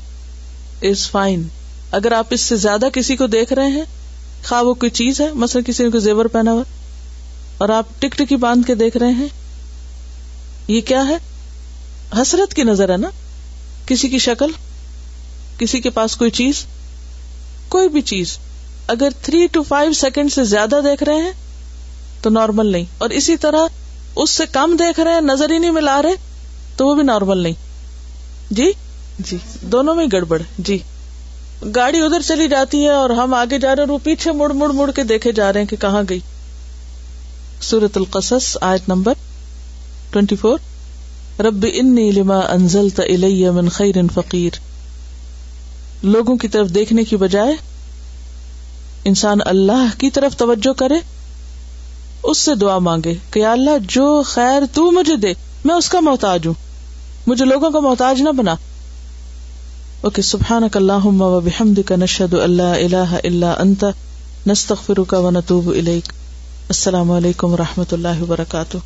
is 0.81 1.09
fine 1.11 1.47
اگر 1.91 2.11
آپ 2.11 2.27
اس 2.29 2.41
سے 2.41 2.55
زیادہ 2.55 2.85
کسی 2.93 3.15
کو 3.15 3.27
دیکھ 3.27 3.53
رہے 3.53 3.67
ہیں، 3.67 3.83
خواہ 4.43 4.61
وہ 4.61 4.73
کوئی 4.73 4.89
چیز 4.89 5.21
ہے، 5.21 5.33
مثلا 5.33 5.61
کسی 5.65 5.83
نے 5.83 5.89
کوئی 5.89 6.03
زیور 6.03 6.25
پہنا 6.25 6.51
ہوا، 6.51 6.63
اور 7.57 7.69
آپ 7.69 7.85
ٹک 7.99 8.17
ٹکی 8.17 8.35
باندھ 8.35 8.67
کے 8.67 8.75
دیکھ 8.75 8.97
رہے 8.97 9.11
ہیں، 9.11 9.27
یہ 10.67 10.81
کیا 10.81 11.07
ہے؟ 11.07 11.17
حسرت 12.21 12.53
کی 12.53 12.63
نظر 12.63 12.89
ہے 12.89 12.97
نا؟ 12.97 13.09
کسی 13.85 14.09
کی 14.09 14.19
شکل، 14.19 14.51
کسی 15.57 15.81
کے 15.81 15.89
پاس 15.89 16.15
کوئی 16.15 16.31
چیز، 16.31 16.65
کوئی 17.69 17.89
بھی 17.89 18.01
چیز۔ 18.01 18.37
اگر 18.87 19.09
تھری 19.21 19.47
ٹو 19.47 19.63
فائیو 19.63 19.93
سیکنڈ 19.93 20.33
سے 20.33 20.43
زیادہ 20.43 20.79
دیکھ 20.83 21.03
رہے 21.03 21.15
ہیں 21.15 21.31
تو 22.21 22.29
نارمل 22.29 22.65
نہیں۔ 22.65 22.85
اور 22.97 23.09
اسی 23.09 23.37
طرح 23.37 23.67
اس 24.15 24.29
سے 24.29 24.43
کم 24.51 24.75
دیکھ 24.79 24.99
رہے 24.99 25.13
ہیں 25.13 25.21
نظر 25.21 25.51
ہی 25.51 25.57
نہیں 25.57 25.71
ملا 25.71 26.01
رہے 26.01 26.15
تو 26.77 26.87
وہ 26.87 26.95
بھی 26.95 27.03
نارمل 27.03 27.37
نہیں۔ 27.37 27.53
جی؟ 28.51 28.71
جی۔ 29.19 29.37
دونوں 29.61 29.95
میں 29.95 30.05
گڑبڑ۔ 30.13 30.41
جی۔ 30.57 30.77
گاڑی 31.75 31.99
ادھر 32.01 32.21
چلی 32.21 32.47
جاتی 32.47 32.83
ہے 32.83 32.89
اور 32.89 33.09
ہم 33.09 33.33
آگے 33.33 33.59
جا 33.59 33.75
رہے 33.75 33.83
ہیں 33.83 33.89
وہ 33.89 33.97
پیچھے 34.03 34.31
مڑ 34.31 34.51
مڑ 34.51 34.69
مڑ 34.69 34.91
کے 34.91 35.03
دیکھے 35.03 35.31
جا 35.31 35.53
رہے 35.53 35.59
ہیں 35.59 35.67
کہ 35.67 35.77
کہاں 35.77 36.03
گئی۔ 36.09 36.19
سورت 37.61 37.97
القصص 37.97 38.57
آیت 38.61 38.81
نمبر 38.87 39.13
ٹوینٹی 40.09 40.35
فور 40.35 40.59
رب 41.41 41.65
انی 41.73 42.11
لما 42.11 42.39
انزلت 42.39 42.99
الی 42.99 43.49
من 43.49 43.69
خیر 43.69 43.95
فقیر۔ 44.13 44.59
لوگوں 46.03 46.37
کی 46.37 46.47
طرف 46.47 46.69
دیکھنے 46.69 47.03
کی 47.03 47.15
بجائے 47.15 47.53
انسان 49.03 49.37
اللہ 49.45 49.99
کی 49.99 50.09
طرف 50.09 50.37
توجہ 50.37 50.73
کرے۔ 50.73 51.18
اس 52.23 52.37
سے 52.37 52.55
دعا 52.55 52.79
مانگے 52.79 53.13
کہ 53.31 53.45
اللہ 53.45 53.69
جو 53.81 54.23
خیر 54.25 54.61
تو 54.73 54.91
مجھے 54.91 55.15
دے، 55.15 55.33
میں 55.65 55.75
اس 55.75 55.89
کا 55.89 55.99
محتاج 55.99 56.47
ہوں۔ 56.47 56.53
مجھے 57.27 57.45
لوگوں 57.45 57.71
کا 57.71 57.79
محتاج 57.79 58.21
نہ 58.21 58.29
بنا۔ 58.29 58.55
اوکے 60.01 60.21
سبحان 60.21 60.63
اللہ 60.73 61.05
و 61.05 61.39
بحمد 61.39 61.79
کا 61.85 61.95
نشد 61.95 62.33
اللہ 62.33 62.63
اللہ 62.63 63.15
اللہ 63.23 63.45
انت، 63.45 63.85
نستغفرک 64.47 65.15
و 65.17 65.29
نتوب 65.31 65.69
الیک۔ 65.69 66.09
السلام 66.67 67.11
علیکم 67.11 67.53
و 67.53 67.57
رحمۃ 67.57 67.85
اللہ 67.91 68.21
وبرکاتہ۔ 68.21 68.77